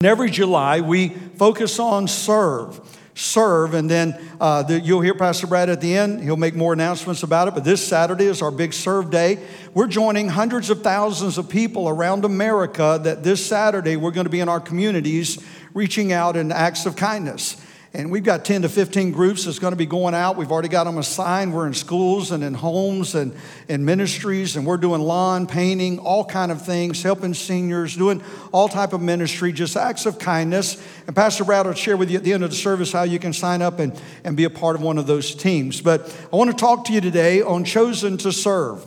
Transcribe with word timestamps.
And 0.00 0.06
every 0.06 0.30
July, 0.30 0.80
we 0.80 1.08
focus 1.08 1.80
on 1.80 2.06
serve. 2.06 2.80
Serve, 3.16 3.74
and 3.74 3.90
then 3.90 4.16
uh, 4.40 4.62
the, 4.62 4.78
you'll 4.78 5.00
hear 5.00 5.16
Pastor 5.16 5.48
Brad 5.48 5.68
at 5.68 5.80
the 5.80 5.96
end. 5.96 6.22
He'll 6.22 6.36
make 6.36 6.54
more 6.54 6.72
announcements 6.72 7.24
about 7.24 7.48
it. 7.48 7.54
But 7.54 7.64
this 7.64 7.84
Saturday 7.84 8.26
is 8.26 8.40
our 8.40 8.52
big 8.52 8.72
serve 8.72 9.10
day. 9.10 9.40
We're 9.74 9.88
joining 9.88 10.28
hundreds 10.28 10.70
of 10.70 10.84
thousands 10.84 11.36
of 11.36 11.48
people 11.48 11.88
around 11.88 12.24
America 12.24 13.00
that 13.02 13.24
this 13.24 13.44
Saturday 13.44 13.96
we're 13.96 14.12
going 14.12 14.26
to 14.26 14.30
be 14.30 14.38
in 14.38 14.48
our 14.48 14.60
communities 14.60 15.44
reaching 15.74 16.12
out 16.12 16.36
in 16.36 16.52
acts 16.52 16.86
of 16.86 16.94
kindness. 16.94 17.60
And 17.98 18.12
we've 18.12 18.22
got 18.22 18.44
10 18.44 18.62
to 18.62 18.68
15 18.68 19.10
groups 19.10 19.44
that's 19.44 19.58
going 19.58 19.72
to 19.72 19.76
be 19.76 19.84
going 19.84 20.14
out. 20.14 20.36
We've 20.36 20.52
already 20.52 20.68
got 20.68 20.84
them 20.84 20.98
assigned. 20.98 21.52
We're 21.52 21.66
in 21.66 21.74
schools 21.74 22.30
and 22.30 22.44
in 22.44 22.54
homes 22.54 23.16
and 23.16 23.34
in 23.66 23.84
ministries, 23.84 24.54
and 24.54 24.64
we're 24.64 24.76
doing 24.76 25.00
lawn 25.00 25.48
painting, 25.48 25.98
all 25.98 26.24
kind 26.24 26.52
of 26.52 26.64
things, 26.64 27.02
helping 27.02 27.34
seniors, 27.34 27.96
doing 27.96 28.22
all 28.52 28.68
type 28.68 28.92
of 28.92 29.02
ministry, 29.02 29.50
just 29.50 29.76
acts 29.76 30.06
of 30.06 30.20
kindness. 30.20 30.80
And 31.08 31.16
Pastor 31.16 31.42
Brad 31.42 31.66
will 31.66 31.74
share 31.74 31.96
with 31.96 32.08
you 32.08 32.18
at 32.18 32.22
the 32.22 32.32
end 32.32 32.44
of 32.44 32.50
the 32.50 32.56
service 32.56 32.92
how 32.92 33.02
you 33.02 33.18
can 33.18 33.32
sign 33.32 33.62
up 33.62 33.80
and, 33.80 34.00
and 34.22 34.36
be 34.36 34.44
a 34.44 34.50
part 34.50 34.76
of 34.76 34.82
one 34.82 34.96
of 34.96 35.08
those 35.08 35.34
teams. 35.34 35.80
But 35.80 36.16
I 36.32 36.36
want 36.36 36.52
to 36.52 36.56
talk 36.56 36.84
to 36.84 36.92
you 36.92 37.00
today 37.00 37.42
on 37.42 37.64
chosen 37.64 38.16
to 38.18 38.30
serve. 38.30 38.86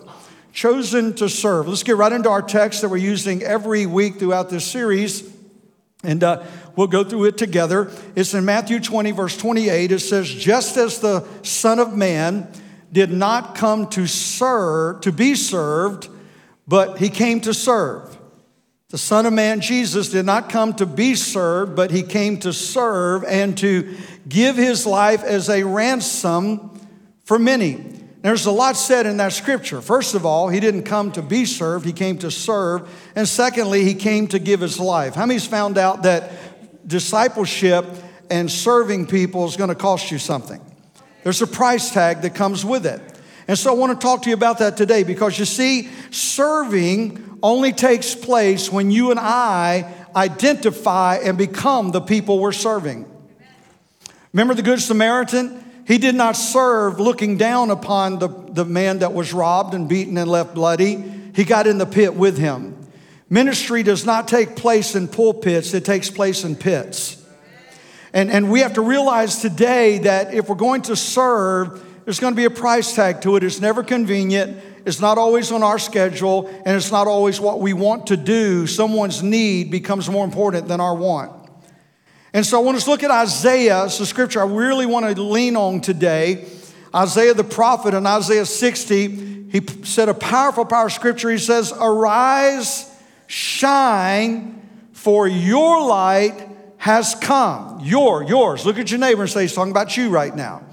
Chosen 0.53 1.15
to 1.15 1.27
serve. 1.27 1.67
Let's 1.67 1.83
get 1.83 1.97
right 1.97 2.13
into 2.13 2.29
our 2.29 2.41
text 2.41 2.79
that 2.81 2.87
we're 2.87 2.95
using 2.95 3.43
every 3.43 3.85
week 3.87 4.19
throughout 4.19 4.49
this 4.49 4.63
series. 4.63 5.29
And 6.03 6.23
uh, 6.23 6.43
we'll 6.75 6.87
go 6.87 7.03
through 7.03 7.25
it 7.25 7.37
together. 7.37 7.91
It's 8.15 8.33
in 8.33 8.45
Matthew 8.45 8.79
20, 8.79 9.11
verse 9.11 9.37
28. 9.37 9.91
It 9.91 9.99
says, 9.99 10.29
Just 10.29 10.77
as 10.77 10.99
the 10.99 11.25
Son 11.43 11.79
of 11.79 11.93
Man 11.95 12.47
did 12.91 13.11
not 13.11 13.55
come 13.55 13.87
to 13.89 14.07
serve, 14.07 15.01
to 15.01 15.11
be 15.11 15.35
served, 15.35 16.09
but 16.67 16.97
he 16.97 17.09
came 17.09 17.41
to 17.41 17.53
serve. 17.53 18.17
The 18.89 18.97
Son 18.97 19.25
of 19.25 19.31
Man, 19.31 19.61
Jesus, 19.61 20.09
did 20.09 20.25
not 20.25 20.49
come 20.49 20.73
to 20.73 20.85
be 20.85 21.15
served, 21.15 21.77
but 21.77 21.91
he 21.91 22.03
came 22.03 22.37
to 22.39 22.51
serve 22.51 23.23
and 23.23 23.57
to 23.59 23.95
give 24.27 24.57
his 24.57 24.85
life 24.85 25.23
as 25.23 25.49
a 25.49 25.63
ransom 25.63 26.77
for 27.23 27.39
many. 27.39 28.01
There's 28.21 28.45
a 28.45 28.51
lot 28.51 28.75
said 28.75 29.05
in 29.05 29.17
that 29.17 29.31
scripture. 29.33 29.81
First 29.81 30.13
of 30.13 30.25
all, 30.25 30.49
he 30.49 30.59
didn't 30.59 30.83
come 30.83 31.11
to 31.13 31.21
be 31.21 31.45
served, 31.45 31.85
he 31.85 31.93
came 31.93 32.17
to 32.19 32.29
serve. 32.29 32.87
And 33.15 33.27
secondly, 33.27 33.83
he 33.83 33.95
came 33.95 34.27
to 34.27 34.39
give 34.39 34.59
his 34.59 34.79
life. 34.79 35.15
How 35.15 35.25
many's 35.25 35.47
found 35.47 35.77
out 35.77 36.03
that 36.03 36.50
discipleship 36.85 37.85
and 38.29 38.49
serving 38.51 39.07
people 39.07 39.45
is 39.45 39.57
going 39.57 39.69
to 39.69 39.75
cost 39.75 40.11
you 40.11 40.17
something. 40.17 40.61
There's 41.23 41.41
a 41.41 41.47
price 41.47 41.91
tag 41.91 42.21
that 42.21 42.33
comes 42.35 42.65
with 42.65 42.85
it. 42.85 43.01
And 43.47 43.57
so 43.57 43.71
I 43.71 43.75
want 43.75 43.99
to 43.99 44.03
talk 44.03 44.23
to 44.23 44.29
you 44.29 44.35
about 44.35 44.59
that 44.59 44.77
today 44.77 45.03
because 45.03 45.37
you 45.37 45.45
see, 45.45 45.89
serving 46.09 47.39
only 47.43 47.73
takes 47.73 48.15
place 48.15 48.71
when 48.71 48.91
you 48.91 49.11
and 49.11 49.19
I 49.19 49.93
identify 50.15 51.17
and 51.17 51.37
become 51.37 51.91
the 51.91 52.01
people 52.01 52.39
we're 52.39 52.51
serving. 52.51 53.05
Remember 54.33 54.53
the 54.53 54.61
Good 54.61 54.81
Samaritan? 54.81 55.83
He 55.85 55.97
did 55.97 56.15
not 56.15 56.37
serve 56.37 56.99
looking 56.99 57.37
down 57.37 57.71
upon 57.71 58.19
the, 58.19 58.27
the 58.27 58.63
man 58.63 58.99
that 58.99 59.13
was 59.13 59.33
robbed 59.33 59.73
and 59.73 59.89
beaten 59.89 60.17
and 60.17 60.29
left 60.29 60.53
bloody. 60.53 61.03
He 61.35 61.43
got 61.43 61.67
in 61.67 61.77
the 61.77 61.85
pit 61.85 62.15
with 62.15 62.37
him. 62.37 62.80
Ministry 63.31 63.81
does 63.81 64.05
not 64.05 64.27
take 64.27 64.57
place 64.57 64.93
in 64.93 65.07
pulpits, 65.07 65.73
it 65.73 65.85
takes 65.85 66.11
place 66.11 66.43
in 66.43 66.53
pits. 66.53 67.15
And, 68.11 68.29
and 68.29 68.51
we 68.51 68.59
have 68.59 68.73
to 68.73 68.81
realize 68.81 69.37
today 69.37 69.99
that 69.99 70.33
if 70.33 70.49
we're 70.49 70.55
going 70.55 70.81
to 70.83 70.97
serve, 70.97 71.81
there's 72.03 72.19
going 72.19 72.33
to 72.33 72.37
be 72.37 72.43
a 72.43 72.49
price 72.49 72.93
tag 72.93 73.21
to 73.21 73.37
it. 73.37 73.43
It's 73.43 73.61
never 73.61 73.83
convenient, 73.83 74.61
it's 74.85 74.99
not 74.99 75.17
always 75.17 75.49
on 75.53 75.63
our 75.63 75.79
schedule, 75.79 76.47
and 76.65 76.75
it's 76.75 76.91
not 76.91 77.07
always 77.07 77.39
what 77.39 77.61
we 77.61 77.71
want 77.71 78.07
to 78.07 78.17
do. 78.17 78.67
Someone's 78.67 79.23
need 79.23 79.71
becomes 79.71 80.09
more 80.09 80.25
important 80.25 80.67
than 80.67 80.81
our 80.81 80.93
want. 80.93 81.31
And 82.33 82.45
so 82.45 82.59
I 82.59 82.63
want 82.63 82.75
us 82.75 82.83
to 82.83 82.89
look 82.89 83.03
at 83.03 83.11
Isaiah. 83.11 83.85
It's 83.85 84.01
a 84.01 84.05
scripture 84.05 84.41
I 84.41 84.45
really 84.45 84.85
want 84.85 85.15
to 85.15 85.21
lean 85.21 85.55
on 85.55 85.79
today. 85.79 86.49
Isaiah 86.93 87.33
the 87.33 87.45
prophet 87.45 87.93
in 87.93 88.05
Isaiah 88.05 88.45
60, 88.45 89.51
he 89.51 89.61
said 89.83 90.09
a 90.09 90.13
powerful, 90.13 90.65
powerful 90.65 90.93
scripture. 90.93 91.29
He 91.29 91.37
says, 91.37 91.71
Arise 91.71 92.90
shine, 93.31 94.61
for 94.91 95.25
your 95.25 95.87
light 95.87 96.49
has 96.75 97.15
come. 97.15 97.79
Your, 97.81 98.23
yours. 98.23 98.65
Look 98.65 98.77
at 98.77 98.91
your 98.91 98.99
neighbor 98.99 99.21
and 99.21 99.31
say, 99.31 99.43
He's 99.43 99.53
talking 99.53 99.71
about 99.71 99.95
you 99.95 100.09
right 100.09 100.35
now. 100.35 100.63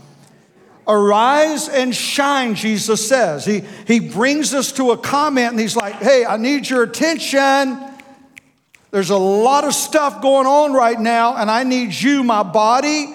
Arise 0.86 1.68
and 1.68 1.94
shine, 1.94 2.56
Jesus 2.56 3.06
says. 3.06 3.44
He, 3.44 3.62
he 3.86 4.00
brings 4.00 4.54
us 4.54 4.72
to 4.72 4.90
a 4.90 4.98
comment 4.98 5.52
and 5.52 5.60
he's 5.60 5.76
like, 5.76 5.94
Hey, 5.94 6.24
I 6.26 6.36
need 6.36 6.68
your 6.68 6.82
attention. 6.82 7.78
There's 8.90 9.10
a 9.10 9.18
lot 9.18 9.64
of 9.64 9.72
stuff 9.72 10.20
going 10.22 10.46
on 10.46 10.72
right 10.72 10.98
now, 10.98 11.36
and 11.36 11.50
I 11.50 11.62
need 11.62 11.92
you, 11.92 12.24
my 12.24 12.42
body, 12.42 13.14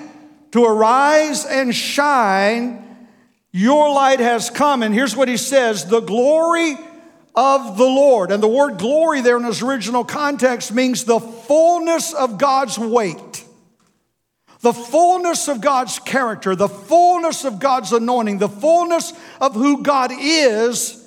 to 0.51 0.63
arise 0.63 1.45
and 1.45 1.75
shine. 1.75 2.79
Your 3.51 3.91
light 3.93 4.19
has 4.19 4.51
come. 4.51 4.83
And 4.83 4.93
here's 4.93 5.15
what 5.15 5.27
he 5.27 5.37
says 5.37 5.85
The 5.85 5.99
glory 5.99 6.77
of 7.35 7.77
the 7.77 7.83
Lord. 7.83 8.31
And 8.31 8.41
the 8.41 8.47
word 8.47 8.77
glory 8.77 9.21
there 9.21 9.37
in 9.37 9.45
its 9.45 9.61
original 9.61 10.03
context 10.03 10.73
means 10.73 11.03
the 11.03 11.19
fullness 11.19 12.13
of 12.13 12.37
God's 12.37 12.77
weight, 12.77 13.43
the 14.61 14.73
fullness 14.73 15.47
of 15.47 15.61
God's 15.61 15.99
character, 15.99 16.55
the 16.55 16.69
fullness 16.69 17.43
of 17.43 17.59
God's 17.59 17.91
anointing, 17.91 18.37
the 18.37 18.49
fullness 18.49 19.13
of 19.41 19.53
who 19.55 19.83
God 19.83 20.11
is. 20.13 20.99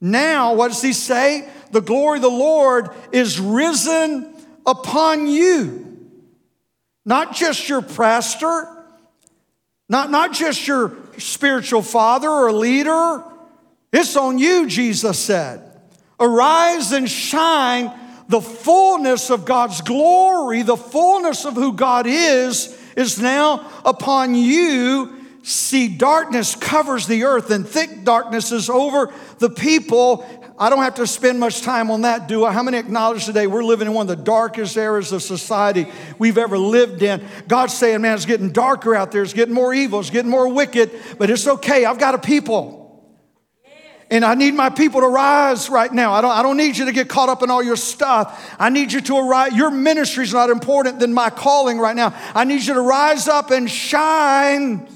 Now, 0.00 0.54
what 0.54 0.68
does 0.68 0.82
he 0.82 0.92
say? 0.92 1.48
The 1.70 1.80
glory 1.80 2.18
of 2.18 2.22
the 2.22 2.28
Lord 2.28 2.90
is 3.12 3.40
risen 3.40 4.34
upon 4.66 5.26
you. 5.26 5.80
Not 7.04 7.34
just 7.34 7.68
your 7.68 7.82
pastor, 7.82 8.68
not, 9.88 10.10
not 10.10 10.32
just 10.32 10.66
your 10.66 10.96
spiritual 11.18 11.82
father 11.82 12.28
or 12.28 12.52
leader. 12.52 13.22
It's 13.92 14.16
on 14.16 14.38
you, 14.38 14.66
Jesus 14.66 15.18
said. 15.18 15.63
Arise 16.18 16.92
and 16.92 17.08
shine. 17.08 17.92
The 18.28 18.40
fullness 18.40 19.30
of 19.30 19.44
God's 19.44 19.80
glory, 19.82 20.62
the 20.62 20.76
fullness 20.76 21.44
of 21.44 21.54
who 21.54 21.74
God 21.74 22.06
is, 22.06 22.78
is 22.96 23.20
now 23.20 23.70
upon 23.84 24.34
you. 24.34 25.20
See, 25.42 25.88
darkness 25.88 26.56
covers 26.56 27.06
the 27.06 27.24
earth 27.24 27.50
and 27.50 27.68
thick 27.68 28.02
darkness 28.02 28.50
is 28.50 28.70
over 28.70 29.12
the 29.40 29.50
people. 29.50 30.26
I 30.58 30.70
don't 30.70 30.82
have 30.82 30.94
to 30.94 31.06
spend 31.06 31.38
much 31.38 31.62
time 31.62 31.90
on 31.90 32.02
that, 32.02 32.28
do 32.28 32.44
I? 32.44 32.52
How 32.52 32.62
many 32.62 32.78
acknowledge 32.78 33.26
today 33.26 33.46
we're 33.46 33.64
living 33.64 33.88
in 33.88 33.92
one 33.92 34.08
of 34.08 34.16
the 34.16 34.24
darkest 34.24 34.76
eras 34.76 35.12
of 35.12 35.20
society 35.22 35.86
we've 36.18 36.38
ever 36.38 36.56
lived 36.56 37.02
in? 37.02 37.22
God's 37.46 37.74
saying, 37.74 38.00
man, 38.00 38.14
it's 38.14 38.24
getting 38.24 38.52
darker 38.52 38.94
out 38.94 39.12
there, 39.12 39.22
it's 39.22 39.34
getting 39.34 39.52
more 39.52 39.74
evil, 39.74 40.00
it's 40.00 40.10
getting 40.10 40.30
more 40.30 40.48
wicked, 40.48 40.92
but 41.18 41.28
it's 41.28 41.46
okay. 41.46 41.84
I've 41.84 41.98
got 41.98 42.14
a 42.14 42.18
people. 42.18 42.83
And 44.10 44.24
I 44.24 44.34
need 44.34 44.54
my 44.54 44.68
people 44.68 45.00
to 45.00 45.08
rise 45.08 45.70
right 45.70 45.92
now. 45.92 46.12
I 46.12 46.20
don't, 46.20 46.30
I 46.30 46.42
don't 46.42 46.56
need 46.56 46.76
you 46.76 46.84
to 46.84 46.92
get 46.92 47.08
caught 47.08 47.28
up 47.28 47.42
in 47.42 47.50
all 47.50 47.62
your 47.62 47.76
stuff. 47.76 48.54
I 48.58 48.68
need 48.68 48.92
you 48.92 49.00
to 49.00 49.16
arise. 49.18 49.54
Your 49.54 49.70
ministry 49.70 50.24
is 50.24 50.32
not 50.32 50.50
important 50.50 51.00
than 51.00 51.14
my 51.14 51.30
calling 51.30 51.78
right 51.78 51.96
now. 51.96 52.14
I 52.34 52.44
need 52.44 52.62
you 52.62 52.74
to 52.74 52.82
rise 52.82 53.28
up 53.28 53.50
and 53.50 53.70
shine 53.70 54.86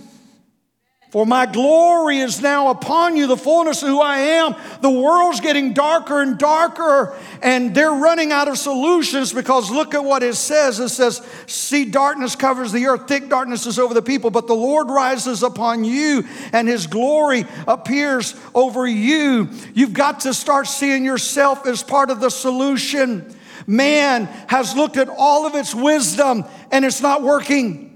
for 1.11 1.25
my 1.25 1.47
glory 1.47 2.19
is 2.19 2.43
now 2.43 2.69
upon 2.69 3.17
you, 3.17 3.27
the 3.27 3.37
fullness 3.37 3.83
of 3.83 3.89
who 3.89 3.99
I 3.99 4.19
am. 4.19 4.55
The 4.83 4.91
world's 4.91 5.41
getting 5.41 5.73
darker 5.73 6.21
and 6.21 6.37
darker, 6.37 7.17
and 7.43 7.75
they're 7.75 7.93
running 7.93 8.31
out 8.31 8.47
of 8.47 8.59
solutions 8.59 9.33
because 9.33 9.71
look 9.71 9.95
at 9.95 10.05
what 10.05 10.23
it 10.23 10.35
says. 10.35 10.79
It 10.79 10.91
says, 10.91 11.27
See, 11.47 11.87
darkness 11.87 12.37
covers 12.37 12.73
the 12.73 12.85
earth, 12.87 13.09
thick 13.09 13.31
darkness 13.31 13.65
is 13.65 13.79
over 13.79 13.95
the 13.95 14.03
people, 14.03 14.31
but 14.31 14.47
the 14.47 14.55
Lord 14.55 14.91
rises 14.91 15.43
upon 15.43 15.83
you, 15.83 16.25
and 16.53 16.69
his 16.69 16.87
glory 16.87 17.47
appears 17.67 18.35
over 18.55 18.87
you. 18.87 19.49
You've 19.73 19.95
got 19.95 20.21
to 20.21 20.35
start 20.35 20.67
seeing 20.67 21.07
yourself 21.07 21.67
as 21.67 21.83
part 21.83 22.11
of 22.11 22.21
the 22.21 22.29
solution. 22.31 23.35
Man 23.67 24.27
has 24.49 24.77
looked 24.77 24.99
at 24.99 25.09
all 25.09 25.47
of 25.47 25.55
its 25.55 25.75
wisdom, 25.75 26.45
and 26.71 26.85
it's 26.85 27.01
not 27.01 27.23
working. 27.23 27.88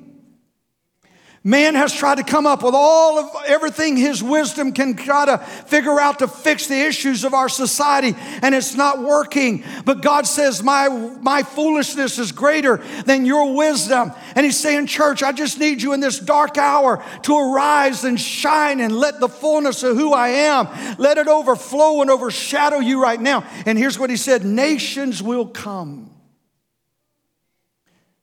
Man 1.45 1.75
has 1.75 1.93
tried 1.93 2.19
to 2.19 2.23
come 2.23 2.47
up 2.47 2.63
with 2.63 2.75
all 2.77 3.19
of 3.19 3.45
everything 3.49 3.97
his 3.97 4.23
wisdom 4.23 4.71
can 4.71 4.95
try 4.95 5.27
to 5.27 5.39
figure 5.39 5.99
out 5.99 6.21
to 6.21 6.29
fix 6.29 6.69
the 6.69 6.81
issues 6.81 7.25
of 7.25 7.35
our 7.35 7.49
society, 7.49 8.15
and 8.43 8.55
it's 8.55 8.77
not 8.77 9.03
working. 9.03 9.65
But 9.85 10.03
God 10.03 10.29
says, 10.29 10.63
My, 10.63 10.89
my 10.89 11.43
foolishness 11.43 12.21
is 12.21 12.31
greater 12.31 12.77
than 13.07 13.27
your 13.27 13.57
wisdom. 13.57 14.13
And 14.37 14.47
He's 14.47 14.59
saying, 14.59 14.87
Church, 14.87 15.25
I 15.25 15.33
just 15.33 15.59
need 15.59 15.83
you 15.83 15.95
in 15.95 15.99
this 15.99 16.21
dark 16.21 16.59
hour 16.59 17.05
to 17.23 17.37
arise 17.37 18.05
and 18.05 18.21
shine 18.21 18.79
and 18.79 18.95
let 18.97 19.19
the 19.19 19.29
fullness 19.29 19.83
of 19.83 19.97
who 19.97 20.13
I 20.13 20.29
am, 20.29 20.69
let 20.99 21.19
it 21.19 21.27
overflow 21.27 22.03
and 22.03 22.11
overshadow 22.11 22.79
you 22.79 23.03
right 23.03 23.21
now. 23.21 23.45
And 23.67 23.77
here's 23.77 23.99
what 23.99 24.11
He 24.11 24.17
said 24.17 24.45
Nations 24.45 25.21
will 25.21 25.49
come 25.49 26.09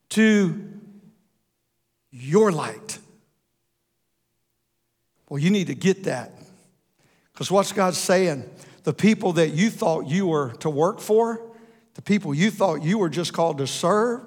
to 0.10 0.70
your 2.12 2.54
light. 2.54 2.99
Well, 5.30 5.40
you 5.40 5.52
need 5.52 5.68
to 5.68 5.76
get 5.76 6.04
that. 6.06 6.34
Because 7.32 7.52
what's 7.52 7.72
God 7.72 7.94
saying? 7.94 8.50
The 8.84 8.94
people 8.94 9.34
that 9.34 9.50
you 9.50 9.70
thought 9.70 10.08
you 10.08 10.28
were 10.28 10.52
to 10.60 10.70
work 10.70 11.00
for, 11.00 11.42
the 11.94 12.02
people 12.02 12.34
you 12.34 12.52
thought 12.52 12.84
you 12.84 12.98
were 12.98 13.10
just 13.10 13.32
called 13.32 13.60
to 13.60 13.68
serve, 13.68 14.22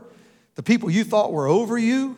the 0.55 0.63
people 0.63 0.91
you 0.91 1.05
thought 1.05 1.33
were 1.33 1.49
over 1.49 1.77
you, 1.77 2.17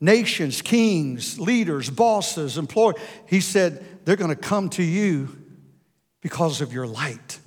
nations, 0.00 0.62
kings, 0.62 1.38
leaders, 1.38 1.90
bosses, 1.90 2.58
employers, 2.58 2.96
he 3.26 3.40
said, 3.40 3.84
they're 4.04 4.16
going 4.16 4.34
to 4.34 4.36
come 4.36 4.68
to 4.70 4.82
you 4.82 5.36
because 6.20 6.60
of 6.60 6.72
your 6.72 6.86
light. 6.86 7.38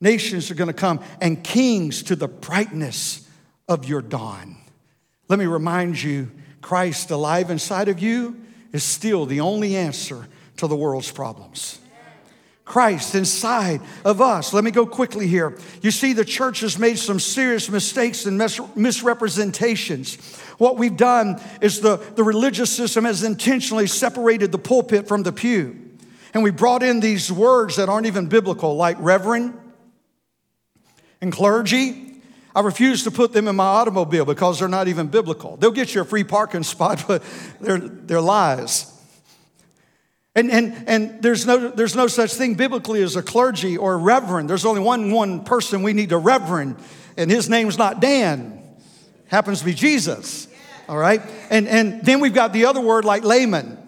Nations 0.00 0.50
are 0.50 0.54
going 0.54 0.68
to 0.68 0.74
come 0.74 1.00
and 1.20 1.42
kings 1.42 2.02
to 2.04 2.16
the 2.16 2.28
brightness 2.28 3.28
of 3.68 3.88
your 3.88 4.02
dawn. 4.02 4.56
Let 5.28 5.38
me 5.38 5.46
remind 5.46 6.02
you 6.02 6.30
Christ 6.60 7.10
alive 7.10 7.50
inside 7.50 7.88
of 7.88 8.00
you 8.00 8.36
is 8.72 8.82
still 8.82 9.26
the 9.26 9.40
only 9.40 9.76
answer 9.76 10.26
to 10.56 10.66
the 10.66 10.76
world's 10.76 11.10
problems. 11.10 11.78
Christ 12.64 13.14
inside 13.14 13.80
of 14.04 14.20
us. 14.20 14.52
Let 14.52 14.64
me 14.64 14.70
go 14.70 14.86
quickly 14.86 15.26
here. 15.26 15.58
You 15.82 15.90
see, 15.90 16.12
the 16.12 16.24
church 16.24 16.60
has 16.60 16.78
made 16.78 16.98
some 16.98 17.18
serious 17.18 17.68
mistakes 17.68 18.24
and 18.24 18.38
mis- 18.38 18.60
misrepresentations. 18.76 20.16
What 20.58 20.78
we've 20.78 20.96
done 20.96 21.40
is 21.60 21.80
the, 21.80 21.96
the 21.96 22.22
religious 22.22 22.70
system 22.70 23.04
has 23.04 23.24
intentionally 23.24 23.88
separated 23.88 24.52
the 24.52 24.58
pulpit 24.58 25.08
from 25.08 25.22
the 25.22 25.32
pew. 25.32 25.76
And 26.32 26.42
we 26.42 26.50
brought 26.50 26.82
in 26.82 27.00
these 27.00 27.30
words 27.30 27.76
that 27.76 27.88
aren't 27.88 28.06
even 28.06 28.26
biblical, 28.26 28.76
like 28.76 28.96
reverend 29.00 29.58
and 31.20 31.32
clergy. 31.32 32.11
I 32.54 32.60
refuse 32.60 33.04
to 33.04 33.10
put 33.10 33.32
them 33.32 33.48
in 33.48 33.56
my 33.56 33.64
automobile 33.64 34.24
because 34.24 34.58
they're 34.58 34.68
not 34.68 34.88
even 34.88 35.08
biblical. 35.08 35.56
They'll 35.56 35.70
get 35.70 35.94
you 35.94 36.02
a 36.02 36.04
free 36.04 36.24
parking 36.24 36.62
spot, 36.74 37.04
but 37.06 37.22
they're, 37.60 37.78
they're 37.78 38.20
lies. 38.20 38.88
And, 40.34 40.50
and, 40.50 40.88
and 40.88 41.22
there's, 41.22 41.46
no, 41.46 41.68
there's 41.68 41.94
no 41.94 42.06
such 42.06 42.34
thing 42.34 42.54
biblically 42.54 43.02
as 43.02 43.16
a 43.16 43.22
clergy 43.22 43.76
or 43.76 43.94
a 43.94 43.98
reverend. 43.98 44.48
There's 44.48 44.64
only 44.64 44.80
one, 44.80 45.10
one 45.10 45.44
person 45.44 45.82
we 45.82 45.92
need 45.92 46.08
to 46.08 46.18
reverend, 46.18 46.76
and 47.16 47.30
his 47.30 47.50
name's 47.50 47.76
not 47.76 48.00
Dan. 48.00 48.62
Happens 49.26 49.60
to 49.60 49.64
be 49.64 49.74
Jesus. 49.74 50.48
All 50.88 50.96
right? 50.96 51.22
And, 51.50 51.68
and 51.68 52.02
then 52.04 52.20
we've 52.20 52.34
got 52.34 52.52
the 52.52 52.66
other 52.66 52.80
word 52.80 53.04
like 53.04 53.24
layman. 53.24 53.78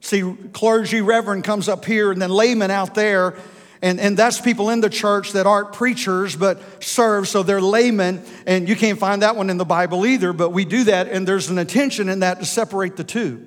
See, 0.00 0.36
clergy, 0.52 1.00
reverend 1.00 1.44
comes 1.44 1.68
up 1.68 1.84
here, 1.84 2.10
and 2.12 2.20
then 2.20 2.30
layman 2.30 2.70
out 2.70 2.94
there. 2.94 3.36
And, 3.84 4.00
and 4.00 4.16
that's 4.16 4.40
people 4.40 4.70
in 4.70 4.80
the 4.80 4.88
church 4.88 5.32
that 5.32 5.46
aren't 5.46 5.74
preachers 5.74 6.36
but 6.36 6.82
serve, 6.82 7.28
so 7.28 7.42
they're 7.42 7.60
laymen. 7.60 8.22
And 8.46 8.66
you 8.66 8.76
can't 8.76 8.98
find 8.98 9.20
that 9.20 9.36
one 9.36 9.50
in 9.50 9.58
the 9.58 9.66
Bible 9.66 10.06
either, 10.06 10.32
but 10.32 10.54
we 10.54 10.64
do 10.64 10.84
that, 10.84 11.08
and 11.08 11.28
there's 11.28 11.50
an 11.50 11.58
intention 11.58 12.08
in 12.08 12.20
that 12.20 12.38
to 12.40 12.46
separate 12.46 12.96
the 12.96 13.04
two. 13.04 13.46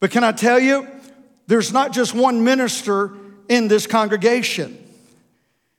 But 0.00 0.10
can 0.10 0.22
I 0.22 0.32
tell 0.32 0.60
you, 0.60 0.86
there's 1.46 1.72
not 1.72 1.94
just 1.94 2.12
one 2.12 2.44
minister 2.44 3.14
in 3.48 3.68
this 3.68 3.86
congregation. 3.86 4.76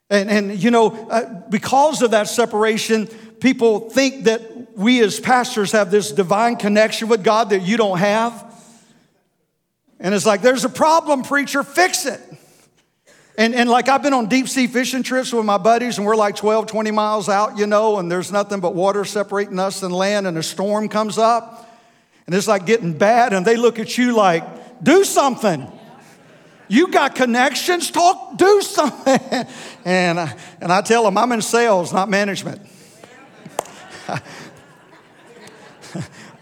And, 0.10 0.32
and 0.32 0.64
you 0.64 0.72
know, 0.72 0.88
uh, 1.08 1.26
because 1.52 2.02
of 2.02 2.10
that 2.10 2.28
separation, 2.28 3.06
people 3.40 3.92
think 3.92 4.24
that 4.24 4.76
we 4.76 5.00
as 5.02 5.20
pastors 5.20 5.74
have 5.74 5.92
this 5.92 6.12
divine 6.12 6.56
connection 6.56 7.08
with 7.08 7.24
God 7.24 7.52
that 7.52 7.62
you 7.62 7.78
don't 7.78 8.00
have. 8.00 8.52
And 10.00 10.16
it's 10.16 10.26
like, 10.26 10.42
there's 10.42 10.66
a 10.66 10.70
problem, 10.70 11.22
preacher, 11.22 11.62
fix 11.62 12.08
it. 12.08 12.20
And, 13.40 13.56
and 13.56 13.70
like 13.70 13.88
I've 13.88 14.04
been 14.04 14.14
on 14.14 14.28
deep 14.28 14.50
sea 14.50 14.68
fishing 14.68 15.02
trips 15.02 15.32
with 15.32 15.46
my 15.46 15.58
buddies, 15.58 15.98
and 15.98 16.06
we're 16.06 16.18
like 16.18 16.36
12, 16.36 16.68
20 16.68 16.92
miles 16.92 17.30
out, 17.30 17.58
you 17.58 17.68
know, 17.68 17.98
and 17.98 18.12
there's 18.12 18.34
nothing 18.34 18.60
but 18.60 18.76
water 18.76 19.06
separating 19.06 19.58
us 19.60 19.82
and 19.82 19.94
land, 19.96 20.28
and 20.28 20.38
a 20.38 20.44
storm 20.44 20.90
comes 20.90 21.18
up. 21.18 21.66
And 22.26 22.36
it's 22.36 22.50
like 22.50 22.66
getting 22.66 22.92
bad, 22.92 23.32
and 23.32 23.46
they 23.46 23.56
look 23.56 23.80
at 23.80 23.98
you 23.98 24.12
like, 24.12 24.84
do 24.84 25.06
something. 25.06 25.72
You 26.68 26.90
got 26.90 27.16
connections, 27.16 27.90
talk, 27.92 28.38
do 28.38 28.62
something. 28.62 29.48
and, 29.86 30.20
I, 30.20 30.36
and 30.60 30.70
I 30.74 30.82
tell 30.82 31.06
them, 31.06 31.18
I'm 31.18 31.32
in 31.32 31.42
sales, 31.42 31.94
not 31.94 32.10
management. 32.10 32.62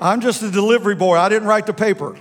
I'm 0.02 0.20
just 0.20 0.42
a 0.42 0.50
delivery 0.50 0.96
boy. 0.96 1.16
I 1.16 1.30
didn't 1.30 1.48
write 1.48 1.68
the 1.68 1.74
paper. 1.74 2.18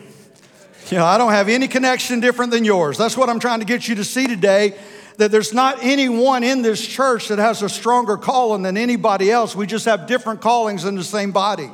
You 0.90 0.98
know, 0.98 1.04
I 1.04 1.18
don't 1.18 1.32
have 1.32 1.48
any 1.48 1.66
connection 1.66 2.20
different 2.20 2.52
than 2.52 2.64
yours. 2.64 2.96
That's 2.96 3.16
what 3.16 3.28
I'm 3.28 3.40
trying 3.40 3.58
to 3.58 3.66
get 3.66 3.88
you 3.88 3.96
to 3.96 4.04
see 4.04 4.28
today 4.28 4.78
that 5.16 5.32
there's 5.32 5.52
not 5.52 5.78
anyone 5.82 6.44
in 6.44 6.62
this 6.62 6.86
church 6.86 7.28
that 7.28 7.38
has 7.38 7.62
a 7.62 7.68
stronger 7.68 8.16
calling 8.16 8.62
than 8.62 8.76
anybody 8.76 9.30
else. 9.30 9.56
We 9.56 9.66
just 9.66 9.86
have 9.86 10.06
different 10.06 10.40
callings 10.40 10.84
in 10.84 10.94
the 10.94 11.02
same 11.02 11.32
body. 11.32 11.70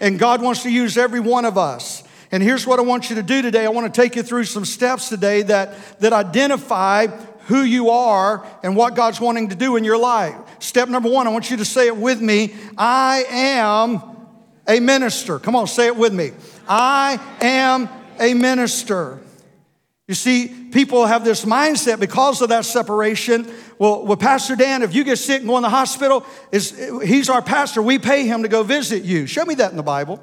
And 0.00 0.18
God 0.18 0.40
wants 0.40 0.62
to 0.62 0.70
use 0.70 0.96
every 0.96 1.20
one 1.20 1.44
of 1.44 1.58
us. 1.58 2.02
And 2.32 2.42
here's 2.42 2.66
what 2.66 2.78
I 2.78 2.82
want 2.82 3.10
you 3.10 3.16
to 3.16 3.22
do 3.22 3.42
today. 3.42 3.66
I 3.66 3.68
want 3.68 3.92
to 3.92 4.00
take 4.00 4.16
you 4.16 4.22
through 4.22 4.44
some 4.44 4.64
steps 4.64 5.10
today 5.10 5.42
that, 5.42 6.00
that 6.00 6.14
identify 6.14 7.08
who 7.46 7.62
you 7.62 7.90
are 7.90 8.46
and 8.62 8.74
what 8.74 8.94
God's 8.94 9.20
wanting 9.20 9.50
to 9.50 9.54
do 9.54 9.76
in 9.76 9.84
your 9.84 9.98
life. 9.98 10.34
Step 10.60 10.88
number 10.88 11.10
one, 11.10 11.26
I 11.26 11.30
want 11.30 11.50
you 11.50 11.58
to 11.58 11.64
say 11.64 11.88
it 11.88 11.96
with 11.96 12.22
me 12.22 12.54
I 12.78 13.24
am 13.28 14.02
a 14.66 14.80
minister. 14.80 15.38
Come 15.38 15.56
on, 15.56 15.66
say 15.66 15.88
it 15.88 15.96
with 15.96 16.14
me. 16.14 16.30
I 16.66 17.20
am 17.42 17.88
a 18.20 18.34
minister. 18.34 19.20
You 20.06 20.14
see, 20.14 20.48
people 20.70 21.06
have 21.06 21.24
this 21.24 21.44
mindset 21.44 21.98
because 21.98 22.42
of 22.42 22.50
that 22.50 22.66
separation. 22.66 23.50
Well, 23.78 24.04
well, 24.04 24.18
Pastor 24.18 24.54
Dan, 24.54 24.82
if 24.82 24.94
you 24.94 25.02
get 25.02 25.16
sick 25.16 25.40
and 25.40 25.48
go 25.48 25.56
in 25.56 25.62
the 25.62 25.70
hospital, 25.70 26.26
is 26.52 26.78
he's 27.02 27.30
our 27.30 27.40
pastor. 27.40 27.80
We 27.80 27.98
pay 27.98 28.26
him 28.26 28.42
to 28.42 28.48
go 28.48 28.62
visit 28.62 29.04
you. 29.04 29.26
Show 29.26 29.44
me 29.46 29.54
that 29.56 29.70
in 29.70 29.78
the 29.78 29.82
Bible. 29.82 30.22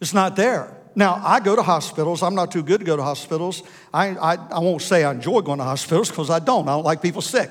It's 0.00 0.12
not 0.12 0.36
there. 0.36 0.76
Now, 0.94 1.20
I 1.24 1.40
go 1.40 1.56
to 1.56 1.62
hospitals. 1.62 2.22
I'm 2.22 2.34
not 2.34 2.52
too 2.52 2.62
good 2.62 2.80
to 2.80 2.84
go 2.84 2.96
to 2.96 3.02
hospitals. 3.02 3.62
I, 3.92 4.10
I, 4.10 4.34
I 4.34 4.58
won't 4.60 4.82
say 4.82 5.02
I 5.02 5.10
enjoy 5.10 5.40
going 5.40 5.58
to 5.58 5.64
hospitals 5.64 6.10
because 6.10 6.30
I 6.30 6.38
don't. 6.38 6.68
I 6.68 6.72
don't 6.72 6.84
like 6.84 7.02
people 7.02 7.22
sick. 7.22 7.50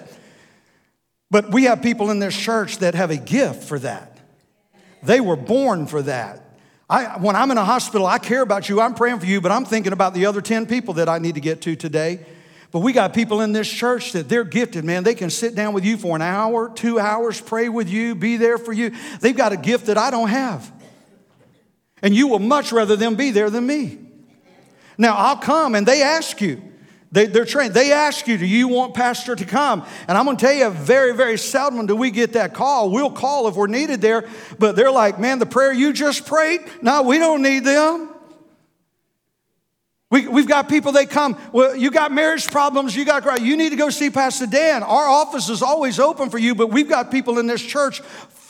But 1.32 1.52
we 1.52 1.64
have 1.64 1.82
people 1.82 2.12
in 2.12 2.20
this 2.20 2.38
church 2.38 2.78
that 2.78 2.94
have 2.94 3.10
a 3.10 3.18
gift 3.18 3.64
for 3.64 3.80
that. 3.80 4.20
They 5.02 5.20
were 5.20 5.36
born 5.36 5.88
for 5.88 6.04
that. 6.04 6.42
I, 6.90 7.18
when 7.18 7.36
I'm 7.36 7.50
in 7.52 7.58
a 7.58 7.64
hospital, 7.66 8.06
I 8.06 8.18
care 8.18 8.42
about 8.42 8.70
you. 8.70 8.82
I'm 8.82 8.94
praying 8.94 9.20
for 9.20 9.26
you, 9.26 9.42
but 9.42 9.52
I'm 9.52 9.66
thinking 9.66 9.94
about 9.94 10.14
the 10.14 10.26
other 10.26 10.42
10 10.42 10.66
people 10.66 10.96
that 10.96 11.10
I 11.10 11.18
need 11.18 11.36
to 11.36 11.42
get 11.42 11.62
to 11.62 11.76
today. 11.76 12.26
But 12.72 12.80
we 12.80 12.92
got 12.92 13.14
people 13.14 13.42
in 13.42 13.52
this 13.52 13.70
church 13.70 14.14
that 14.14 14.28
they're 14.28 14.44
gifted, 14.44 14.84
man. 14.84 15.04
They 15.04 15.14
can 15.14 15.30
sit 15.30 15.56
down 15.56 15.74
with 15.74 15.86
you 15.86 15.96
for 15.96 16.16
an 16.16 16.22
hour, 16.22 16.70
two 16.70 17.00
hours, 17.00 17.40
pray 17.40 17.70
with 17.70 17.88
you, 17.88 18.16
be 18.16 18.38
there 18.38 18.58
for 18.58 18.74
you. 18.74 18.92
They've 19.22 19.36
got 19.36 19.54
a 19.54 19.58
gift 19.58 19.86
that 19.86 19.98
I 19.98 20.10
don't 20.10 20.30
have. 20.30 20.72
And 22.02 22.16
you 22.16 22.28
will 22.28 22.40
much 22.40 22.72
rather 22.72 22.96
them 22.96 23.16
be 23.16 23.32
there 23.32 23.50
than 23.50 23.66
me. 23.66 24.00
Now, 24.98 25.16
I'll 25.16 25.38
come 25.38 25.76
and 25.76 25.88
they 25.88 26.02
ask 26.02 26.42
you, 26.42 26.62
they, 27.14 27.28
are 27.28 27.46
trained. 27.46 27.76
They 27.76 27.92
ask 27.92 28.28
you, 28.28 28.40
do 28.40 28.46
you 28.46 28.68
want 28.68 28.96
pastor 28.96 29.36
to 29.36 29.46
come? 29.46 29.86
And 30.08 30.18
I'm 30.18 30.26
going 30.26 30.36
to 30.36 30.44
tell 30.44 30.54
you, 30.54 30.72
very, 30.72 31.16
very 31.16 31.38
seldom 31.38 31.86
do 31.86 31.96
we 31.96 32.10
get 32.10 32.34
that 32.34 32.56
call. 32.56 32.90
We'll 32.90 33.12
call 33.12 33.48
if 33.48 33.56
we're 33.56 33.68
needed 33.68 34.02
there, 34.02 34.28
but 34.58 34.76
they're 34.76 34.92
like, 34.92 35.20
man, 35.20 35.38
the 35.38 35.46
prayer 35.46 35.72
you 35.72 35.94
just 35.94 36.26
prayed, 36.26 36.62
no, 36.82 37.04
we 37.04 37.20
don't 37.20 37.44
need 37.44 37.66
them. 37.66 38.10
We, 40.10 40.28
we've 40.28 40.48
got 40.48 40.70
people, 40.70 40.92
they 40.92 41.06
come, 41.06 41.40
well, 41.52 41.76
you 41.76 41.92
got 41.92 42.12
marriage 42.12 42.48
problems, 42.48 42.96
you 42.96 43.06
got, 43.06 43.42
you 43.42 43.58
need 43.58 43.70
to 43.70 43.76
go 43.76 43.90
see 43.90 44.10
Pastor 44.10 44.46
Dan. 44.46 44.84
Our 44.84 45.08
office 45.08 45.50
is 45.50 45.62
always 45.64 46.00
open 46.00 46.30
for 46.30 46.38
you, 46.38 46.56
but 46.56 46.68
we've 46.68 46.90
got 46.90 47.12
people 47.12 47.40
in 47.40 47.48
this 47.48 47.64
church 47.64 48.00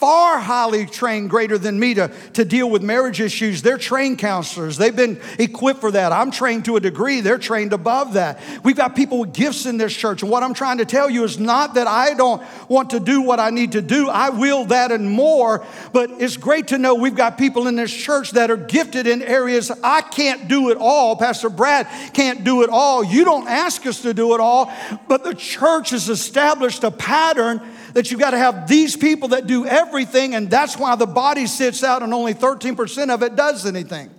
far 0.04 0.38
highly 0.38 0.86
trained 0.86 1.30
greater 1.30 1.58
than 1.58 1.80
me 1.80 1.94
to, 1.94 2.12
to 2.34 2.44
deal 2.44 2.70
with 2.70 2.84
marriage 2.84 3.22
issues. 3.22 3.62
They're 3.62 3.78
trained 3.78 4.20
counselors. 4.20 4.76
They've 4.76 4.94
been 4.94 5.18
equipped 5.40 5.80
for 5.80 5.92
that. 5.92 6.12
I'm 6.12 6.30
trained 6.30 6.66
to 6.66 6.76
a 6.76 6.82
degree. 6.82 7.22
They're 7.22 7.38
trained 7.38 7.72
above 7.72 8.16
that. 8.16 8.42
We've 8.66 8.76
got 8.76 8.98
people 8.98 9.20
with 9.20 9.34
gifts 9.34 9.66
in 9.66 9.78
this 9.78 9.96
church. 9.96 10.22
And 10.22 10.30
what 10.30 10.44
I'm 10.44 10.54
trying 10.54 10.80
to 10.80 10.86
tell 10.86 11.10
you 11.10 11.24
is 11.24 11.40
not 11.40 11.76
that 11.76 11.88
I 11.88 12.16
don't 12.16 12.44
want 12.68 12.90
to 12.90 13.00
do 13.00 13.22
what 13.22 13.40
I 13.40 13.50
need 13.50 13.72
to 13.72 13.82
do. 13.82 14.10
I 14.10 14.30
will 14.30 14.66
that 14.66 14.92
and 14.92 15.10
more. 15.10 15.66
But 15.94 16.12
it's 16.20 16.36
great 16.36 16.68
to 16.68 16.78
know 16.78 16.96
we've 16.96 17.16
got 17.16 17.38
people 17.38 17.68
in 17.68 17.78
this 17.78 17.94
church 17.94 18.32
that 18.32 18.52
are 18.52 18.58
gifted 18.58 19.08
in 19.08 19.22
areas 19.22 19.72
I 19.82 20.02
can't 20.02 20.50
do 20.50 20.70
it 20.70 20.78
all. 20.82 21.16
Pastor 21.16 21.50
Brad 21.50 21.88
can't 22.14 22.44
do 22.44 22.64
it 22.64 22.70
all. 22.70 23.06
You 23.06 23.24
don't 23.24 23.48
ask 23.48 23.86
us 23.86 24.02
to 24.02 24.14
do 24.14 24.34
it 24.34 24.42
all. 24.42 24.70
But 25.08 25.24
the 25.24 25.34
church 25.34 25.92
has 25.92 26.10
established 26.10 26.84
a 26.84 26.92
pattern 26.92 27.62
that 27.94 28.12
you've 28.12 28.20
got 28.20 28.32
to 28.32 28.38
have 28.38 28.68
these 28.68 28.96
people 28.96 29.30
that 29.30 29.48
do 29.48 29.66
everything, 29.66 30.36
and 30.36 30.50
that's 30.50 30.78
why 30.78 30.96
the 30.96 31.06
body 31.06 31.48
sits 31.48 31.84
out 31.84 32.04
and 32.04 32.14
only 32.14 32.34
13% 32.34 33.10
of 33.10 33.24
it 33.24 33.36
does 33.36 33.66
anything. 33.66 34.10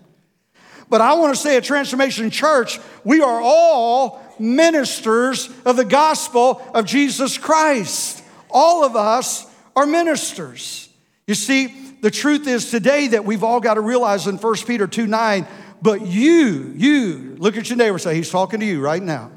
But 0.89 1.01
I 1.01 1.15
want 1.15 1.35
to 1.35 1.41
say 1.41 1.57
at 1.57 1.65
Transformation 1.65 2.31
Church, 2.31 2.79
we 3.05 3.21
are 3.21 3.41
all 3.43 4.23
ministers 4.39 5.51
of 5.65 5.77
the 5.77 5.85
gospel 5.85 6.63
of 6.75 6.85
Jesus 6.85 7.39
Christ. 7.39 8.23
All 8.51 8.85
of 8.85 8.95
us 8.95 9.47
are 9.75 9.87
ministers. 9.87 10.89
You 11.27 11.35
see, 11.35 11.67
the 12.01 12.11
truth 12.11 12.47
is 12.47 12.71
today 12.71 13.09
that 13.09 13.25
we've 13.25 13.43
all 13.43 13.61
got 13.61 13.75
to 13.75 13.81
realize 13.81 14.27
in 14.27 14.37
1 14.37 14.57
Peter 14.67 14.87
2 14.87 15.07
9, 15.07 15.47
but 15.81 16.07
you, 16.07 16.73
you, 16.77 17.37
look 17.39 17.57
at 17.57 17.69
your 17.69 17.79
neighbor 17.79 17.99
say, 17.99 18.15
He's 18.15 18.31
talking 18.31 18.61
to 18.61 18.67
you 18.67 18.81
right 18.81 19.03
now. 19.03 19.31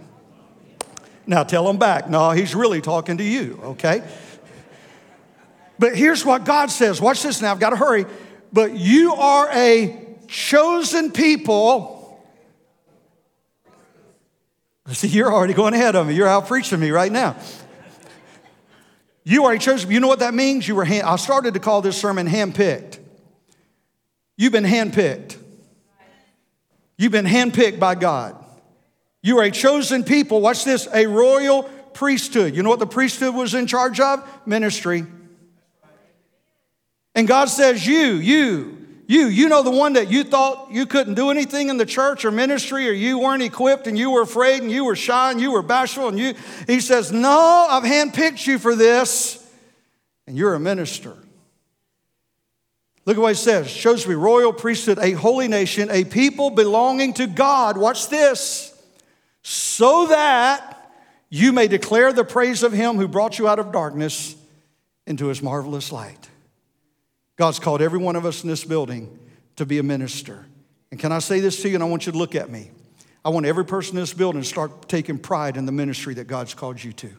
Now 1.25 1.43
tell 1.43 1.69
him 1.69 1.77
back. 1.77 2.09
No, 2.09 2.31
he's 2.31 2.55
really 2.55 2.81
talking 2.81 3.17
to 3.17 3.23
you, 3.23 3.59
okay? 3.61 4.01
But 5.79 5.95
here's 5.95 6.25
what 6.25 6.45
God 6.45 6.71
says. 6.71 6.99
Watch 7.01 7.23
this 7.23 7.41
now. 7.41 7.51
I've 7.51 7.59
got 7.59 7.71
to 7.71 7.75
hurry. 7.75 8.05
But 8.51 8.73
you 8.73 9.13
are 9.13 9.49
a 9.51 10.17
chosen 10.27 11.11
people. 11.11 12.23
See, 14.91 15.07
you're 15.07 15.31
already 15.31 15.53
going 15.53 15.73
ahead 15.73 15.95
of 15.95 16.07
me. 16.07 16.15
You're 16.15 16.27
out 16.27 16.47
preaching 16.47 16.79
me 16.79 16.91
right 16.91 17.11
now. 17.11 17.35
You 19.23 19.45
are 19.45 19.53
a 19.53 19.59
chosen. 19.59 19.91
You 19.91 19.99
know 19.99 20.07
what 20.07 20.19
that 20.19 20.33
means? 20.33 20.67
You 20.67 20.75
were. 20.75 20.85
Hand, 20.85 21.03
I 21.03 21.17
started 21.17 21.53
to 21.55 21.59
call 21.59 21.81
this 21.81 21.97
sermon 21.97 22.27
handpicked. 22.27 22.99
You've 24.37 24.53
been 24.53 24.63
handpicked. 24.63 25.35
You've 26.97 27.11
been 27.11 27.25
handpicked 27.25 27.79
by 27.79 27.95
God. 27.95 28.43
You 29.21 29.39
are 29.39 29.43
a 29.43 29.51
chosen 29.51 30.03
people. 30.03 30.39
Watch 30.39 30.63
this 30.63 30.87
a 30.93 31.07
royal 31.07 31.63
priesthood. 31.93 32.55
You 32.55 32.63
know 32.63 32.69
what 32.69 32.79
the 32.79 32.87
priesthood 32.87 33.35
was 33.35 33.53
in 33.53 33.67
charge 33.67 33.99
of? 33.99 34.25
Ministry. 34.47 35.05
And 37.17 37.27
God 37.27 37.49
says, 37.49 37.85
You, 37.85 38.13
you, 38.13 38.77
you, 39.07 39.25
you 39.25 39.49
know 39.49 39.63
the 39.63 39.71
one 39.71 39.93
that 39.93 40.11
you 40.11 40.23
thought 40.23 40.69
you 40.71 40.85
couldn't 40.85 41.15
do 41.15 41.31
anything 41.31 41.69
in 41.69 41.77
the 41.77 41.85
church 41.85 42.23
or 42.23 42.31
ministry, 42.31 42.87
or 42.87 42.91
you 42.91 43.17
weren't 43.17 43.41
equipped 43.41 43.87
and 43.87 43.97
you 43.97 44.11
were 44.11 44.21
afraid 44.21 44.61
and 44.61 44.71
you 44.71 44.85
were 44.85 44.95
shy 44.95 45.31
and 45.31 45.41
you 45.41 45.51
were 45.51 45.63
bashful, 45.63 46.09
and 46.09 46.19
you, 46.19 46.35
He 46.67 46.79
says, 46.79 47.11
No, 47.11 47.67
I've 47.69 47.83
handpicked 47.83 48.45
you 48.45 48.59
for 48.59 48.75
this, 48.75 49.43
and 50.27 50.37
you're 50.37 50.53
a 50.53 50.59
minister. 50.59 51.17
Look 53.05 53.17
at 53.17 53.21
what 53.21 53.29
he 53.29 53.35
says. 53.35 53.67
Shows 53.67 54.05
me 54.05 54.13
royal 54.13 54.53
priesthood, 54.53 54.99
a 54.99 55.13
holy 55.13 55.47
nation, 55.47 55.89
a 55.89 56.03
people 56.03 56.51
belonging 56.51 57.13
to 57.13 57.25
God. 57.25 57.77
Watch 57.77 58.09
this. 58.09 58.79
So 59.41 60.07
that 60.07 60.91
you 61.29 61.51
may 61.51 61.67
declare 61.67 62.13
the 62.13 62.25
praise 62.25 62.61
of 62.61 62.73
him 62.73 62.97
who 62.97 63.07
brought 63.07 63.39
you 63.39 63.47
out 63.47 63.57
of 63.57 63.71
darkness 63.71 64.35
into 65.07 65.27
his 65.27 65.41
marvelous 65.41 65.91
light. 65.91 66.29
God's 67.37 67.59
called 67.59 67.81
every 67.81 67.99
one 67.99 68.15
of 68.15 68.25
us 68.25 68.43
in 68.43 68.49
this 68.49 68.65
building 68.65 69.17
to 69.55 69.65
be 69.65 69.77
a 69.77 69.83
minister. 69.83 70.45
And 70.91 70.99
can 70.99 71.11
I 71.11 71.19
say 71.19 71.39
this 71.39 71.61
to 71.61 71.69
you? 71.69 71.75
And 71.75 71.83
I 71.83 71.87
want 71.87 72.05
you 72.05 72.11
to 72.11 72.17
look 72.17 72.35
at 72.35 72.49
me. 72.49 72.71
I 73.23 73.29
want 73.29 73.45
every 73.45 73.65
person 73.65 73.97
in 73.97 74.01
this 74.01 74.13
building 74.13 74.41
to 74.41 74.47
start 74.47 74.89
taking 74.89 75.17
pride 75.19 75.57
in 75.57 75.65
the 75.65 75.71
ministry 75.71 76.13
that 76.15 76.25
God's 76.25 76.53
called 76.53 76.83
you 76.83 76.93
to. 76.93 77.09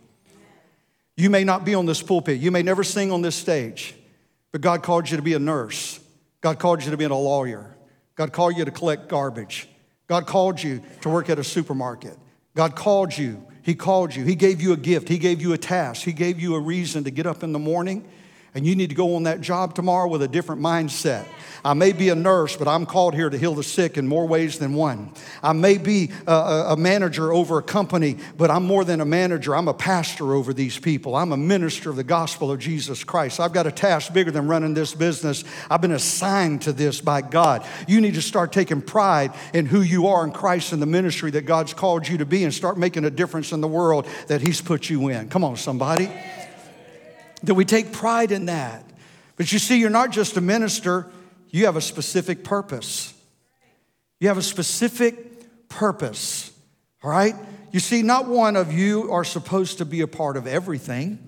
You 1.17 1.31
may 1.31 1.45
not 1.45 1.65
be 1.65 1.75
on 1.75 1.87
this 1.87 2.03
pulpit, 2.03 2.39
you 2.39 2.51
may 2.51 2.63
never 2.63 2.85
sing 2.85 3.11
on 3.11 3.23
this 3.23 3.35
stage. 3.35 3.95
But 4.51 4.61
God 4.61 4.83
called 4.83 5.11
you 5.11 5.17
to 5.17 5.23
be 5.23 5.35
a 5.35 5.39
nurse. 5.39 6.01
God 6.41 6.59
called 6.59 6.83
you 6.83 6.91
to 6.91 6.97
be 6.97 7.05
a 7.05 7.15
lawyer. 7.15 7.77
God 8.15 8.33
called 8.33 8.57
you 8.57 8.65
to 8.65 8.71
collect 8.71 9.09
garbage. 9.09 9.69
God 10.07 10.27
called 10.27 10.63
you 10.63 10.81
to 11.03 11.11
work 11.11 11.29
at 11.29 11.39
a 11.39 11.45
supermarket. 11.45 12.17
God 12.55 12.75
called 12.75 13.17
you. 13.17 13.45
He 13.63 13.75
called 13.75 14.15
you. 14.17 14.25
He 14.25 14.35
gave 14.35 14.63
you 14.63 14.73
a 14.73 14.77
gift. 14.77 15.09
He 15.09 15.19
gave 15.19 15.43
you 15.43 15.53
a 15.53 15.59
task. 15.59 16.03
He 16.03 16.13
gave 16.13 16.41
you 16.41 16.55
a 16.55 16.61
reason 16.61 17.05
to 17.05 17.11
get 17.11 17.27
up 17.27 17.43
in 17.43 17.53
the 17.53 17.59
morning. 17.59 18.09
And 18.59 18.67
you 18.67 18.75
need 18.75 18.89
to 18.89 18.97
go 18.97 19.15
on 19.15 19.23
that 19.23 19.41
job 19.41 19.77
tomorrow 19.77 20.09
with 20.09 20.21
a 20.21 20.27
different 20.27 20.61
mindset. 20.61 21.25
I 21.65 21.75
may 21.75 21.93
be 21.93 22.09
a 22.09 22.17
nurse, 22.17 22.57
but 22.57 22.67
I'm 22.67 22.87
called 22.87 23.15
here 23.15 23.31
to 23.31 23.39
heal 23.39 23.55
the 23.55 23.63
sick 23.63 23.97
in 23.97 24.09
more 24.09 24.27
ways 24.27 24.59
than 24.59 24.75
one. 24.75 25.13
I 25.45 25.53
may 25.53 25.79
be 25.79 26.11
a, 26.27 26.33
a, 26.71 26.77
manager 26.77 27.33
over 27.33 27.59
a 27.59 27.63
company, 27.63 28.17
but 28.37 28.51
I'm 28.51 28.65
more 28.65 28.85
than 28.85 29.01
a 29.01 29.05
manager. 29.05 29.55
I'm 29.55 29.69
a 29.69 29.75
pastor 29.75 30.35
over 30.35 30.53
these 30.53 30.77
people. 30.77 31.15
I'm 31.15 31.31
a 31.31 31.37
minister 31.37 31.89
of 31.89 31.95
the 31.95 32.03
gospel 32.03 32.51
of 32.51 32.59
Jesus 32.59 33.05
Christ. 33.05 33.39
I've 33.39 33.53
got 33.53 33.69
a 33.69 33.71
task 33.71 34.13
bigger 34.13 34.33
than 34.33 34.49
running 34.49 34.75
this 34.75 34.93
business. 34.93 35.45
I've 35.71 35.81
been 35.81 35.93
assigned 35.93 36.63
to 36.63 36.73
this 36.73 37.01
by 37.01 37.23
God. 37.23 37.65
You 37.87 38.01
need 38.01 38.15
to 38.15 38.23
start 38.23 38.51
taking 38.51 38.83
pride 38.83 39.35
in 39.55 39.67
who 39.67 39.83
you 39.83 40.09
are 40.09 40.25
in 40.25 40.33
Christ 40.33 40.73
and 40.73 40.83
the 40.83 40.87
ministry 40.87 41.31
that 41.31 41.43
God's 41.43 41.75
called 41.75 42.09
you 42.09 42.19
to 42.19 42.27
be 42.27 42.43
and 42.43 42.53
start 42.53 42.77
making 42.77 43.05
a 43.05 43.11
difference 43.11 43.53
in 43.53 43.61
the 43.61 43.69
world 43.69 44.09
that 44.27 44.41
He's 44.41 44.61
put 44.61 44.91
you 44.91 45.11
in. 45.11 45.29
Come 45.29 45.45
on, 45.45 45.57
somebody. 45.57 46.11
That 47.45 47.55
we 47.55 47.65
take 47.65 47.93
pride 47.93 48.33
in 48.33 48.47
that. 48.47 48.85
But 49.37 49.53
you 49.53 49.59
see, 49.59 49.79
you're 49.79 49.91
not 49.91 50.11
just 50.11 50.37
a 50.37 50.41
minister, 50.41 51.07
you 51.51 51.67
have 51.67 51.77
a 51.77 51.81
specific 51.81 52.45
purpose. 52.45 53.15
You 54.21 54.29
have 54.29 54.39
a 54.39 54.43
specific 54.43 55.69
purpose, 55.69 56.51
all 57.05 57.11
right? 57.11 57.35
You 57.71 57.81
see, 57.81 58.03
not 58.03 58.27
one 58.27 58.57
of 58.57 58.73
you 58.73 59.13
are 59.13 59.25
supposed 59.25 59.79
to 59.79 59.85
be 59.85 60.01
a 60.01 60.09
part 60.09 60.37
of 60.37 60.47
everything. 60.47 61.19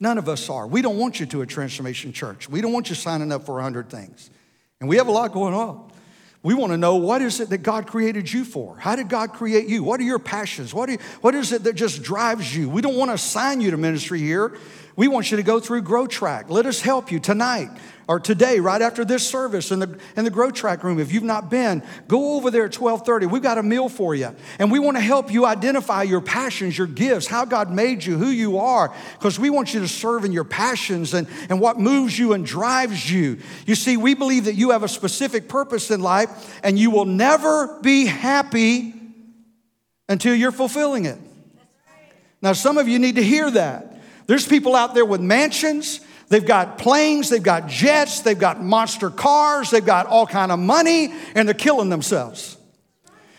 None 0.00 0.18
of 0.18 0.28
us 0.28 0.48
are. 0.48 0.66
We 0.66 0.82
don't 0.82 0.96
want 0.96 1.20
you 1.20 1.26
to 1.26 1.42
a 1.42 1.46
transformation 1.46 2.12
church. 2.12 2.48
We 2.48 2.60
don't 2.60 2.72
want 2.72 2.88
you 2.88 2.96
signing 2.96 3.30
up 3.30 3.44
for 3.44 3.54
100 3.56 3.90
things. 3.90 4.30
And 4.80 4.88
we 4.88 4.96
have 4.96 5.08
a 5.08 5.12
lot 5.12 5.32
going 5.32 5.54
on. 5.54 5.90
We 6.42 6.54
want 6.54 6.72
to 6.72 6.78
know 6.78 6.96
what 6.96 7.20
is 7.20 7.38
it 7.38 7.50
that 7.50 7.58
God 7.58 7.86
created 7.86 8.32
you 8.32 8.44
for? 8.44 8.78
How 8.78 8.96
did 8.96 9.10
God 9.10 9.34
create 9.34 9.68
you? 9.68 9.84
What 9.84 10.00
are 10.00 10.04
your 10.04 10.18
passions? 10.18 10.72
What, 10.72 10.88
you, 10.88 10.96
what 11.20 11.34
is 11.34 11.52
it 11.52 11.64
that 11.64 11.74
just 11.74 12.02
drives 12.02 12.56
you? 12.56 12.70
We 12.70 12.80
don't 12.80 12.96
want 12.96 13.10
to 13.10 13.14
assign 13.14 13.60
you 13.60 13.72
to 13.72 13.76
ministry 13.76 14.20
here. 14.20 14.56
We 15.00 15.08
want 15.08 15.30
you 15.30 15.38
to 15.38 15.42
go 15.42 15.60
through 15.60 15.80
Grow 15.80 16.06
Track. 16.06 16.50
Let 16.50 16.66
us 16.66 16.82
help 16.82 17.10
you 17.10 17.20
tonight 17.20 17.70
or 18.06 18.20
today, 18.20 18.60
right 18.60 18.82
after 18.82 19.02
this 19.02 19.26
service 19.26 19.70
in 19.70 19.78
the, 19.78 19.98
in 20.14 20.26
the 20.26 20.30
Grow 20.30 20.50
Track 20.50 20.84
room. 20.84 21.00
If 21.00 21.10
you've 21.10 21.22
not 21.22 21.48
been, 21.48 21.82
go 22.06 22.34
over 22.36 22.50
there 22.50 22.66
at 22.66 22.78
1230. 22.78 23.24
We've 23.24 23.42
got 23.42 23.56
a 23.56 23.62
meal 23.62 23.88
for 23.88 24.14
you. 24.14 24.36
And 24.58 24.70
we 24.70 24.78
want 24.78 24.98
to 24.98 25.00
help 25.00 25.32
you 25.32 25.46
identify 25.46 26.02
your 26.02 26.20
passions, 26.20 26.76
your 26.76 26.86
gifts, 26.86 27.26
how 27.26 27.46
God 27.46 27.70
made 27.70 28.04
you, 28.04 28.18
who 28.18 28.26
you 28.26 28.58
are, 28.58 28.94
because 29.14 29.38
we 29.38 29.48
want 29.48 29.72
you 29.72 29.80
to 29.80 29.88
serve 29.88 30.26
in 30.26 30.32
your 30.32 30.44
passions 30.44 31.14
and, 31.14 31.26
and 31.48 31.62
what 31.62 31.80
moves 31.80 32.18
you 32.18 32.34
and 32.34 32.44
drives 32.44 33.10
you. 33.10 33.38
You 33.64 33.76
see, 33.76 33.96
we 33.96 34.12
believe 34.12 34.44
that 34.44 34.54
you 34.56 34.72
have 34.72 34.82
a 34.82 34.88
specific 34.88 35.48
purpose 35.48 35.90
in 35.90 36.02
life 36.02 36.60
and 36.62 36.78
you 36.78 36.90
will 36.90 37.06
never 37.06 37.80
be 37.80 38.04
happy 38.04 38.92
until 40.10 40.34
you're 40.34 40.52
fulfilling 40.52 41.06
it. 41.06 41.16
Now, 42.42 42.52
some 42.52 42.76
of 42.76 42.86
you 42.86 42.98
need 42.98 43.16
to 43.16 43.24
hear 43.24 43.50
that. 43.52 43.89
There's 44.30 44.46
people 44.46 44.76
out 44.76 44.94
there 44.94 45.04
with 45.04 45.20
mansions, 45.20 45.98
They've 46.28 46.46
got 46.46 46.78
planes, 46.78 47.28
they've 47.28 47.42
got 47.42 47.66
jets, 47.66 48.20
they've 48.20 48.38
got 48.38 48.62
monster 48.62 49.10
cars, 49.10 49.70
they've 49.70 49.84
got 49.84 50.06
all 50.06 50.28
kind 50.28 50.52
of 50.52 50.60
money, 50.60 51.12
and 51.34 51.48
they're 51.48 51.54
killing 51.54 51.88
themselves 51.88 52.56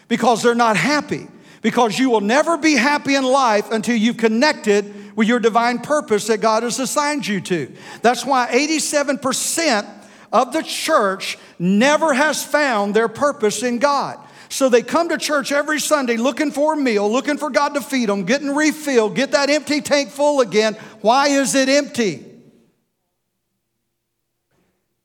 because 0.10 0.44
they're 0.44 0.54
not 0.54 0.76
happy. 0.76 1.30
Because 1.62 1.98
you 1.98 2.10
will 2.10 2.20
never 2.20 2.58
be 2.58 2.76
happy 2.76 3.16
in 3.16 3.24
life 3.24 3.72
until 3.72 3.96
you've 3.96 4.18
connected 4.18 5.16
with 5.16 5.30
your 5.30 5.40
divine 5.40 5.80
purpose 5.80 6.28
that 6.28 6.42
God 6.42 6.64
has 6.64 6.80
assigned 6.80 7.26
you 7.26 7.40
to. 7.40 7.74
That's 8.02 8.26
why 8.26 8.50
87% 8.52 9.88
of 10.34 10.52
the 10.52 10.64
church 10.64 11.38
never 11.58 12.14
has 12.14 12.44
found 12.44 12.94
their 12.94 13.08
purpose 13.08 13.64
in 13.64 13.80
God. 13.80 14.20
So 14.52 14.68
they 14.68 14.82
come 14.82 15.08
to 15.10 15.18
church 15.18 15.54
every 15.54 15.80
Sunday 15.80 16.18
looking 16.18 16.52
for 16.52 16.74
a 16.74 16.78
meal, 16.78 17.10
looking 17.10 17.38
for 17.38 17.50
God 17.50 17.74
to 17.76 17.82
feed 17.82 18.10
them, 18.10 18.26
getting 18.26 18.54
refilled, 18.54 19.16
get 19.16 19.32
that 19.32 19.50
empty 19.50 19.80
tank 19.80 20.10
full 20.10 20.42
again. 20.42 20.74
Why 21.00 21.30
is 21.30 21.56
it 21.56 21.70
empty? 21.70 22.26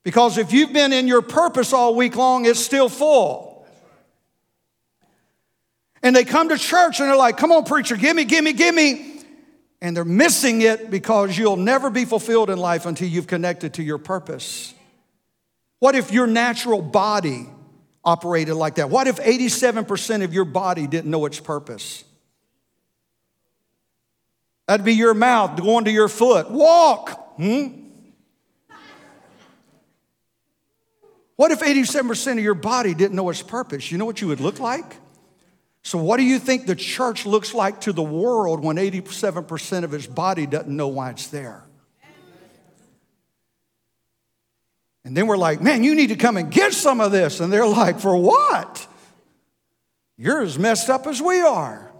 Because 0.02 0.36
if 0.36 0.52
you've 0.52 0.72
been 0.72 0.92
in 0.92 1.06
your 1.06 1.22
purpose 1.22 1.72
all 1.72 1.94
week 1.94 2.16
long, 2.16 2.44
it's 2.44 2.58
still 2.58 2.88
full. 2.88 3.64
And 6.02 6.14
they 6.14 6.24
come 6.24 6.48
to 6.48 6.58
church 6.58 6.98
and 6.98 7.08
they're 7.08 7.16
like, 7.16 7.36
come 7.36 7.52
on, 7.52 7.64
preacher, 7.64 7.96
give 7.96 8.16
me, 8.16 8.24
give 8.24 8.42
me, 8.42 8.52
give 8.52 8.74
me. 8.74 9.20
And 9.80 9.96
they're 9.96 10.04
missing 10.04 10.62
it 10.62 10.90
because 10.90 11.38
you'll 11.38 11.56
never 11.56 11.88
be 11.88 12.04
fulfilled 12.04 12.50
in 12.50 12.58
life 12.58 12.84
until 12.84 13.06
you've 13.06 13.28
connected 13.28 13.74
to 13.74 13.84
your 13.84 13.98
purpose. 13.98 14.74
What 15.78 15.94
if 15.94 16.10
your 16.10 16.26
natural 16.26 16.82
body 16.82 17.48
operated 18.06 18.54
like 18.54 18.76
that? 18.76 18.88
What 18.88 19.08
if 19.08 19.16
87% 19.16 20.24
of 20.24 20.32
your 20.32 20.46
body 20.46 20.86
didn't 20.86 21.10
know 21.10 21.26
its 21.26 21.40
purpose? 21.40 22.04
That'd 24.66 24.86
be 24.86 24.94
your 24.94 25.14
mouth 25.14 25.60
going 25.60 25.84
to 25.84 25.90
your 25.90 26.08
foot. 26.08 26.50
Walk. 26.50 27.36
Hmm? 27.36 27.82
What 31.34 31.50
if 31.52 31.60
87% 31.60 32.32
of 32.32 32.38
your 32.38 32.54
body 32.54 32.94
didn't 32.94 33.14
know 33.14 33.28
its 33.28 33.42
purpose? 33.42 33.92
You 33.92 33.98
know 33.98 34.06
what 34.06 34.22
you 34.22 34.28
would 34.28 34.40
look 34.40 34.58
like? 34.58 34.96
So, 35.82 35.98
what 35.98 36.16
do 36.16 36.24
you 36.24 36.38
think 36.38 36.66
the 36.66 36.74
church 36.74 37.26
looks 37.26 37.54
like 37.54 37.82
to 37.82 37.92
the 37.92 38.02
world 38.02 38.64
when 38.64 38.76
87% 38.76 39.84
of 39.84 39.94
its 39.94 40.06
body 40.06 40.46
doesn't 40.46 40.74
know 40.74 40.88
why 40.88 41.10
it's 41.10 41.28
there? 41.28 41.65
And 45.06 45.16
then 45.16 45.28
we're 45.28 45.36
like, 45.36 45.62
man, 45.62 45.84
you 45.84 45.94
need 45.94 46.08
to 46.08 46.16
come 46.16 46.36
and 46.36 46.50
get 46.50 46.74
some 46.74 47.00
of 47.00 47.12
this. 47.12 47.38
And 47.38 47.52
they're 47.52 47.64
like, 47.64 48.00
for 48.00 48.16
what? 48.16 48.88
You're 50.18 50.42
as 50.42 50.58
messed 50.58 50.90
up 50.90 51.06
as 51.06 51.22
we 51.22 51.40
are. 51.40 51.92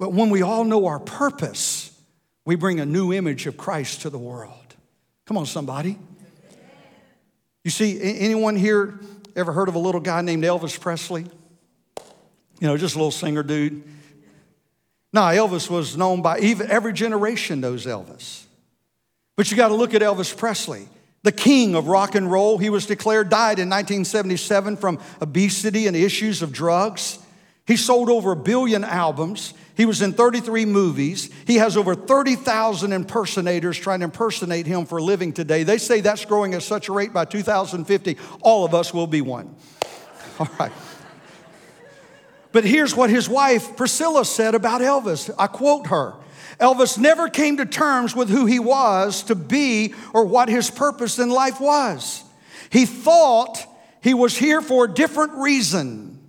But 0.00 0.12
when 0.12 0.30
we 0.30 0.42
all 0.42 0.64
know 0.64 0.86
our 0.86 0.98
purpose, 0.98 1.96
we 2.44 2.56
bring 2.56 2.80
a 2.80 2.84
new 2.84 3.12
image 3.12 3.46
of 3.46 3.56
Christ 3.56 4.02
to 4.02 4.10
the 4.10 4.18
world. 4.18 4.74
Come 5.24 5.38
on, 5.38 5.46
somebody. 5.46 6.00
You 7.62 7.70
see, 7.70 8.00
anyone 8.02 8.56
here 8.56 8.98
ever 9.36 9.52
heard 9.52 9.68
of 9.68 9.76
a 9.76 9.78
little 9.78 10.00
guy 10.00 10.20
named 10.22 10.42
Elvis 10.42 10.78
Presley? 10.80 11.26
You 12.58 12.66
know, 12.66 12.76
just 12.76 12.96
a 12.96 12.98
little 12.98 13.12
singer 13.12 13.44
dude. 13.44 13.84
No, 15.12 15.20
Elvis 15.20 15.70
was 15.70 15.96
known 15.96 16.22
by 16.22 16.40
even 16.40 16.68
every 16.72 16.92
generation 16.92 17.60
knows 17.60 17.86
Elvis. 17.86 18.46
But 19.36 19.50
you 19.50 19.56
got 19.56 19.68
to 19.68 19.74
look 19.74 19.94
at 19.94 20.02
Elvis 20.02 20.36
Presley, 20.36 20.88
the 21.22 21.32
king 21.32 21.74
of 21.74 21.88
rock 21.88 22.14
and 22.14 22.30
roll. 22.30 22.58
He 22.58 22.70
was 22.70 22.86
declared 22.86 23.28
died 23.28 23.58
in 23.58 23.68
1977 23.68 24.76
from 24.76 25.00
obesity 25.20 25.86
and 25.86 25.96
issues 25.96 26.42
of 26.42 26.52
drugs. 26.52 27.18
He 27.66 27.76
sold 27.76 28.10
over 28.10 28.32
a 28.32 28.36
billion 28.36 28.84
albums. 28.84 29.54
He 29.76 29.86
was 29.86 30.02
in 30.02 30.12
33 30.12 30.66
movies. 30.66 31.30
He 31.46 31.56
has 31.56 31.76
over 31.76 31.94
30,000 31.94 32.92
impersonators 32.92 33.78
trying 33.78 34.00
to 34.00 34.04
impersonate 34.04 34.66
him 34.66 34.86
for 34.86 34.98
a 34.98 35.02
living 35.02 35.32
today. 35.32 35.62
They 35.62 35.78
say 35.78 36.00
that's 36.00 36.24
growing 36.24 36.54
at 36.54 36.62
such 36.62 36.88
a 36.88 36.92
rate 36.92 37.12
by 37.12 37.24
2050, 37.24 38.18
all 38.40 38.64
of 38.64 38.74
us 38.74 38.94
will 38.94 39.06
be 39.06 39.20
one. 39.20 39.56
All 40.38 40.48
right. 40.60 40.72
But 42.52 42.64
here's 42.64 42.94
what 42.94 43.10
his 43.10 43.28
wife 43.28 43.76
Priscilla 43.76 44.24
said 44.24 44.54
about 44.54 44.80
Elvis. 44.80 45.28
I 45.36 45.48
quote 45.48 45.88
her 45.88 46.14
Elvis 46.60 46.98
never 46.98 47.28
came 47.28 47.56
to 47.56 47.66
terms 47.66 48.14
with 48.14 48.28
who 48.28 48.46
he 48.46 48.58
was 48.58 49.24
to 49.24 49.34
be 49.34 49.94
or 50.12 50.24
what 50.24 50.48
his 50.48 50.70
purpose 50.70 51.18
in 51.18 51.30
life 51.30 51.60
was. 51.60 52.22
He 52.70 52.86
thought 52.86 53.64
he 54.02 54.14
was 54.14 54.36
here 54.36 54.60
for 54.60 54.84
a 54.84 54.92
different 54.92 55.32
reason. 55.34 56.20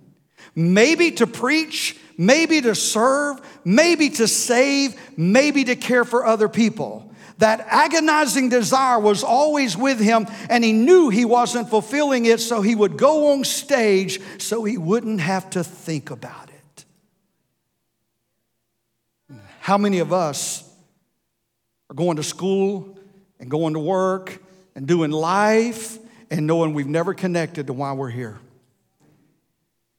Maybe 0.54 1.10
to 1.12 1.26
preach, 1.26 1.96
maybe 2.16 2.60
to 2.62 2.74
serve, 2.74 3.40
maybe 3.64 4.10
to 4.10 4.26
save, 4.26 4.98
maybe 5.18 5.64
to 5.64 5.76
care 5.76 6.04
for 6.04 6.24
other 6.24 6.48
people. 6.48 7.12
That 7.38 7.66
agonizing 7.68 8.48
desire 8.48 8.98
was 8.98 9.22
always 9.22 9.76
with 9.76 10.00
him, 10.00 10.26
and 10.48 10.64
he 10.64 10.72
knew 10.72 11.10
he 11.10 11.26
wasn't 11.26 11.68
fulfilling 11.68 12.24
it, 12.24 12.40
so 12.40 12.62
he 12.62 12.74
would 12.74 12.96
go 12.96 13.32
on 13.32 13.44
stage 13.44 14.20
so 14.38 14.64
he 14.64 14.78
wouldn't 14.78 15.20
have 15.20 15.50
to 15.50 15.62
think 15.62 16.10
about 16.10 16.45
it. 16.45 16.45
How 19.66 19.78
many 19.78 19.98
of 19.98 20.12
us 20.12 20.62
are 21.90 21.94
going 21.94 22.18
to 22.18 22.22
school 22.22 22.96
and 23.40 23.50
going 23.50 23.74
to 23.74 23.80
work 23.80 24.40
and 24.76 24.86
doing 24.86 25.10
life 25.10 25.98
and 26.30 26.46
knowing 26.46 26.72
we've 26.72 26.86
never 26.86 27.14
connected 27.14 27.66
to 27.66 27.72
why 27.72 27.92
we're 27.92 28.08
here? 28.08 28.38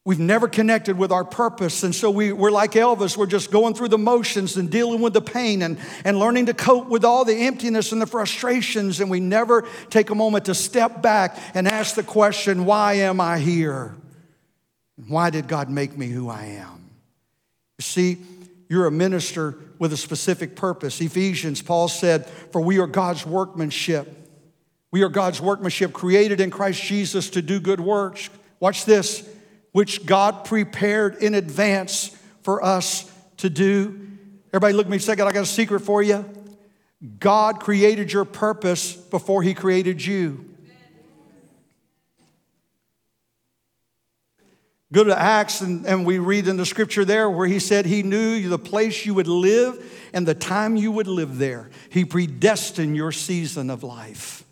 We've 0.06 0.22
never 0.22 0.48
connected 0.48 0.98
with 0.98 1.12
our 1.12 1.26
purpose. 1.26 1.84
And 1.84 1.94
so 1.94 2.10
we, 2.10 2.32
we're 2.32 2.50
like 2.50 2.72
Elvis. 2.72 3.18
We're 3.18 3.26
just 3.26 3.52
going 3.52 3.74
through 3.74 3.90
the 3.90 3.98
motions 3.98 4.56
and 4.56 4.72
dealing 4.72 5.02
with 5.02 5.12
the 5.12 5.22
pain 5.22 5.62
and, 5.62 5.78
and 6.06 6.18
learning 6.18 6.46
to 6.46 6.54
cope 6.54 6.88
with 6.88 7.04
all 7.04 7.26
the 7.26 7.36
emptiness 7.36 7.92
and 7.92 8.02
the 8.02 8.08
frustrations. 8.08 9.02
And 9.02 9.12
we 9.12 9.20
never 9.20 9.68
take 9.90 10.12
a 10.12 10.16
moment 10.16 10.46
to 10.46 10.56
step 10.56 11.02
back 11.02 11.38
and 11.54 11.68
ask 11.68 11.96
the 11.96 12.04
question, 12.04 12.64
why 12.64 12.94
am 12.94 13.20
I 13.20 13.38
here? 13.38 13.94
Why 15.10 15.30
did 15.30 15.50
God 15.50 15.70
make 15.70 15.98
me 15.98 16.08
who 16.08 16.30
I 16.30 16.44
am? 16.46 16.90
You 17.80 17.84
see, 17.84 18.18
you're 18.70 18.86
a 18.86 18.92
minister 18.92 19.58
with 19.80 19.94
a 19.94 19.98
specific 19.98 20.56
purpose. 20.56 21.00
Ephesians, 21.00 21.62
Paul 21.62 21.88
said, 21.88 22.26
For 22.26 22.62
we 22.62 22.80
are 22.80 22.88
God's 22.88 23.26
workmanship. 23.26 24.14
We 24.92 25.04
are 25.04 25.10
God's 25.10 25.42
workmanship 25.42 25.94
created 25.94 26.42
in 26.42 26.50
Christ 26.50 26.82
Jesus 26.82 27.30
to 27.32 27.42
do 27.42 27.60
good 27.60 27.80
works. 27.80 28.30
Watch 28.60 28.86
this 28.86 29.28
which 29.72 30.06
God 30.06 30.46
prepared 30.46 31.18
in 31.18 31.36
advance 31.36 32.16
for 32.42 32.64
us 32.64 33.12
to 33.38 33.50
do. 33.50 34.08
Everybody, 34.50 34.74
look 34.74 34.88
at 34.88 34.90
me 34.90 34.98
a 34.98 35.00
second. 35.00 35.28
I 35.28 35.32
got 35.32 35.44
a 35.44 35.46
secret 35.46 35.82
for 35.82 36.02
you. 36.02 36.26
God 37.20 37.60
created 37.60 38.12
your 38.12 38.26
purpose 38.26 38.94
before 38.94 39.44
He 39.44 39.54
created 39.54 40.04
you. 40.04 40.46
Go 44.94 45.04
to 45.04 45.20
Acts, 45.20 45.60
and, 45.62 45.86
and 45.86 46.06
we 46.06 46.18
read 46.18 46.48
in 46.48 46.56
the 46.56 46.66
scripture 46.66 47.04
there 47.04 47.30
where 47.30 47.48
He 47.48 47.60
said 47.60 47.86
He 47.86 48.04
knew 48.04 48.48
the 48.48 48.60
place 48.60 49.06
you 49.06 49.14
would 49.14 49.28
live 49.28 50.10
and 50.14 50.26
the 50.26 50.36
time 50.36 50.76
you 50.76 50.92
would 50.92 51.08
live 51.08 51.38
there. 51.38 51.70
He 51.90 52.06
predestined 52.06 52.96
your 52.96 53.12
season 53.12 53.70
of 53.70 53.84
life. 53.84 54.46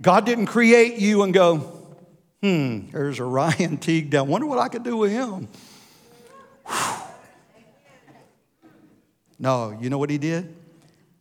God 0.00 0.26
didn't 0.26 0.46
create 0.46 0.98
you 0.98 1.22
and 1.22 1.32
go, 1.32 1.78
Hmm, 2.42 2.90
there's 2.90 3.20
a 3.20 3.24
Ryan 3.24 3.76
Teague 3.76 4.10
down. 4.10 4.26
Wonder 4.26 4.48
what 4.48 4.58
I 4.58 4.68
could 4.68 4.82
do 4.82 4.96
with 4.96 5.12
him. 5.12 5.48
No, 9.38 9.76
you 9.80 9.90
know 9.90 9.98
what 9.98 10.10
he 10.10 10.18
did? 10.18 10.54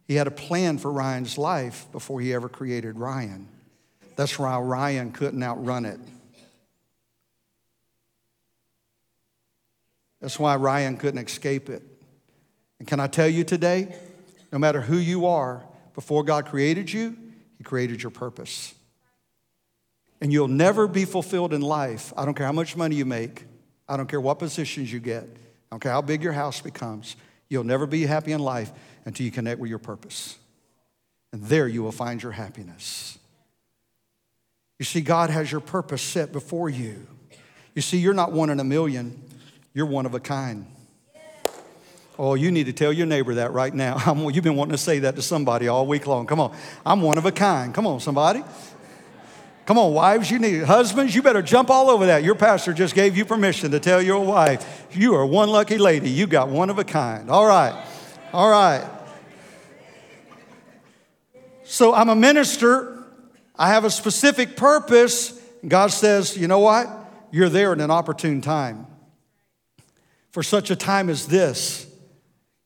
He 0.08 0.16
had 0.16 0.28
a 0.28 0.32
plan 0.32 0.78
for 0.78 0.92
Ryan's 0.92 1.38
life 1.38 1.88
before 1.92 2.22
he 2.22 2.34
ever 2.34 2.50
created 2.50 2.98
Ryan. 2.98 3.48
That's 4.16 4.38
why 4.38 4.60
Ryan 4.60 5.12
couldn't 5.12 5.42
outrun 5.42 5.86
it. 5.86 6.00
That's 10.22 10.40
why 10.40 10.56
Ryan 10.56 10.98
couldn't 10.98 11.26
escape 11.26 11.70
it. 11.70 11.84
And 12.80 12.88
can 12.88 13.00
I 13.00 13.08
tell 13.08 13.28
you 13.28 13.44
today, 13.44 13.94
no 14.52 14.60
matter 14.60 14.82
who 14.82 14.98
you 14.98 15.26
are, 15.26 15.64
before 15.94 16.24
God 16.24 16.46
created 16.46 16.92
you, 16.92 17.18
He 17.58 17.64
created 17.64 18.02
your 18.02 18.12
purpose 18.12 18.74
and 20.22 20.32
you'll 20.32 20.48
never 20.48 20.88
be 20.88 21.04
fulfilled 21.04 21.52
in 21.52 21.62
life. 21.62 22.14
I 22.16 22.24
don't 22.24 22.36
care 22.36 22.46
how 22.46 22.52
much 22.52 22.78
money 22.78 22.96
you 22.96 23.06
make, 23.06 23.46
I 23.90 23.98
don't 23.98 24.08
care 24.08 24.22
what 24.22 24.40
positions 24.40 24.94
you 24.94 25.00
get, 25.00 25.24
I 25.24 25.28
don't 25.72 25.80
care 25.80 25.92
how 25.92 26.02
big 26.02 26.24
your 26.24 26.34
house 26.34 26.62
becomes. 26.62 27.16
You'll 27.50 27.66
never 27.66 27.86
be 27.86 28.06
happy 28.06 28.32
in 28.32 28.40
life 28.40 28.72
until 29.04 29.26
you 29.26 29.32
connect 29.32 29.60
with 29.60 29.70
your 29.70 29.80
purpose. 29.80 30.38
And 31.34 31.44
there 31.44 31.68
you 31.68 31.84
will 31.84 31.92
find 31.92 32.22
your 32.22 32.32
happiness. 32.32 33.18
You 34.80 34.86
see, 34.86 35.02
God 35.02 35.30
has 35.30 35.52
your 35.52 35.60
purpose 35.60 36.02
set 36.02 36.32
before 36.32 36.70
you. 36.70 37.08
You 37.76 37.82
see, 37.82 37.98
you're 37.98 38.14
not 38.14 38.32
one 38.32 38.50
in 38.50 38.60
a 38.60 38.64
million, 38.64 39.22
you're 39.74 39.86
one 39.86 40.06
of 40.06 40.14
a 40.14 40.20
kind. 40.20 40.66
Oh, 42.20 42.36
you 42.36 42.52
need 42.52 42.66
to 42.66 42.74
tell 42.74 42.94
your 42.94 43.08
neighbor 43.08 43.36
that 43.36 43.52
right 43.52 43.74
now. 43.74 44.30
you've 44.34 44.44
been 44.44 44.56
wanting 44.56 44.74
to 44.74 44.78
say 44.78 45.00
that 45.00 45.16
to 45.16 45.22
somebody 45.22 45.68
all 45.68 45.88
week 45.88 46.06
long. 46.06 46.28
Come 46.28 46.40
on. 46.40 46.56
I'm 46.86 47.02
one 47.02 47.18
of 47.18 47.26
a 47.26 47.32
kind. 47.32 47.74
Come 47.74 47.88
on, 47.88 48.00
somebody. 48.00 48.44
Come 49.66 49.78
on, 49.78 49.94
wives, 49.94 50.30
you 50.30 50.40
need 50.40 50.64
husbands, 50.64 51.16
you 51.16 51.22
better 51.22 51.42
jump 51.42 51.70
all 51.70 51.90
over 51.90 52.08
that. 52.08 52.24
Your 52.24 52.36
pastor 52.36 52.74
just 52.74 52.96
gave 52.96 53.16
you 53.16 53.26
permission 53.26 53.72
to 53.72 53.80
tell 53.80 54.02
your 54.02 54.20
wife, 54.26 54.88
you 54.92 55.16
are 55.16 55.26
one 55.26 55.50
lucky 55.50 55.78
lady. 55.78 56.10
You 56.10 56.28
got 56.28 56.50
one 56.50 56.70
of 56.70 56.80
a 56.80 56.84
kind. 56.84 57.30
All 57.30 57.46
right. 57.46 57.74
All 58.34 58.50
right. 58.50 58.86
So 61.64 61.94
I'm 61.94 62.10
a 62.10 62.16
minister. 62.16 63.02
I 63.56 63.70
have 63.70 63.86
a 63.86 63.90
specific 63.90 64.58
purpose. 64.58 65.40
God 65.66 65.92
says, 65.92 66.36
you 66.36 66.48
know 66.48 66.60
what? 66.60 66.90
You're 67.32 67.48
there 67.48 67.72
in 67.72 67.80
an 67.80 67.92
opportune 67.92 68.42
time. 68.42 68.88
For 70.32 70.44
such 70.44 70.72
a 70.72 70.76
time 70.76 71.10
as 71.10 71.28
this. 71.28 71.88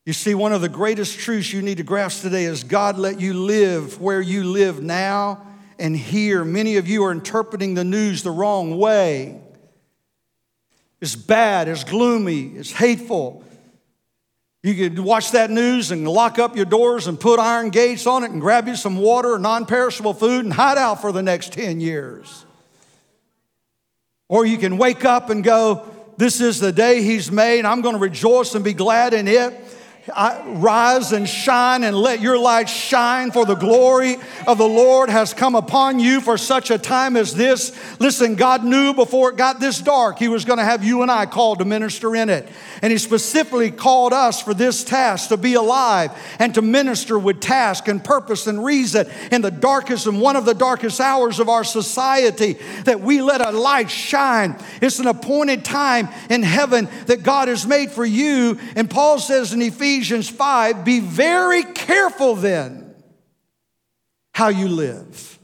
You 0.04 0.12
see, 0.12 0.34
one 0.34 0.52
of 0.52 0.60
the 0.60 0.68
greatest 0.68 1.18
truths 1.18 1.52
you 1.52 1.62
need 1.62 1.78
to 1.78 1.82
grasp 1.82 2.22
today 2.22 2.44
is 2.44 2.62
God 2.62 2.96
let 2.96 3.20
you 3.20 3.34
live 3.34 4.00
where 4.00 4.20
you 4.20 4.44
live 4.44 4.80
now 4.80 5.44
and 5.78 5.96
here. 5.96 6.44
Many 6.44 6.76
of 6.76 6.86
you 6.86 7.04
are 7.04 7.12
interpreting 7.12 7.74
the 7.74 7.82
news 7.82 8.22
the 8.22 8.30
wrong 8.30 8.78
way. 8.78 9.40
It's 11.00 11.16
bad, 11.16 11.66
it's 11.68 11.82
gloomy, 11.82 12.52
it's 12.56 12.72
hateful. 12.72 13.44
You 14.62 14.74
could 14.74 14.98
watch 14.98 15.32
that 15.32 15.50
news 15.50 15.90
and 15.90 16.08
lock 16.08 16.38
up 16.38 16.56
your 16.56 16.64
doors 16.64 17.06
and 17.06 17.18
put 17.18 17.38
iron 17.38 17.70
gates 17.70 18.06
on 18.06 18.24
it 18.24 18.30
and 18.30 18.40
grab 18.40 18.66
you 18.66 18.76
some 18.76 18.96
water 18.96 19.38
non 19.38 19.66
perishable 19.66 20.14
food 20.14 20.44
and 20.44 20.52
hide 20.52 20.78
out 20.78 21.00
for 21.00 21.12
the 21.12 21.22
next 21.22 21.52
10 21.52 21.80
years. 21.80 22.44
Or 24.28 24.44
you 24.44 24.58
can 24.58 24.78
wake 24.78 25.04
up 25.04 25.30
and 25.30 25.44
go, 25.44 25.88
This 26.16 26.40
is 26.40 26.60
the 26.60 26.72
day 26.72 27.02
He's 27.02 27.30
made. 27.30 27.64
I'm 27.64 27.82
going 27.82 27.94
to 27.94 28.00
rejoice 28.00 28.54
and 28.54 28.64
be 28.64 28.72
glad 28.72 29.14
in 29.14 29.28
it 29.28 29.65
rise 30.14 31.12
and 31.12 31.28
shine 31.28 31.82
and 31.82 31.96
let 31.96 32.20
your 32.20 32.38
light 32.38 32.68
shine 32.68 33.30
for 33.30 33.44
the 33.44 33.54
glory 33.54 34.16
of 34.46 34.58
the 34.58 34.68
Lord 34.68 35.10
has 35.10 35.34
come 35.34 35.54
upon 35.54 35.98
you 35.98 36.20
for 36.20 36.38
such 36.38 36.70
a 36.70 36.78
time 36.78 37.16
as 37.16 37.34
this. 37.34 37.76
Listen, 37.98 38.36
God 38.36 38.64
knew 38.64 38.94
before 38.94 39.30
it 39.30 39.36
got 39.36 39.58
this 39.58 39.80
dark, 39.80 40.18
He 40.18 40.28
was 40.28 40.44
going 40.44 40.58
to 40.58 40.64
have 40.64 40.84
you 40.84 41.02
and 41.02 41.10
I 41.10 41.26
called 41.26 41.58
to 41.58 41.64
minister 41.64 42.14
in 42.14 42.28
it. 42.28 42.48
And 42.82 42.92
He 42.92 42.98
specifically 42.98 43.70
called 43.70 44.12
us 44.12 44.40
for 44.40 44.54
this 44.54 44.84
task 44.84 45.30
to 45.30 45.36
be 45.36 45.54
alive 45.54 46.12
and 46.38 46.54
to 46.54 46.62
minister 46.62 47.18
with 47.18 47.40
task 47.40 47.88
and 47.88 48.02
purpose 48.02 48.46
and 48.46 48.64
reason 48.64 49.08
in 49.32 49.42
the 49.42 49.50
darkest 49.50 50.06
and 50.06 50.20
one 50.20 50.36
of 50.36 50.44
the 50.44 50.54
darkest 50.54 51.00
hours 51.00 51.40
of 51.40 51.48
our 51.48 51.64
society 51.64 52.58
that 52.84 53.00
we 53.00 53.22
let 53.22 53.40
a 53.40 53.50
light 53.50 53.90
shine. 53.90 54.56
It's 54.80 55.00
an 55.00 55.08
appointed 55.08 55.64
time 55.64 56.08
in 56.30 56.42
heaven 56.42 56.88
that 57.06 57.22
God 57.22 57.48
has 57.48 57.66
made 57.66 57.90
for 57.90 58.04
you. 58.04 58.58
And 58.76 58.88
Paul 58.88 59.18
says 59.18 59.52
in 59.52 59.62
Ephesians, 59.62 59.95
Ephesians 59.96 60.28
5 60.28 60.84
be 60.84 61.00
very 61.00 61.62
careful 61.62 62.34
then 62.34 62.94
how 64.34 64.48
you 64.48 64.68
live. 64.68 65.38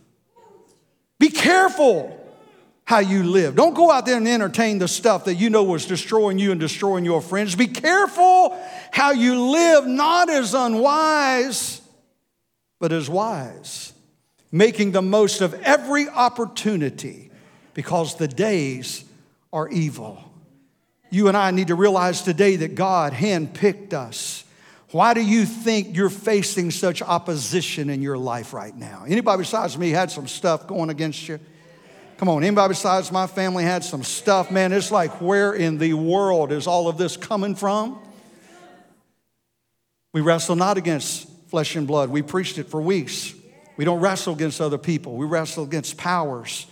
Be 1.19 1.31
careful 1.31 2.19
how 2.85 2.99
you 2.99 3.23
live. 3.23 3.57
Don't 3.57 3.73
go 3.73 3.91
out 3.91 4.05
there 4.05 4.19
and 4.19 4.29
entertain 4.29 4.79
the 4.79 4.89
stuff 4.89 5.25
that 5.25 5.37
you 5.37 5.49
know 5.49 5.63
was 5.63 5.87
destroying 5.87 6.39
you 6.39 6.51
and 6.51 6.61
destroying 6.61 7.07
your 7.07 7.23
friends. 7.23 7.57
Be 7.57 7.67
careful 7.67 8.63
how 8.91 9.13
you 9.13 9.41
live, 9.41 9.87
not 9.87 10.29
as 10.29 10.53
unwise, 10.53 11.81
but 12.79 12.93
as 12.93 13.09
wise, 13.09 13.95
making 14.51 14.93
the 14.93 15.01
most 15.01 15.41
of 15.41 15.55
every 15.63 16.11
opportunity 16.11 17.31
because 17.73 18.17
the 18.17 18.29
days 18.29 19.03
are 19.51 19.71
evil. 19.71 20.32
You 21.13 21.29
and 21.29 21.37
I 21.37 21.51
need 21.51 21.69
to 21.69 21.75
realize 21.75 22.23
today 22.23 22.57
that 22.57 22.75
God 22.75 23.13
handpicked 23.13 23.93
us. 23.93 24.45
Why 24.93 25.13
do 25.13 25.21
you 25.21 25.45
think 25.45 25.95
you're 25.95 26.09
facing 26.09 26.71
such 26.71 27.03
opposition 27.03 27.91
in 27.91 28.01
your 28.01 28.17
life 28.17 28.55
right 28.55 28.75
now? 28.75 29.05
Anybody 29.07 29.43
besides 29.43 29.77
me 29.77 29.91
had 29.91 30.11
some 30.11 30.27
stuff 30.27 30.67
going 30.67 30.89
against 30.89 31.29
you? 31.29 31.39
Come 32.17 32.31
on, 32.31 32.43
anybody 32.43 32.71
besides 32.71 33.13
my 33.13 33.27
family 33.27 33.63
had 33.63 33.85
some 33.85 34.03
stuff? 34.03 34.51
Man, 34.51 34.73
it's 34.73 34.91
like, 34.91 35.21
where 35.21 35.53
in 35.53 35.77
the 35.77 35.93
world 35.93 36.51
is 36.51 36.67
all 36.67 36.89
of 36.89 36.97
this 36.97 37.19
coming 37.19 37.57
from? 37.57 38.01
We 40.15 40.23
wrestle 40.23 40.57
not 40.57 40.79
against 40.79 41.29
flesh 41.51 41.77
and 41.77 41.87
blood. 41.87 42.09
We 42.09 42.23
preached 42.23 42.57
it 42.57 42.71
for 42.71 42.81
weeks. 42.81 43.35
We 43.77 43.85
don't 43.85 44.01
wrestle 44.01 44.33
against 44.33 44.63
other 44.63 44.79
people, 44.79 45.17
we 45.17 45.27
wrestle 45.27 45.65
against 45.65 45.99
powers 45.99 46.67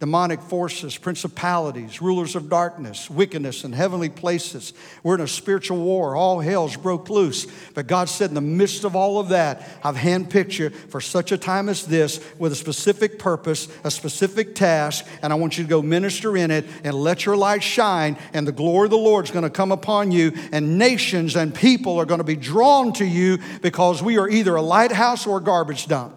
demonic 0.00 0.40
forces, 0.40 0.96
principalities, 0.96 2.00
rulers 2.00 2.34
of 2.34 2.48
darkness, 2.48 3.10
wickedness 3.10 3.64
in 3.64 3.72
heavenly 3.74 4.08
places. 4.08 4.72
We're 5.02 5.16
in 5.16 5.20
a 5.20 5.28
spiritual 5.28 5.76
war. 5.76 6.16
All 6.16 6.40
hell's 6.40 6.74
broke 6.74 7.10
loose. 7.10 7.46
But 7.74 7.86
God 7.86 8.08
said, 8.08 8.30
in 8.30 8.34
the 8.34 8.40
midst 8.40 8.84
of 8.84 8.96
all 8.96 9.20
of 9.20 9.28
that, 9.28 9.68
I've 9.84 9.96
handpicked 9.96 10.58
you 10.58 10.70
for 10.70 11.02
such 11.02 11.32
a 11.32 11.38
time 11.38 11.68
as 11.68 11.84
this 11.84 12.24
with 12.38 12.50
a 12.50 12.56
specific 12.56 13.18
purpose, 13.18 13.68
a 13.84 13.90
specific 13.90 14.54
task, 14.54 15.04
and 15.20 15.34
I 15.34 15.36
want 15.36 15.58
you 15.58 15.64
to 15.64 15.70
go 15.70 15.82
minister 15.82 16.34
in 16.34 16.50
it 16.50 16.64
and 16.82 16.94
let 16.94 17.26
your 17.26 17.36
light 17.36 17.62
shine, 17.62 18.16
and 18.32 18.48
the 18.48 18.52
glory 18.52 18.86
of 18.86 18.92
the 18.92 18.96
Lord's 18.96 19.30
going 19.30 19.44
to 19.44 19.50
come 19.50 19.70
upon 19.70 20.12
you, 20.12 20.32
and 20.50 20.78
nations 20.78 21.36
and 21.36 21.54
people 21.54 21.98
are 22.00 22.06
going 22.06 22.18
to 22.18 22.24
be 22.24 22.36
drawn 22.36 22.94
to 22.94 23.04
you 23.04 23.38
because 23.60 24.02
we 24.02 24.16
are 24.16 24.30
either 24.30 24.56
a 24.56 24.62
lighthouse 24.62 25.26
or 25.26 25.36
a 25.36 25.42
garbage 25.42 25.88
dump. 25.88 26.14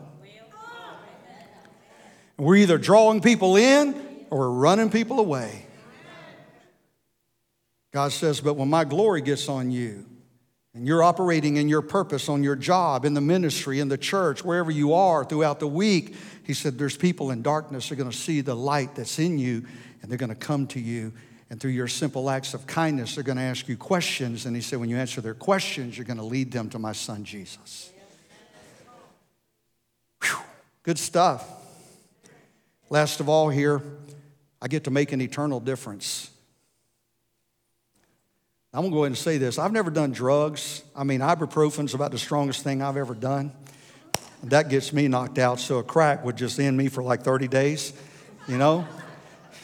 We're 2.37 2.57
either 2.57 2.77
drawing 2.77 3.21
people 3.21 3.55
in 3.55 4.25
or 4.29 4.39
we're 4.39 4.49
running 4.49 4.89
people 4.89 5.19
away. 5.19 5.65
God 7.91 8.11
says, 8.11 8.41
but 8.41 8.55
when 8.55 8.69
my 8.69 8.85
glory 8.85 9.21
gets 9.21 9.47
on 9.47 9.69
you, 9.69 10.05
and 10.73 10.87
you're 10.87 11.03
operating 11.03 11.57
in 11.57 11.69
your 11.69 11.83
purpose 11.83 12.27
on 12.27 12.41
your 12.41 12.55
job, 12.55 13.05
in 13.05 13.13
the 13.13 13.21
ministry, 13.21 13.79
in 13.79 13.89
the 13.89 13.97
church, 13.97 14.43
wherever 14.43 14.71
you 14.71 14.93
are 14.93 15.23
throughout 15.23 15.59
the 15.59 15.67
week, 15.67 16.15
He 16.43 16.55
said, 16.55 16.79
There's 16.79 16.97
people 16.97 17.29
in 17.29 17.43
darkness 17.43 17.91
are 17.91 17.95
going 17.95 18.09
to 18.09 18.17
see 18.17 18.41
the 18.41 18.55
light 18.55 18.95
that's 18.95 19.19
in 19.19 19.37
you, 19.37 19.65
and 20.01 20.09
they're 20.09 20.17
going 20.17 20.29
to 20.29 20.35
come 20.35 20.65
to 20.67 20.79
you. 20.79 21.13
And 21.51 21.61
through 21.61 21.71
your 21.71 21.87
simple 21.87 22.27
acts 22.27 22.55
of 22.55 22.65
kindness, 22.65 23.13
they're 23.13 23.23
going 23.23 23.37
to 23.37 23.43
ask 23.43 23.67
you 23.67 23.77
questions. 23.77 24.47
And 24.47 24.55
He 24.55 24.63
said, 24.63 24.79
When 24.79 24.89
you 24.89 24.97
answer 24.97 25.21
their 25.21 25.35
questions, 25.35 25.95
you're 25.95 26.05
going 26.05 26.17
to 26.17 26.23
lead 26.23 26.51
them 26.51 26.71
to 26.71 26.79
my 26.79 26.93
son 26.93 27.23
Jesus. 27.23 27.91
Whew, 30.23 30.39
good 30.81 30.97
stuff. 30.97 31.47
Last 32.93 33.19
of 33.21 33.27
all, 33.27 33.49
here, 33.49 33.81
I 34.61 34.67
get 34.67 34.83
to 34.83 34.91
make 34.91 35.13
an 35.13 35.19
eternal 35.19 35.59
difference. 35.59 36.29
I'm 38.71 38.83
gonna 38.83 38.93
go 38.93 38.99
ahead 38.99 39.07
and 39.07 39.17
say 39.17 39.39
this. 39.39 39.57
I've 39.57 39.71
never 39.71 39.89
done 39.89 40.11
drugs. 40.11 40.83
I 40.95 41.03
mean, 41.03 41.21
ibuprofen's 41.21 41.95
about 41.95 42.11
the 42.11 42.19
strongest 42.19 42.61
thing 42.61 42.83
I've 42.83 42.95
ever 42.95 43.15
done. 43.15 43.51
That 44.43 44.69
gets 44.69 44.93
me 44.93 45.07
knocked 45.07 45.39
out, 45.39 45.59
so 45.59 45.79
a 45.79 45.83
crack 45.83 46.23
would 46.23 46.35
just 46.35 46.59
end 46.59 46.77
me 46.77 46.87
for 46.87 47.01
like 47.01 47.23
30 47.23 47.47
days, 47.47 47.93
you 48.47 48.59
know? 48.59 48.87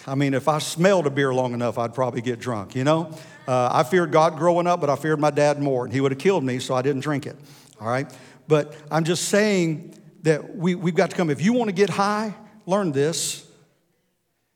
I 0.07 0.15
mean, 0.15 0.33
if 0.33 0.47
I 0.47 0.57
smelled 0.57 1.05
a 1.05 1.11
beer 1.11 1.31
long 1.31 1.53
enough, 1.53 1.77
I'd 1.77 1.93
probably 1.93 2.21
get 2.21 2.39
drunk, 2.39 2.75
you 2.75 2.83
know? 2.83 3.15
Uh, 3.47 3.69
I 3.71 3.83
feared 3.83 4.11
God 4.11 4.37
growing 4.37 4.65
up, 4.65 4.81
but 4.81 4.89
I 4.89 4.95
feared 4.95 5.19
my 5.19 5.29
dad 5.29 5.61
more, 5.61 5.85
and 5.85 5.93
he 5.93 6.01
would 6.01 6.11
have 6.11 6.19
killed 6.19 6.43
me, 6.43 6.57
so 6.57 6.73
I 6.73 6.81
didn't 6.81 7.01
drink 7.01 7.27
it, 7.27 7.35
all 7.79 7.89
right? 7.89 8.11
But 8.47 8.75
I'm 8.89 9.03
just 9.03 9.25
saying 9.25 9.99
that 10.23 10.55
we, 10.55 10.73
we've 10.73 10.95
got 10.95 11.11
to 11.11 11.15
come. 11.15 11.29
If 11.29 11.43
you 11.43 11.53
want 11.53 11.67
to 11.67 11.75
get 11.75 11.91
high, 11.91 12.33
learn 12.69 12.91
this. 12.91 13.45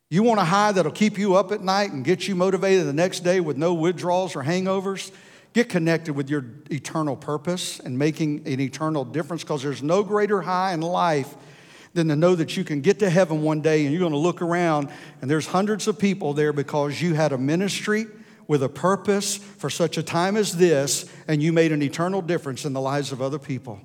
You 0.09 0.21
want 0.21 0.39
a 0.39 0.43
high 0.43 0.71
that'll 0.71 0.91
keep 0.91 1.17
you 1.17 1.35
up 1.35 1.51
at 1.51 1.61
night 1.61 1.91
and 1.91 2.05
get 2.05 2.27
you 2.27 2.35
motivated 2.35 2.85
the 2.85 2.93
next 2.93 3.21
day 3.21 3.39
with 3.39 3.57
no 3.57 3.73
withdrawals 3.73 4.35
or 4.35 4.43
hangovers? 4.43 5.11
Get 5.53 5.69
connected 5.69 6.13
with 6.13 6.29
your 6.29 6.45
eternal 6.69 7.15
purpose 7.15 7.79
and 7.79 7.97
making 7.97 8.47
an 8.47 8.59
eternal 8.59 9.05
difference 9.05 9.43
because 9.43 9.63
there's 9.63 9.81
no 9.81 10.03
greater 10.03 10.41
high 10.41 10.73
in 10.73 10.81
life 10.81 11.35
than 11.93 12.07
to 12.09 12.15
know 12.15 12.35
that 12.35 12.55
you 12.57 12.63
can 12.63 12.81
get 12.81 12.99
to 12.99 13.09
heaven 13.09 13.41
one 13.41 13.61
day 13.61 13.83
and 13.83 13.91
you're 13.91 13.99
going 13.99 14.11
to 14.11 14.17
look 14.17 14.41
around 14.41 14.89
and 15.21 15.29
there's 15.29 15.47
hundreds 15.47 15.87
of 15.87 15.97
people 15.97 16.33
there 16.33 16.53
because 16.53 17.01
you 17.01 17.13
had 17.13 17.31
a 17.31 17.37
ministry 17.37 18.05
with 18.47 18.63
a 18.63 18.69
purpose 18.69 19.37
for 19.37 19.69
such 19.69 19.97
a 19.97 20.03
time 20.03 20.37
as 20.37 20.57
this 20.57 21.11
and 21.27 21.41
you 21.41 21.53
made 21.53 21.71
an 21.71 21.81
eternal 21.81 22.21
difference 22.21 22.65
in 22.65 22.73
the 22.73 22.81
lives 22.81 23.11
of 23.11 23.21
other 23.21 23.39
people. 23.39 23.79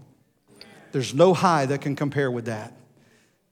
There's 0.92 1.14
no 1.14 1.34
high 1.34 1.66
that 1.66 1.80
can 1.82 1.96
compare 1.96 2.30
with 2.30 2.46
that. 2.46 2.77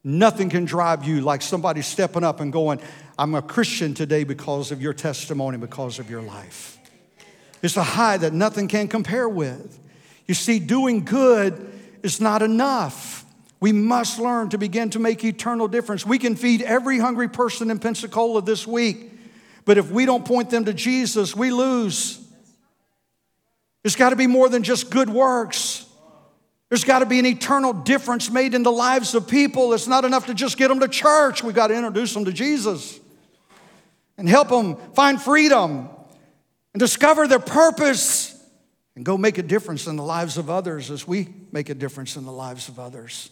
Nothing 0.08 0.50
can 0.50 0.66
drive 0.66 1.04
you 1.04 1.20
like 1.20 1.42
somebody 1.42 1.82
stepping 1.82 2.22
up 2.22 2.38
and 2.38 2.52
going, 2.52 2.80
I'm 3.18 3.34
a 3.34 3.42
Christian 3.42 3.92
today 3.92 4.22
because 4.22 4.70
of 4.70 4.80
your 4.80 4.92
testimony, 4.92 5.58
because 5.58 5.98
of 5.98 6.08
your 6.08 6.22
life. 6.22 6.78
It's 7.60 7.76
a 7.76 7.82
high 7.82 8.16
that 8.18 8.32
nothing 8.32 8.68
can 8.68 8.86
compare 8.86 9.28
with. 9.28 9.80
You 10.28 10.34
see, 10.34 10.60
doing 10.60 11.04
good 11.04 11.72
is 12.04 12.20
not 12.20 12.42
enough. 12.42 13.24
We 13.58 13.72
must 13.72 14.20
learn 14.20 14.50
to 14.50 14.58
begin 14.58 14.90
to 14.90 15.00
make 15.00 15.24
eternal 15.24 15.66
difference. 15.66 16.06
We 16.06 16.20
can 16.20 16.36
feed 16.36 16.62
every 16.62 17.00
hungry 17.00 17.28
person 17.28 17.68
in 17.68 17.80
Pensacola 17.80 18.42
this 18.42 18.64
week, 18.64 19.10
but 19.64 19.76
if 19.76 19.90
we 19.90 20.06
don't 20.06 20.24
point 20.24 20.50
them 20.50 20.66
to 20.66 20.72
Jesus, 20.72 21.34
we 21.34 21.50
lose. 21.50 22.24
It's 23.82 23.96
got 23.96 24.10
to 24.10 24.16
be 24.16 24.28
more 24.28 24.48
than 24.48 24.62
just 24.62 24.88
good 24.88 25.10
works. 25.10 25.85
There's 26.68 26.84
got 26.84 26.98
to 26.98 27.06
be 27.06 27.18
an 27.18 27.26
eternal 27.26 27.72
difference 27.72 28.30
made 28.30 28.54
in 28.54 28.62
the 28.62 28.72
lives 28.72 29.14
of 29.14 29.28
people. 29.28 29.72
It's 29.72 29.86
not 29.86 30.04
enough 30.04 30.26
to 30.26 30.34
just 30.34 30.56
get 30.56 30.68
them 30.68 30.80
to 30.80 30.88
church. 30.88 31.42
We've 31.42 31.54
got 31.54 31.68
to 31.68 31.76
introduce 31.76 32.12
them 32.12 32.24
to 32.24 32.32
Jesus 32.32 32.98
and 34.18 34.28
help 34.28 34.48
them 34.48 34.76
find 34.94 35.20
freedom 35.20 35.88
and 36.74 36.80
discover 36.80 37.28
their 37.28 37.38
purpose 37.38 38.32
and 38.96 39.04
go 39.04 39.16
make 39.16 39.38
a 39.38 39.42
difference 39.42 39.86
in 39.86 39.96
the 39.96 40.02
lives 40.02 40.38
of 40.38 40.50
others 40.50 40.90
as 40.90 41.06
we 41.06 41.28
make 41.52 41.68
a 41.68 41.74
difference 41.74 42.16
in 42.16 42.24
the 42.24 42.32
lives 42.32 42.68
of 42.68 42.80
others 42.80 43.30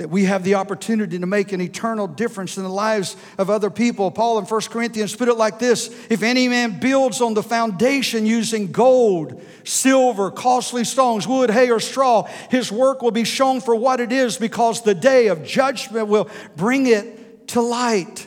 that 0.00 0.08
we 0.08 0.24
have 0.24 0.44
the 0.44 0.54
opportunity 0.54 1.18
to 1.18 1.26
make 1.26 1.52
an 1.52 1.60
eternal 1.60 2.06
difference 2.06 2.56
in 2.56 2.62
the 2.62 2.70
lives 2.70 3.18
of 3.36 3.50
other 3.50 3.68
people. 3.68 4.10
Paul 4.10 4.38
in 4.38 4.46
1 4.46 4.60
Corinthians 4.70 5.14
put 5.14 5.28
it 5.28 5.34
like 5.34 5.58
this 5.58 5.94
If 6.08 6.22
any 6.22 6.48
man 6.48 6.80
builds 6.80 7.20
on 7.20 7.34
the 7.34 7.42
foundation 7.42 8.24
using 8.24 8.72
gold, 8.72 9.44
silver, 9.62 10.30
costly 10.30 10.84
stones, 10.84 11.28
wood, 11.28 11.50
hay, 11.50 11.70
or 11.70 11.80
straw, 11.80 12.22
his 12.48 12.72
work 12.72 13.02
will 13.02 13.10
be 13.10 13.24
shown 13.24 13.60
for 13.60 13.74
what 13.74 14.00
it 14.00 14.10
is 14.10 14.38
because 14.38 14.80
the 14.80 14.94
day 14.94 15.26
of 15.26 15.44
judgment 15.44 16.08
will 16.08 16.30
bring 16.56 16.86
it 16.86 17.48
to 17.48 17.60
light. 17.60 18.26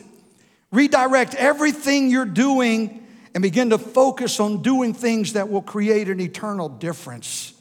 Redirect 0.70 1.34
everything 1.34 2.08
you're 2.08 2.24
doing 2.24 3.04
and 3.34 3.42
begin 3.42 3.70
to 3.70 3.78
focus 3.78 4.38
on 4.38 4.62
doing 4.62 4.94
things 4.94 5.32
that 5.32 5.48
will 5.48 5.62
create 5.62 6.08
an 6.08 6.20
eternal 6.20 6.68
difference 6.68 7.52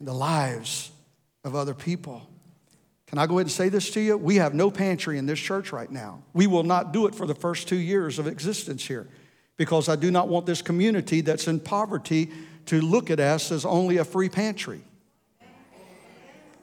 in 0.00 0.06
the 0.06 0.12
lives 0.12 0.90
of 1.44 1.54
other 1.54 1.74
people. 1.74 2.28
Can 3.08 3.18
I 3.18 3.26
go 3.26 3.38
ahead 3.38 3.46
and 3.46 3.50
say 3.50 3.70
this 3.70 3.90
to 3.92 4.00
you? 4.00 4.18
We 4.18 4.36
have 4.36 4.52
no 4.52 4.70
pantry 4.70 5.16
in 5.16 5.24
this 5.24 5.38
church 5.38 5.72
right 5.72 5.90
now. 5.90 6.22
We 6.34 6.46
will 6.46 6.62
not 6.62 6.92
do 6.92 7.06
it 7.06 7.14
for 7.14 7.26
the 7.26 7.34
first 7.34 7.66
two 7.66 7.76
years 7.76 8.18
of 8.18 8.26
existence 8.26 8.86
here 8.86 9.08
because 9.56 9.88
I 9.88 9.96
do 9.96 10.10
not 10.10 10.28
want 10.28 10.44
this 10.44 10.60
community 10.60 11.22
that's 11.22 11.48
in 11.48 11.60
poverty 11.60 12.30
to 12.66 12.82
look 12.82 13.10
at 13.10 13.18
us 13.18 13.50
as 13.50 13.64
only 13.64 13.96
a 13.96 14.04
free 14.04 14.28
pantry. 14.28 14.82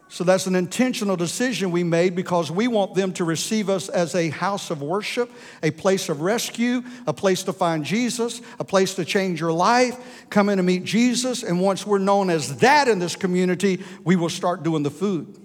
So 0.08 0.24
that's 0.24 0.46
an 0.46 0.56
intentional 0.56 1.16
decision 1.16 1.72
we 1.72 1.84
made 1.84 2.16
because 2.16 2.52
we 2.52 2.68
want 2.68 2.94
them 2.94 3.12
to 3.14 3.24
receive 3.24 3.68
us 3.68 3.90
as 3.90 4.14
a 4.14 4.30
house 4.30 4.70
of 4.70 4.84
worship, 4.84 5.32
a 5.64 5.72
place 5.72 6.10
of 6.10 6.22
rescue, 6.22 6.84
a 7.08 7.12
place 7.12 7.42
to 7.44 7.54
find 7.54 7.84
Jesus, 7.84 8.40
a 8.60 8.64
place 8.64 8.94
to 8.96 9.04
change 9.04 9.42
your 9.42 9.52
life, 9.52 9.98
come 10.30 10.50
in 10.50 10.60
and 10.60 10.66
meet 10.68 10.84
Jesus. 10.84 11.42
And 11.42 11.60
once 11.60 11.88
we're 11.88 11.98
known 11.98 12.30
as 12.30 12.58
that 12.58 12.88
in 12.88 13.00
this 13.00 13.16
community, 13.16 13.84
we 14.04 14.16
will 14.16 14.30
start 14.30 14.62
doing 14.62 14.84
the 14.84 14.92
food. 14.92 15.36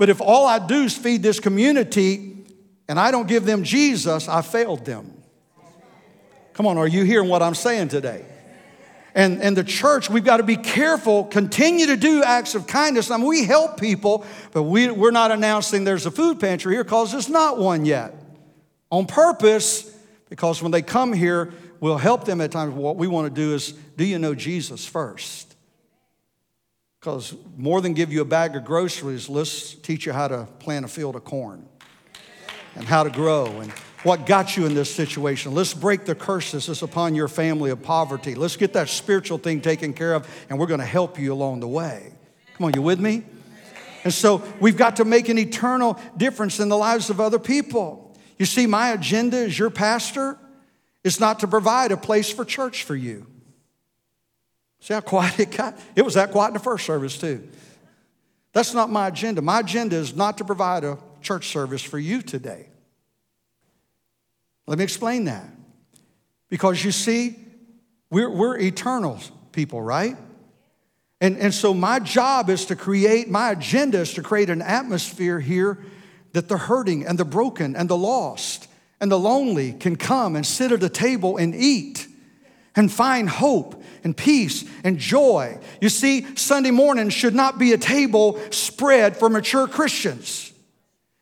But 0.00 0.08
if 0.08 0.22
all 0.22 0.46
I 0.46 0.58
do 0.58 0.84
is 0.84 0.96
feed 0.96 1.22
this 1.22 1.40
community 1.40 2.34
and 2.88 2.98
I 2.98 3.10
don't 3.10 3.28
give 3.28 3.44
them 3.44 3.64
Jesus, 3.64 4.30
I 4.30 4.40
failed 4.40 4.86
them. 4.86 5.12
Come 6.54 6.66
on, 6.66 6.78
are 6.78 6.86
you 6.86 7.04
hearing 7.04 7.28
what 7.28 7.42
I'm 7.42 7.54
saying 7.54 7.88
today? 7.88 8.24
And, 9.14 9.42
and 9.42 9.54
the 9.54 9.62
church, 9.62 10.08
we've 10.08 10.24
got 10.24 10.38
to 10.38 10.42
be 10.42 10.56
careful, 10.56 11.24
continue 11.24 11.84
to 11.88 11.98
do 11.98 12.22
acts 12.22 12.54
of 12.54 12.66
kindness. 12.66 13.10
I 13.10 13.18
mean, 13.18 13.26
we 13.26 13.44
help 13.44 13.78
people, 13.78 14.24
but 14.52 14.62
we, 14.62 14.90
we're 14.90 15.10
not 15.10 15.32
announcing 15.32 15.84
there's 15.84 16.06
a 16.06 16.10
food 16.10 16.40
pantry 16.40 16.76
here 16.76 16.84
because 16.84 17.12
there's 17.12 17.28
not 17.28 17.58
one 17.58 17.84
yet. 17.84 18.14
On 18.90 19.04
purpose, 19.04 19.94
because 20.30 20.62
when 20.62 20.72
they 20.72 20.80
come 20.80 21.12
here, 21.12 21.52
we'll 21.78 21.98
help 21.98 22.24
them 22.24 22.40
at 22.40 22.52
times. 22.52 22.72
What 22.72 22.96
we 22.96 23.06
want 23.06 23.28
to 23.28 23.38
do 23.38 23.52
is 23.52 23.72
do 23.98 24.04
you 24.06 24.18
know 24.18 24.34
Jesus 24.34 24.86
first? 24.86 25.49
Because 27.00 27.34
more 27.56 27.80
than 27.80 27.94
give 27.94 28.12
you 28.12 28.20
a 28.20 28.26
bag 28.26 28.54
of 28.56 28.64
groceries, 28.66 29.30
let's 29.30 29.72
teach 29.74 30.04
you 30.04 30.12
how 30.12 30.28
to 30.28 30.46
plant 30.58 30.84
a 30.84 30.88
field 30.88 31.16
of 31.16 31.24
corn 31.24 31.66
and 32.74 32.84
how 32.84 33.02
to 33.02 33.08
grow 33.08 33.46
and 33.60 33.72
what 34.02 34.26
got 34.26 34.54
you 34.54 34.66
in 34.66 34.74
this 34.74 34.94
situation. 34.94 35.54
Let's 35.54 35.72
break 35.72 36.04
the 36.04 36.14
curses 36.14 36.66
that's 36.66 36.82
upon 36.82 37.14
your 37.14 37.28
family 37.28 37.70
of 37.70 37.82
poverty. 37.82 38.34
Let's 38.34 38.56
get 38.56 38.74
that 38.74 38.90
spiritual 38.90 39.38
thing 39.38 39.62
taken 39.62 39.94
care 39.94 40.12
of, 40.12 40.28
and 40.50 40.58
we're 40.58 40.66
going 40.66 40.80
to 40.80 40.86
help 40.86 41.18
you 41.18 41.32
along 41.32 41.60
the 41.60 41.68
way. 41.68 42.12
Come 42.56 42.66
on, 42.66 42.74
you 42.74 42.82
with 42.82 43.00
me? 43.00 43.24
And 44.04 44.12
so 44.12 44.42
we've 44.60 44.76
got 44.76 44.96
to 44.96 45.06
make 45.06 45.30
an 45.30 45.38
eternal 45.38 45.98
difference 46.18 46.60
in 46.60 46.68
the 46.68 46.76
lives 46.76 47.08
of 47.08 47.18
other 47.18 47.38
people. 47.38 48.14
You 48.38 48.44
see, 48.44 48.66
my 48.66 48.90
agenda 48.90 49.38
as 49.38 49.58
your 49.58 49.70
pastor 49.70 50.38
is 51.02 51.18
not 51.18 51.40
to 51.40 51.48
provide 51.48 51.92
a 51.92 51.96
place 51.96 52.30
for 52.30 52.44
church 52.44 52.84
for 52.84 52.96
you. 52.96 53.26
See 54.80 54.94
how 54.94 55.00
quiet 55.00 55.38
it 55.38 55.50
got? 55.50 55.78
It 55.94 56.02
was 56.02 56.14
that 56.14 56.32
quiet 56.32 56.48
in 56.48 56.54
the 56.54 56.60
first 56.60 56.86
service, 56.86 57.18
too. 57.18 57.46
That's 58.52 58.74
not 58.74 58.90
my 58.90 59.08
agenda. 59.08 59.42
My 59.42 59.60
agenda 59.60 59.96
is 59.96 60.16
not 60.16 60.38
to 60.38 60.44
provide 60.44 60.84
a 60.84 60.98
church 61.20 61.48
service 61.48 61.82
for 61.82 61.98
you 61.98 62.22
today. 62.22 62.66
Let 64.66 64.78
me 64.78 64.84
explain 64.84 65.24
that. 65.24 65.44
Because 66.48 66.82
you 66.84 66.90
see, 66.90 67.36
we're, 68.10 68.30
we're 68.30 68.58
eternal 68.58 69.20
people, 69.52 69.80
right? 69.80 70.16
And, 71.20 71.36
and 71.36 71.52
so 71.52 71.74
my 71.74 72.00
job 72.00 72.48
is 72.48 72.64
to 72.66 72.76
create, 72.76 73.28
my 73.28 73.50
agenda 73.50 73.98
is 73.98 74.14
to 74.14 74.22
create 74.22 74.50
an 74.50 74.62
atmosphere 74.62 75.38
here 75.38 75.78
that 76.32 76.48
the 76.48 76.56
hurting 76.56 77.06
and 77.06 77.18
the 77.18 77.24
broken 77.24 77.76
and 77.76 77.88
the 77.88 77.96
lost 77.96 78.68
and 79.00 79.12
the 79.12 79.18
lonely 79.18 79.72
can 79.72 79.96
come 79.96 80.34
and 80.34 80.46
sit 80.46 80.72
at 80.72 80.82
a 80.82 80.88
table 80.88 81.36
and 81.36 81.54
eat 81.54 82.08
and 82.80 82.90
find 82.90 83.28
hope 83.28 83.80
and 84.02 84.16
peace 84.16 84.64
and 84.82 84.98
joy. 84.98 85.58
You 85.82 85.90
see, 85.90 86.26
Sunday 86.34 86.70
morning 86.70 87.10
should 87.10 87.34
not 87.34 87.58
be 87.58 87.74
a 87.74 87.78
table 87.78 88.40
spread 88.50 89.18
for 89.18 89.28
mature 89.28 89.68
Christians. 89.68 90.50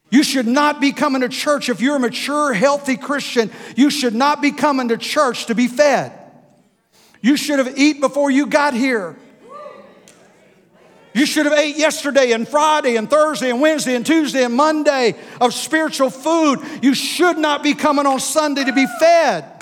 You 0.09 0.23
should 0.23 0.47
not 0.47 0.81
be 0.81 0.93
coming 0.93 1.23
to 1.23 1.29
church 1.29 1.69
if 1.69 1.81
you're 1.81 1.97
a 1.97 2.01
mature, 2.01 2.55
healthy 2.55 2.97
Christian. 2.97 3.51
You 3.75 3.91
should 3.91 4.15
not 4.15 4.41
be 4.41 4.53
coming 4.53 4.89
to 4.89 4.97
church 4.97 5.47
to 5.47 5.57
be 5.57 5.67
fed. 5.67 6.13
You 7.21 7.37
should 7.37 7.59
have 7.59 7.77
eaten 7.77 8.01
before 8.01 8.31
you 8.31 8.47
got 8.47 8.73
here. 8.73 9.17
You 11.15 11.27
should 11.27 11.47
have 11.47 11.59
ate 11.59 11.77
yesterday 11.77 12.31
and 12.31 12.47
Friday 12.47 12.95
and 12.95 13.11
Thursday 13.11 13.51
and 13.51 13.61
Wednesday 13.61 13.97
and 13.97 14.07
Tuesday 14.07 14.45
and 14.45 14.55
Monday 14.55 15.17
of 15.41 15.53
spiritual 15.53 16.11
food. 16.11 16.61
You 16.83 16.95
should 16.95 17.37
not 17.37 17.65
be 17.65 17.75
coming 17.75 18.07
on 18.07 18.21
Sunday 18.21 18.65
to 18.65 18.73
be 18.73 18.87
fed. 19.01 19.58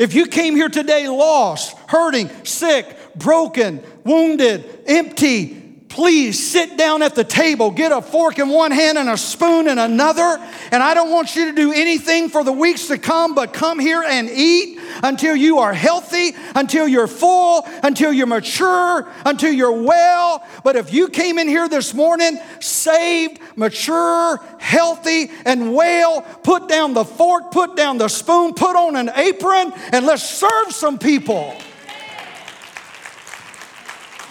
If 0.00 0.14
you 0.14 0.28
came 0.28 0.56
here 0.56 0.70
today 0.70 1.06
lost, 1.08 1.76
hurting, 1.86 2.30
sick, 2.46 2.96
broken, 3.14 3.82
wounded, 4.02 4.82
empty, 4.86 5.59
please 5.90 6.50
sit 6.50 6.78
down 6.78 7.02
at 7.02 7.16
the 7.16 7.24
table, 7.24 7.70
get 7.70 7.92
a 7.92 8.00
fork 8.00 8.38
in 8.38 8.48
one 8.48 8.70
hand 8.70 8.96
and 8.96 9.10
a 9.10 9.18
spoon 9.18 9.68
in 9.68 9.76
another. 9.76 10.38
And 10.70 10.82
I 10.82 10.94
don't 10.94 11.10
want 11.10 11.34
you 11.34 11.46
to 11.46 11.52
do 11.52 11.72
anything 11.72 12.28
for 12.28 12.44
the 12.44 12.52
weeks 12.52 12.86
to 12.86 12.96
come, 12.96 13.34
but 13.34 13.52
come 13.52 13.78
here 13.78 14.02
and 14.02 14.30
eat 14.30 14.78
until 15.02 15.34
you 15.34 15.58
are 15.58 15.74
healthy, 15.74 16.32
until 16.54 16.86
you're 16.86 17.08
full, 17.08 17.66
until 17.82 18.12
you're 18.12 18.28
mature, 18.28 19.10
until 19.26 19.52
you're 19.52 19.82
well. 19.82 20.46
But 20.62 20.76
if 20.76 20.92
you 20.92 21.08
came 21.08 21.38
in 21.38 21.48
here 21.48 21.68
this 21.68 21.92
morning 21.92 22.38
saved, 22.60 23.40
mature, 23.56 24.40
healthy, 24.58 25.30
and 25.44 25.74
well, 25.74 26.22
put 26.44 26.68
down 26.68 26.94
the 26.94 27.04
fork, 27.04 27.50
put 27.50 27.74
down 27.76 27.98
the 27.98 28.08
spoon, 28.08 28.54
put 28.54 28.76
on 28.76 28.94
an 28.94 29.10
apron, 29.16 29.72
and 29.92 30.06
let's 30.06 30.22
serve 30.22 30.70
some 30.70 30.98
people 30.98 31.56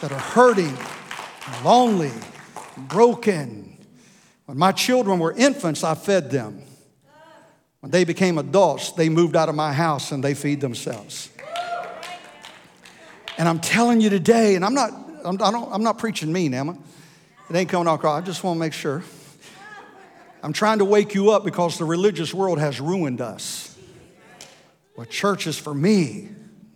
that 0.02 0.13
are 0.13 0.19
hurting 0.19 0.78
lonely, 1.63 2.12
broken. 2.77 3.77
When 4.45 4.57
my 4.57 4.71
children 4.71 5.19
were 5.19 5.31
infants, 5.33 5.83
I 5.83 5.95
fed 5.95 6.31
them. 6.31 6.63
When 7.81 7.91
they 7.91 8.03
became 8.03 8.38
adults, 8.38 8.91
they 8.91 9.09
moved 9.09 9.35
out 9.35 9.49
of 9.49 9.55
my 9.55 9.71
house 9.71 10.12
and 10.12 10.23
they 10.23 10.33
feed 10.33 10.62
themselves. 10.62 11.29
And 13.38 13.47
I'm 13.47 13.59
telling 13.59 14.01
you 14.01 14.09
today, 14.09 14.55
and 14.55 14.65
I'm 14.65 14.73
not, 14.73 14.91
I'm, 15.23 15.41
I 15.41 15.51
don't, 15.51 15.71
I'm 15.71 15.83
not 15.83 15.97
preaching 15.97 16.31
mean, 16.31 16.53
Emma. 16.53 16.77
It 17.49 17.55
ain't 17.55 17.69
coming 17.69 17.91
across. 17.91 18.21
I 18.21 18.25
just 18.25 18.43
want 18.43 18.57
to 18.57 18.59
make 18.59 18.73
sure. 18.73 19.03
I'm 20.43 20.53
trying 20.53 20.79
to 20.79 20.85
wake 20.85 21.15
you 21.15 21.31
up 21.31 21.43
because 21.43 21.77
the 21.77 21.85
religious 21.85 22.33
world 22.33 22.59
has 22.59 22.79
ruined 22.79 23.21
us. 23.21 23.77
What 24.95 25.09
church 25.09 25.47
is 25.47 25.57
for 25.57 25.73
me 25.73 26.29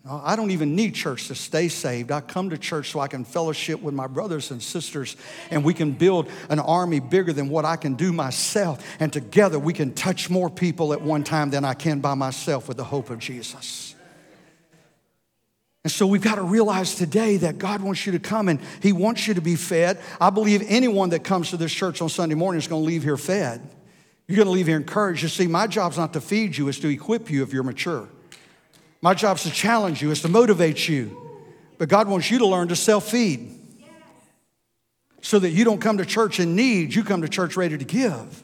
Uh, 0.06 0.20
I 0.22 0.36
don't 0.36 0.52
even 0.52 0.76
need 0.76 0.96
church 0.96 1.28
to 1.28 1.36
stay 1.36 1.70
saved. 1.70 2.12
I 2.12 2.20
come 2.20 2.50
to 2.50 2.58
church 2.58 2.92
so 2.92 3.00
I 3.00 3.08
can 3.08 3.24
fellowship 3.24 3.82
with 3.82 3.94
my 3.94 4.08
brothers 4.08 4.52
and 4.52 4.62
sisters 4.62 5.16
and 5.50 5.64
we 5.64 5.74
can 5.74 5.94
build 5.94 6.30
an 6.50 6.60
army 6.60 7.00
bigger 7.00 7.32
than 7.32 7.48
what 7.48 7.64
I 7.64 7.78
can 7.78 7.94
do 7.94 8.12
myself. 8.12 8.86
And 9.00 9.14
together 9.14 9.58
we 9.58 9.72
can 9.72 9.94
touch 9.94 10.30
more 10.30 10.50
people 10.50 10.92
at 10.92 11.02
one 11.02 11.24
time 11.24 11.52
than 11.52 11.64
I 11.64 11.74
can 11.74 12.02
by 12.02 12.16
myself 12.16 12.68
with 12.68 12.76
the 12.76 12.84
hope 12.84 13.10
of 13.10 13.20
Jesus. 13.20 13.96
And 15.86 15.92
so 15.92 16.06
we've 16.06 16.22
got 16.22 16.36
to 16.36 16.44
realize 16.44 16.96
today 16.96 17.38
that 17.38 17.58
God 17.58 17.82
wants 17.82 18.06
you 18.06 18.12
to 18.14 18.20
come 18.20 18.50
and 18.50 18.60
He 18.82 18.92
wants 18.92 19.28
you 19.28 19.34
to 19.36 19.42
be 19.42 19.56
fed. 19.56 20.00
I 20.20 20.32
believe 20.32 20.64
anyone 20.68 21.10
that 21.10 21.24
comes 21.24 21.50
to 21.52 21.58
this 21.58 21.74
church 21.74 22.02
on 22.02 22.10
Sunday 22.10 22.36
morning 22.36 22.60
is 22.60 22.68
going 22.68 22.82
to 22.82 22.88
leave 22.88 23.04
here 23.04 23.18
fed. 23.18 23.62
You're 24.28 24.38
going 24.38 24.48
to 24.48 24.52
leave 24.52 24.68
here 24.68 24.78
encouraged. 24.78 25.24
You 25.24 25.30
see, 25.30 25.48
my 25.48 25.68
job's 25.68 25.98
not 25.98 26.14
to 26.14 26.22
feed 26.22 26.58
you, 26.58 26.68
it's 26.68 26.80
to 26.80 26.90
equip 26.90 27.30
you 27.30 27.44
if 27.44 27.54
you're 27.54 27.64
mature. 27.64 28.10
My 29.04 29.14
job 29.14 29.36
is 29.36 29.44
to 29.44 29.52
challenge 29.52 30.02
you, 30.02 30.12
is 30.12 30.22
to 30.22 30.30
motivate 30.30 30.88
you. 30.88 31.20
But 31.78 31.90
God 31.90 32.08
wants 32.08 32.32
you 32.32 32.38
to 32.38 32.48
learn 32.48 32.70
to 32.70 32.76
self 32.78 33.10
feed 33.10 33.52
so 35.22 35.40
that 35.40 35.50
you 35.50 35.66
don't 35.66 35.82
come 35.82 35.98
to 35.98 36.06
church 36.06 36.40
in 36.40 36.56
need, 36.56 36.96
you 36.96 37.04
come 37.04 37.22
to 37.22 37.28
church 37.28 37.58
ready 37.58 37.78
to 37.78 37.84
give 37.84 38.44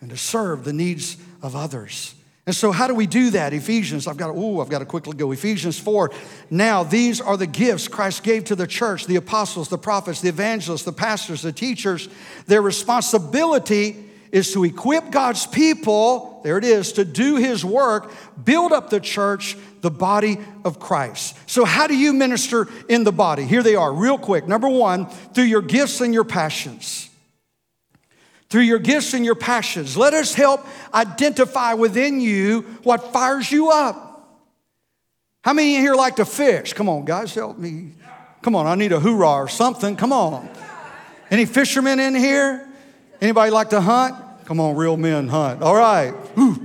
and 0.00 0.10
to 0.10 0.16
serve 0.16 0.62
the 0.62 0.72
needs 0.72 1.16
of 1.42 1.56
others. 1.56 2.14
And 2.46 2.54
so, 2.54 2.70
how 2.70 2.86
do 2.86 2.94
we 2.94 3.08
do 3.08 3.30
that? 3.30 3.52
Ephesians, 3.52 4.06
I've 4.06 4.16
got 4.16 4.28
to, 4.28 4.38
ooh, 4.38 4.60
I've 4.60 4.68
got 4.68 4.78
to 4.78 4.84
quickly 4.84 5.16
go. 5.16 5.32
Ephesians 5.32 5.76
4. 5.76 6.12
Now, 6.50 6.84
these 6.84 7.20
are 7.20 7.36
the 7.36 7.48
gifts 7.48 7.88
Christ 7.88 8.22
gave 8.22 8.44
to 8.44 8.54
the 8.54 8.68
church 8.68 9.06
the 9.06 9.16
apostles, 9.16 9.70
the 9.70 9.78
prophets, 9.78 10.20
the 10.20 10.28
evangelists, 10.28 10.84
the 10.84 10.92
pastors, 10.92 11.42
the 11.42 11.52
teachers. 11.52 12.08
Their 12.46 12.62
responsibility 12.62 14.03
is 14.34 14.52
to 14.52 14.64
equip 14.64 15.12
God's 15.12 15.46
people, 15.46 16.40
there 16.42 16.58
it 16.58 16.64
is, 16.64 16.94
to 16.94 17.04
do 17.04 17.36
his 17.36 17.64
work, 17.64 18.12
build 18.44 18.72
up 18.72 18.90
the 18.90 18.98
church, 18.98 19.56
the 19.80 19.92
body 19.92 20.38
of 20.64 20.80
Christ. 20.80 21.38
So, 21.48 21.64
how 21.64 21.86
do 21.86 21.96
you 21.96 22.12
minister 22.12 22.66
in 22.88 23.04
the 23.04 23.12
body? 23.12 23.44
Here 23.44 23.62
they 23.62 23.76
are, 23.76 23.94
real 23.94 24.18
quick. 24.18 24.48
Number 24.48 24.68
one, 24.68 25.06
through 25.06 25.44
your 25.44 25.62
gifts 25.62 26.00
and 26.00 26.12
your 26.12 26.24
passions. 26.24 27.08
Through 28.50 28.62
your 28.62 28.80
gifts 28.80 29.14
and 29.14 29.24
your 29.24 29.36
passions. 29.36 29.96
Let 29.96 30.14
us 30.14 30.34
help 30.34 30.66
identify 30.92 31.74
within 31.74 32.20
you 32.20 32.62
what 32.82 33.12
fires 33.12 33.52
you 33.52 33.70
up. 33.70 34.40
How 35.44 35.52
many 35.52 35.76
in 35.76 35.82
here 35.82 35.94
like 35.94 36.16
to 36.16 36.24
fish? 36.24 36.72
Come 36.72 36.88
on, 36.88 37.04
guys, 37.04 37.32
help 37.36 37.56
me. 37.56 37.92
Come 38.42 38.56
on, 38.56 38.66
I 38.66 38.74
need 38.74 38.90
a 38.90 38.98
hoorah 38.98 39.44
or 39.44 39.48
something. 39.48 39.94
Come 39.94 40.12
on. 40.12 40.48
Any 41.30 41.44
fishermen 41.44 42.00
in 42.00 42.16
here? 42.16 42.63
Anybody 43.24 43.50
like 43.50 43.70
to 43.70 43.80
hunt? 43.80 44.16
Come 44.44 44.60
on, 44.60 44.76
real 44.76 44.98
men 44.98 45.28
hunt. 45.28 45.62
All 45.62 45.74
right. 45.74 46.10
Whew. 46.34 46.62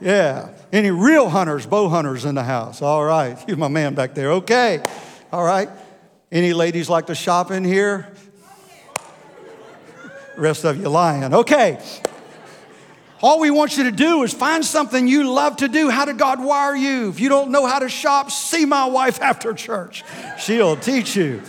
Yeah. 0.00 0.50
Any 0.72 0.92
real 0.92 1.28
hunters, 1.28 1.66
bow 1.66 1.88
hunters 1.88 2.24
in 2.24 2.36
the 2.36 2.44
house? 2.44 2.80
All 2.80 3.04
right. 3.04 3.36
He's 3.48 3.56
my 3.56 3.66
man 3.66 3.96
back 3.96 4.14
there. 4.14 4.30
Okay. 4.34 4.80
All 5.32 5.42
right. 5.42 5.68
Any 6.30 6.52
ladies 6.52 6.88
like 6.88 7.06
to 7.06 7.16
shop 7.16 7.50
in 7.50 7.64
here? 7.64 8.06
Rest 10.36 10.62
of 10.62 10.76
you 10.80 10.88
lying. 10.88 11.34
Okay. 11.34 11.84
All 13.20 13.40
we 13.40 13.50
want 13.50 13.76
you 13.76 13.82
to 13.82 13.90
do 13.90 14.22
is 14.22 14.32
find 14.32 14.64
something 14.64 15.08
you 15.08 15.28
love 15.28 15.56
to 15.56 15.66
do. 15.66 15.90
How 15.90 16.04
did 16.04 16.18
God 16.18 16.40
wire 16.40 16.76
you? 16.76 17.08
If 17.08 17.18
you 17.18 17.28
don't 17.28 17.50
know 17.50 17.66
how 17.66 17.80
to 17.80 17.88
shop, 17.88 18.30
see 18.30 18.64
my 18.64 18.86
wife 18.86 19.20
after 19.20 19.52
church. 19.54 20.04
She'll 20.38 20.76
teach 20.76 21.16
you. 21.16 21.42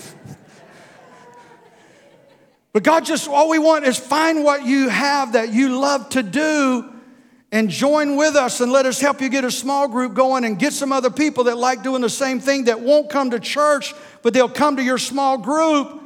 But 2.78 2.84
God 2.84 3.06
just, 3.06 3.28
all 3.28 3.50
we 3.50 3.58
want 3.58 3.86
is 3.86 3.98
find 3.98 4.44
what 4.44 4.64
you 4.64 4.88
have 4.88 5.34
that 5.34 5.52
you 5.52 5.80
love 5.80 6.10
to 6.10 6.22
do 6.22 6.88
and 7.52 7.72
join 7.72 8.18
with 8.18 8.36
us 8.36 8.62
and 8.62 8.72
let 8.72 8.86
us 8.86 9.02
help 9.02 9.20
you 9.20 9.30
get 9.30 9.44
a 9.44 9.50
small 9.50 9.88
group 9.88 10.14
going 10.14 10.44
and 10.44 10.60
get 10.60 10.74
some 10.74 10.92
other 10.92 11.10
people 11.10 11.46
that 11.46 11.58
like 11.58 11.82
doing 11.82 12.04
the 12.04 12.10
same 12.12 12.40
thing 12.40 12.66
that 12.66 12.80
won't 12.80 13.10
come 13.10 13.32
to 13.32 13.40
church, 13.40 13.96
but 14.22 14.36
they'll 14.36 14.48
come 14.48 14.76
to 14.76 14.84
your 14.84 15.00
small 15.00 15.40
group. 15.40 16.04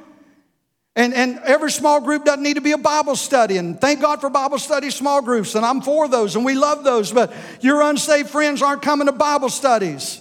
And, 0.96 1.14
and 1.14 1.40
every 1.40 1.72
small 1.72 2.00
group 2.00 2.24
doesn't 2.24 2.42
need 2.42 2.54
to 2.54 2.62
be 2.62 2.72
a 2.72 2.78
Bible 2.78 3.18
study. 3.18 3.58
And 3.58 3.78
thank 3.82 4.00
God 4.00 4.22
for 4.22 4.30
Bible 4.30 4.58
study 4.58 4.92
small 4.92 5.22
groups. 5.22 5.56
And 5.56 5.66
I'm 5.66 5.82
for 5.82 6.08
those 6.08 6.38
and 6.38 6.46
we 6.46 6.54
love 6.54 6.86
those. 6.86 7.12
But 7.12 7.34
your 7.60 7.82
unsaved 7.82 8.30
friends 8.30 8.62
aren't 8.62 8.82
coming 8.82 9.08
to 9.08 9.12
Bible 9.12 9.50
studies. 9.50 10.21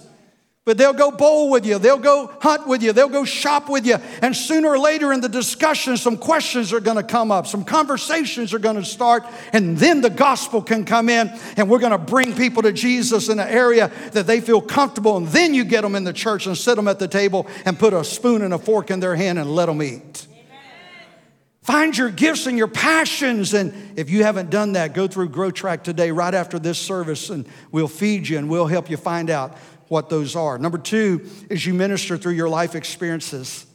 But 0.63 0.77
they'll 0.77 0.93
go 0.93 1.09
bowl 1.09 1.49
with 1.49 1.65
you, 1.65 1.79
they'll 1.79 1.97
go 1.97 2.31
hunt 2.39 2.67
with 2.67 2.83
you, 2.83 2.93
they'll 2.93 3.09
go 3.09 3.25
shop 3.25 3.67
with 3.67 3.83
you. 3.83 3.95
And 4.21 4.35
sooner 4.35 4.69
or 4.69 4.77
later 4.77 5.11
in 5.11 5.19
the 5.19 5.27
discussion, 5.27 5.97
some 5.97 6.17
questions 6.17 6.71
are 6.71 6.79
going 6.79 6.97
to 6.97 7.03
come 7.03 7.31
up, 7.31 7.47
some 7.47 7.63
conversations 7.63 8.53
are 8.53 8.59
going 8.59 8.75
to 8.75 8.85
start, 8.85 9.23
and 9.53 9.75
then 9.75 10.01
the 10.01 10.11
gospel 10.11 10.61
can 10.61 10.85
come 10.85 11.09
in, 11.09 11.29
and 11.57 11.67
we're 11.67 11.79
going 11.79 11.93
to 11.93 11.97
bring 11.97 12.35
people 12.35 12.61
to 12.61 12.71
Jesus 12.71 13.27
in 13.27 13.39
an 13.39 13.47
area 13.47 13.91
that 14.11 14.27
they 14.27 14.39
feel 14.39 14.61
comfortable. 14.61 15.17
And 15.17 15.27
then 15.29 15.55
you 15.55 15.63
get 15.63 15.81
them 15.81 15.95
in 15.95 16.03
the 16.03 16.13
church 16.13 16.45
and 16.45 16.55
sit 16.55 16.75
them 16.75 16.87
at 16.87 16.99
the 16.99 17.07
table 17.07 17.47
and 17.65 17.79
put 17.79 17.93
a 17.93 18.03
spoon 18.03 18.43
and 18.43 18.53
a 18.53 18.59
fork 18.59 18.91
in 18.91 18.99
their 18.99 19.15
hand 19.15 19.39
and 19.39 19.55
let 19.55 19.65
them 19.65 19.81
eat. 19.81 20.27
Find 21.63 21.95
your 21.95 22.09
gifts 22.09 22.47
and 22.47 22.57
your 22.57 22.67
passions. 22.67 23.53
And 23.53 23.97
if 23.97 24.09
you 24.09 24.23
haven't 24.23 24.49
done 24.49 24.73
that, 24.73 24.95
go 24.95 25.07
through 25.07 25.29
Grow 25.29 25.51
Track 25.51 25.83
today, 25.83 26.09
right 26.09 26.33
after 26.33 26.57
this 26.57 26.79
service, 26.79 27.29
and 27.29 27.47
we'll 27.71 27.87
feed 27.87 28.27
you 28.27 28.39
and 28.39 28.49
we'll 28.49 28.65
help 28.65 28.89
you 28.89 28.97
find 28.97 29.29
out 29.29 29.55
what 29.91 30.07
those 30.07 30.37
are. 30.37 30.57
Number 30.57 30.77
two 30.77 31.29
is 31.49 31.65
you 31.65 31.73
minister 31.73 32.17
through 32.17 32.31
your 32.31 32.47
life 32.47 32.75
experiences. 32.75 33.65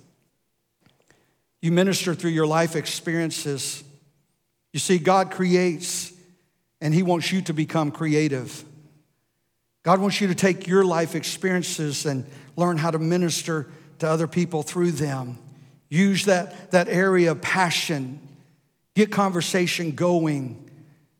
You 1.61 1.71
minister 1.73 2.15
through 2.15 2.31
your 2.31 2.47
life 2.47 2.75
experiences. 2.75 3.85
You 4.73 4.81
see, 4.81 4.99
God 4.99 5.31
creates, 5.31 6.15
and 6.81 6.95
He 6.95 7.03
wants 7.03 7.33
you 7.33 7.43
to 7.43 7.53
become 7.53 7.91
creative. 7.91 8.65
God 9.83 10.01
wants 10.01 10.19
you 10.23 10.29
to 10.29 10.35
take 10.35 10.67
your 10.67 10.87
life 10.87 11.15
experiences 11.15 12.07
and 12.07 12.25
learn 12.57 12.79
how 12.79 12.91
to 12.91 12.99
minister 12.99 13.69
to 13.99 14.09
other 14.09 14.27
people 14.27 14.63
through 14.63 14.93
them. 14.93 15.37
Use 15.91 16.25
that, 16.25 16.71
that 16.71 16.89
area 16.89 17.33
of 17.33 17.43
passion, 17.43 18.27
get 18.95 19.13
conversation 19.13 19.95
going, 19.95 20.71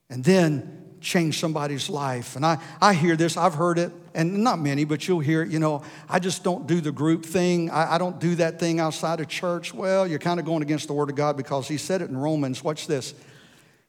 and 0.09 0.25
then 0.25 0.97
change 1.03 1.39
somebody's 1.39 1.91
life. 1.91 2.35
And 2.35 2.47
I, 2.47 2.63
I 2.81 2.95
hear 2.95 3.15
this, 3.15 3.37
I've 3.37 3.55
heard 3.55 3.79
it, 3.79 3.93
and 4.17 4.39
not 4.43 4.59
many, 4.59 4.85
but 4.85 5.07
you'll 5.07 5.21
hear 5.21 5.45
you 5.45 5.59
know, 5.59 5.83
I 6.09 6.19
just 6.19 6.43
don't 6.43 6.67
do 6.67 6.81
the 6.81 6.91
group 6.91 7.25
thing. 7.25 7.71
I, 7.71 7.95
I 7.95 7.99
don't 7.99 8.19
do 8.19 8.35
that 8.37 8.59
thing 8.59 8.81
outside 8.81 9.21
of 9.21 9.29
church. 9.29 9.73
Well, 9.73 10.07
you're 10.07 10.19
kind 10.19 10.41
of 10.41 10.47
going 10.47 10.63
against 10.63 10.89
the 10.89 10.95
Word 10.95 11.11
of 11.11 11.17
God 11.17 11.37
because 11.37 11.69
He 11.69 11.77
said 11.77 12.03
it 12.03 12.09
in 12.09 12.17
Romans. 12.17 12.65
Watch 12.65 12.87
this. 12.87 13.15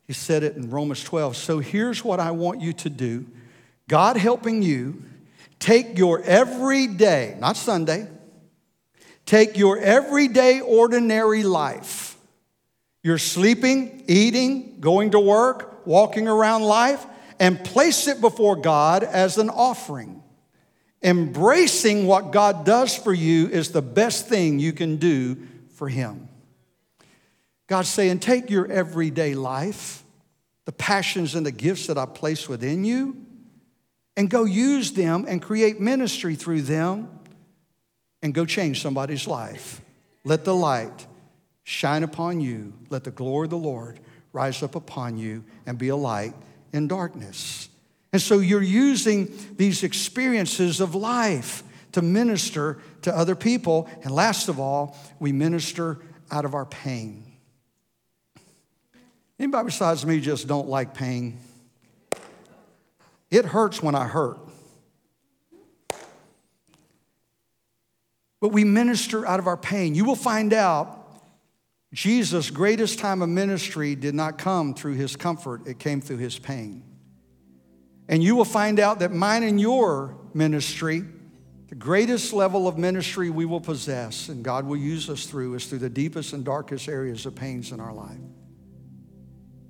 He 0.05 0.13
said 0.13 0.43
it 0.43 0.55
in 0.55 0.69
Romans 0.69 1.03
12. 1.03 1.35
So 1.35 1.59
here's 1.59 2.03
what 2.03 2.19
I 2.19 2.31
want 2.31 2.61
you 2.61 2.73
to 2.73 2.89
do 2.89 3.25
God 3.87 4.17
helping 4.17 4.61
you, 4.61 5.01
take 5.59 5.97
your 5.97 6.21
everyday, 6.21 7.37
not 7.39 7.55
Sunday, 7.55 8.07
take 9.25 9.57
your 9.57 9.77
everyday, 9.79 10.59
ordinary 10.59 11.43
life. 11.43 12.17
You're 13.01 13.17
sleeping, 13.17 14.03
eating, 14.07 14.81
going 14.81 15.11
to 15.11 15.19
work, 15.19 15.85
walking 15.87 16.27
around 16.27 16.63
life 16.63 17.05
and 17.39 17.63
place 17.63 18.07
it 18.07 18.21
before 18.21 18.55
God 18.55 19.03
as 19.03 19.37
an 19.37 19.49
offering. 19.49 20.23
Embracing 21.03 22.07
what 22.07 22.31
God 22.31 22.65
does 22.65 22.95
for 22.95 23.13
you 23.13 23.47
is 23.47 23.71
the 23.71 23.81
best 23.81 24.27
thing 24.27 24.59
you 24.59 24.73
can 24.73 24.97
do 24.97 25.37
for 25.75 25.87
Him. 25.87 26.27
God's 27.67 27.89
saying, 27.89 28.19
take 28.19 28.49
your 28.49 28.65
everyday 28.71 29.35
life, 29.35 30.03
the 30.65 30.71
passions 30.71 31.35
and 31.35 31.45
the 31.45 31.51
gifts 31.51 31.87
that 31.87 31.97
I 31.97 32.05
place 32.05 32.49
within 32.49 32.83
you, 32.83 33.15
and 34.15 34.29
go 34.29 34.45
use 34.45 34.93
them 34.93 35.25
and 35.27 35.41
create 35.41 35.79
ministry 35.79 36.35
through 36.35 36.63
them 36.63 37.09
and 38.23 38.33
go 38.33 38.45
change 38.45 38.81
somebody's 38.81 39.27
life. 39.27 39.81
Let 40.23 40.43
the 40.43 40.55
light 40.55 41.05
shine 41.63 42.03
upon 42.03 42.41
you. 42.41 42.73
Let 42.89 43.03
the 43.03 43.11
glory 43.11 43.45
of 43.45 43.51
the 43.51 43.57
Lord 43.57 43.99
rise 44.33 44.63
up 44.63 44.75
upon 44.75 45.17
you 45.17 45.43
and 45.65 45.77
be 45.77 45.89
a 45.89 45.95
light 45.95 46.33
in 46.73 46.87
darkness. 46.87 47.69
And 48.13 48.21
so 48.21 48.39
you're 48.39 48.61
using 48.61 49.33
these 49.57 49.83
experiences 49.83 50.79
of 50.79 50.95
life 50.95 51.63
to 51.91 52.01
minister 52.01 52.79
to 53.01 53.15
other 53.15 53.35
people. 53.35 53.89
And 54.03 54.13
last 54.13 54.49
of 54.49 54.59
all, 54.59 54.97
we 55.19 55.31
minister 55.31 55.99
out 56.31 56.45
of 56.45 56.53
our 56.53 56.65
pain. 56.65 57.23
Anybody 59.39 59.65
besides 59.65 60.05
me 60.05 60.19
just 60.19 60.47
don't 60.47 60.67
like 60.67 60.93
pain? 60.93 61.39
It 63.29 63.45
hurts 63.45 63.83
when 63.83 63.93
I 63.93 64.05
hurt. 64.05 64.39
But 68.39 68.49
we 68.49 68.63
minister 68.63 69.25
out 69.25 69.39
of 69.39 69.47
our 69.47 69.57
pain. 69.57 69.95
You 69.95 70.05
will 70.05 70.15
find 70.15 70.53
out 70.53 70.96
Jesus' 71.93 72.49
greatest 72.49 72.99
time 72.99 73.21
of 73.21 73.29
ministry 73.29 73.95
did 73.95 74.13
not 74.13 74.37
come 74.37 74.73
through 74.73 74.95
his 74.95 75.15
comfort, 75.15 75.65
it 75.67 75.79
came 75.79 76.01
through 76.01 76.17
his 76.17 76.37
pain. 76.37 76.83
And 78.09 78.23
you 78.23 78.35
will 78.35 78.45
find 78.45 78.79
out 78.79 78.99
that 78.99 79.13
mine 79.13 79.43
and 79.43 79.59
your 79.59 80.17
ministry, 80.33 81.03
the 81.67 81.75
greatest 81.75 82.33
level 82.33 82.67
of 82.67 82.77
ministry 82.77 83.29
we 83.29 83.45
will 83.45 83.61
possess 83.61 84.29
and 84.29 84.43
God 84.43 84.65
will 84.65 84.77
use 84.77 85.09
us 85.09 85.25
through, 85.25 85.55
is 85.55 85.65
through 85.65 85.79
the 85.79 85.89
deepest 85.89 86.33
and 86.33 86.43
darkest 86.43 86.87
areas 86.87 87.25
of 87.25 87.35
pains 87.35 87.71
in 87.71 87.79
our 87.79 87.93
life. 87.93 88.17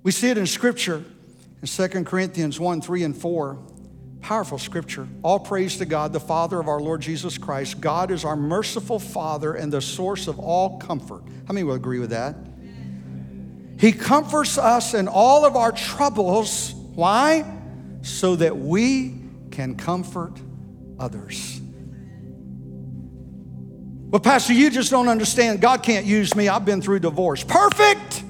We 0.04 0.12
see 0.12 0.30
it 0.30 0.38
in 0.38 0.46
Scripture 0.46 1.04
in 1.62 1.68
2 1.68 2.04
Corinthians 2.04 2.60
1 2.60 2.82
3 2.82 3.04
and 3.04 3.18
4. 3.18 3.60
Powerful 4.22 4.58
scripture. 4.58 5.08
All 5.24 5.40
praise 5.40 5.78
to 5.78 5.86
God, 5.86 6.12
the 6.12 6.20
Father 6.20 6.60
of 6.60 6.68
our 6.68 6.80
Lord 6.80 7.02
Jesus 7.02 7.38
Christ. 7.38 7.80
God 7.80 8.12
is 8.12 8.26
our 8.26 8.36
merciful 8.36 9.00
Father 9.00 9.54
and 9.54 9.72
the 9.72 9.82
source 9.82 10.28
of 10.28 10.40
all 10.40 10.80
comfort. 10.80 11.24
How 11.48 11.54
many 11.54 11.64
will 11.64 11.76
agree 11.76 12.00
with 12.00 12.10
that? 12.10 12.36
He 13.80 13.92
comforts 13.92 14.58
us 14.58 14.94
in 14.94 15.08
all 15.08 15.46
of 15.46 15.56
our 15.56 15.72
troubles. 15.72 16.74
Why? 16.74 17.46
So 18.02 18.36
that 18.38 18.58
we 18.58 19.22
can 19.52 19.76
comfort 19.76 20.34
others. 21.00 21.62
Well, 24.10 24.22
Pastor, 24.22 24.54
you 24.54 24.70
just 24.70 24.90
don't 24.90 25.10
understand. 25.10 25.62
God 25.62 25.84
can't 25.84 26.06
use 26.06 26.36
me. 26.36 26.48
I've 26.48 26.66
been 26.66 26.82
through 26.82 27.00
divorce. 27.00 27.44
Perfect. 27.44 28.24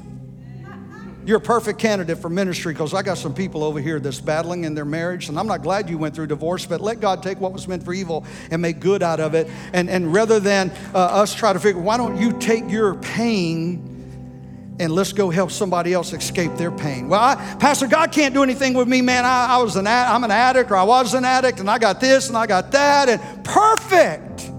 You're 1.28 1.40
a 1.40 1.42
perfect 1.42 1.78
candidate 1.78 2.20
for 2.20 2.30
ministry 2.30 2.72
because 2.72 2.94
I 2.94 3.02
got 3.02 3.18
some 3.18 3.34
people 3.34 3.62
over 3.62 3.82
here 3.82 4.00
that's 4.00 4.22
battling 4.22 4.64
in 4.64 4.74
their 4.74 4.86
marriage, 4.86 5.28
and 5.28 5.38
I'm 5.38 5.46
not 5.46 5.62
glad 5.62 5.90
you 5.90 5.98
went 5.98 6.16
through 6.16 6.28
divorce, 6.28 6.66
but 6.66 6.80
let 6.80 7.02
God 7.02 7.22
take 7.22 7.42
what 7.42 7.52
was 7.52 7.68
meant 7.68 7.84
for 7.84 7.94
evil 7.94 8.26
and 8.50 8.62
make 8.62 8.80
good 8.80 9.04
out 9.04 9.20
of 9.20 9.34
it. 9.34 9.50
And, 9.74 9.90
and 9.90 10.14
rather 10.14 10.40
than 10.40 10.72
uh, 10.96 11.00
us 11.00 11.36
try 11.36 11.52
to 11.52 11.60
figure, 11.60 11.82
why 11.82 11.98
don't 11.98 12.16
you 12.16 12.32
take 12.40 12.70
your 12.70 12.96
pain 12.96 14.76
and 14.80 14.90
let's 14.94 15.12
go 15.12 15.30
help 15.30 15.52
somebody 15.52 15.92
else 15.92 16.14
escape 16.14 16.56
their 16.56 16.72
pain. 16.72 17.10
Well, 17.10 17.20
I, 17.20 17.36
Pastor, 17.60 17.88
God 17.88 18.14
can't 18.14 18.34
do 18.34 18.42
anything 18.42 18.74
with 18.74 18.88
me, 18.88 19.02
man. 19.02 19.26
I, 19.26 19.48
I 19.48 19.58
was 19.58 19.76
an 19.76 19.86
ad, 19.86 20.08
I'm 20.08 20.24
an 20.24 20.32
addict, 20.32 20.72
or 20.72 20.78
I 20.78 20.84
was 20.84 21.14
an 21.14 21.26
addict, 21.26 21.60
and 21.60 21.70
I 21.70 21.78
got 21.78 22.00
this 22.00 22.30
and 22.30 22.38
I 22.38 22.48
got 22.48 22.72
that, 22.72 23.10
and 23.10 23.44
perfect. 23.44 24.50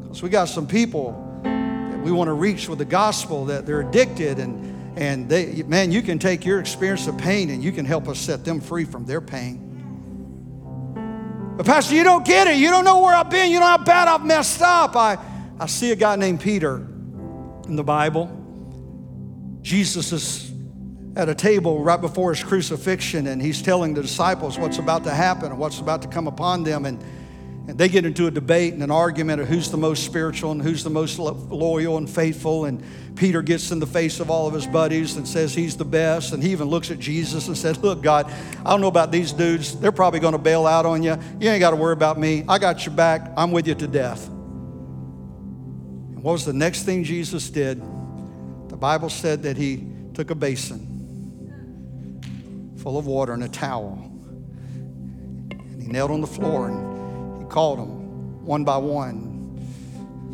Because 0.00 0.22
we 0.22 0.30
got 0.30 0.48
some 0.48 0.66
people 0.66 1.12
that 1.42 2.00
we 2.00 2.12
want 2.12 2.28
to 2.28 2.34
reach 2.34 2.66
with 2.66 2.78
the 2.78 2.86
gospel 2.86 3.44
that 3.44 3.66
they're 3.66 3.82
addicted 3.82 4.38
and 4.38 4.71
and 4.96 5.28
they, 5.28 5.62
man, 5.62 5.90
you 5.90 6.02
can 6.02 6.18
take 6.18 6.44
your 6.44 6.60
experience 6.60 7.06
of 7.06 7.16
pain 7.16 7.50
and 7.50 7.64
you 7.64 7.72
can 7.72 7.84
help 7.84 8.08
us 8.08 8.18
set 8.18 8.44
them 8.44 8.60
free 8.60 8.84
from 8.84 9.06
their 9.06 9.20
pain. 9.20 9.68
But, 11.56 11.66
Pastor, 11.66 11.94
you 11.94 12.04
don't 12.04 12.24
get 12.24 12.46
it. 12.46 12.56
You 12.56 12.70
don't 12.70 12.84
know 12.84 13.00
where 13.00 13.14
I've 13.14 13.30
been. 13.30 13.50
You 13.50 13.60
know 13.60 13.66
how 13.66 13.78
bad 13.78 14.08
I've 14.08 14.24
messed 14.24 14.62
up. 14.62 14.96
I, 14.96 15.18
I 15.58 15.66
see 15.66 15.92
a 15.92 15.96
guy 15.96 16.16
named 16.16 16.40
Peter 16.40 16.76
in 16.76 17.76
the 17.76 17.84
Bible. 17.84 18.38
Jesus 19.62 20.12
is 20.12 20.52
at 21.14 21.28
a 21.28 21.34
table 21.34 21.82
right 21.82 22.00
before 22.00 22.34
his 22.34 22.42
crucifixion, 22.42 23.26
and 23.26 23.40
he's 23.40 23.60
telling 23.62 23.94
the 23.94 24.02
disciples 24.02 24.58
what's 24.58 24.78
about 24.78 25.04
to 25.04 25.10
happen 25.10 25.46
and 25.46 25.58
what's 25.58 25.78
about 25.78 26.02
to 26.02 26.08
come 26.08 26.26
upon 26.26 26.64
them. 26.64 26.86
And 26.86 27.02
and 27.72 27.80
they 27.80 27.88
get 27.88 28.04
into 28.04 28.26
a 28.26 28.30
debate 28.30 28.74
and 28.74 28.82
an 28.82 28.90
argument 28.90 29.40
of 29.40 29.48
who's 29.48 29.70
the 29.70 29.78
most 29.78 30.04
spiritual 30.04 30.52
and 30.52 30.60
who's 30.60 30.84
the 30.84 30.90
most 30.90 31.18
loyal 31.18 31.96
and 31.96 32.10
faithful. 32.10 32.66
And 32.66 32.84
Peter 33.16 33.40
gets 33.40 33.70
in 33.70 33.78
the 33.78 33.86
face 33.86 34.20
of 34.20 34.30
all 34.30 34.46
of 34.46 34.52
his 34.52 34.66
buddies 34.66 35.16
and 35.16 35.26
says 35.26 35.54
he's 35.54 35.74
the 35.74 35.84
best. 35.86 36.34
And 36.34 36.42
he 36.42 36.50
even 36.50 36.68
looks 36.68 36.90
at 36.90 36.98
Jesus 36.98 37.48
and 37.48 37.56
said, 37.56 37.78
Look, 37.78 38.02
God, 38.02 38.30
I 38.62 38.70
don't 38.72 38.82
know 38.82 38.88
about 38.88 39.10
these 39.10 39.32
dudes. 39.32 39.74
They're 39.80 39.90
probably 39.90 40.20
going 40.20 40.34
to 40.34 40.38
bail 40.38 40.66
out 40.66 40.84
on 40.84 41.02
you. 41.02 41.16
You 41.40 41.48
ain't 41.48 41.60
got 41.60 41.70
to 41.70 41.76
worry 41.76 41.94
about 41.94 42.18
me. 42.18 42.44
I 42.46 42.58
got 42.58 42.84
your 42.84 42.94
back. 42.94 43.32
I'm 43.38 43.52
with 43.52 43.66
you 43.66 43.74
to 43.74 43.88
death. 43.88 44.28
And 44.28 46.22
what 46.22 46.32
was 46.32 46.44
the 46.44 46.52
next 46.52 46.82
thing 46.82 47.04
Jesus 47.04 47.48
did? 47.48 47.80
The 48.68 48.76
Bible 48.76 49.08
said 49.08 49.44
that 49.44 49.56
he 49.56 49.88
took 50.12 50.28
a 50.28 50.34
basin 50.34 52.20
full 52.76 52.98
of 52.98 53.06
water 53.06 53.32
and 53.32 53.42
a 53.42 53.48
towel. 53.48 53.98
And 55.52 55.82
he 55.82 55.88
knelt 55.88 56.10
on 56.10 56.20
the 56.20 56.26
floor 56.26 56.68
and 56.68 56.91
called 57.52 57.78
them 57.78 58.44
one 58.44 58.64
by 58.64 58.78
one, 58.78 59.60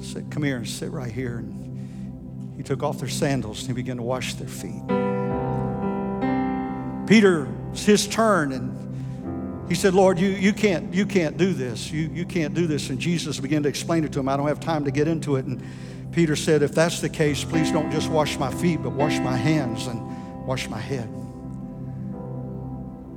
said, 0.00 0.30
Come 0.30 0.44
here 0.44 0.56
and 0.56 0.66
sit 0.66 0.90
right 0.90 1.12
here. 1.12 1.38
And 1.38 2.56
he 2.56 2.62
took 2.62 2.82
off 2.82 2.98
their 2.98 3.08
sandals 3.08 3.60
and 3.60 3.68
he 3.68 3.74
began 3.74 3.96
to 3.96 4.02
wash 4.02 4.34
their 4.34 4.48
feet. 4.48 4.82
Peter, 7.06 7.48
it's 7.72 7.84
his 7.84 8.06
turn, 8.06 8.52
and 8.52 9.68
he 9.68 9.74
said, 9.74 9.94
Lord, 9.94 10.18
you, 10.18 10.28
you, 10.28 10.52
can't, 10.52 10.92
you 10.94 11.06
can't 11.06 11.36
do 11.36 11.52
this. 11.52 11.90
You, 11.90 12.08
you 12.12 12.24
can't 12.24 12.54
do 12.54 12.66
this. 12.66 12.90
And 12.90 12.98
Jesus 12.98 13.40
began 13.40 13.62
to 13.64 13.68
explain 13.68 14.04
it 14.04 14.12
to 14.12 14.20
him. 14.20 14.28
I 14.28 14.36
don't 14.36 14.48
have 14.48 14.60
time 14.60 14.84
to 14.84 14.90
get 14.90 15.08
into 15.08 15.36
it. 15.36 15.44
And 15.44 15.62
Peter 16.12 16.36
said, 16.36 16.62
If 16.62 16.74
that's 16.74 17.00
the 17.00 17.08
case, 17.08 17.44
please 17.44 17.72
don't 17.72 17.90
just 17.90 18.10
wash 18.10 18.38
my 18.38 18.52
feet, 18.52 18.82
but 18.82 18.92
wash 18.92 19.18
my 19.20 19.36
hands 19.36 19.86
and 19.86 20.46
wash 20.46 20.68
my 20.68 20.78
head. 20.78 21.08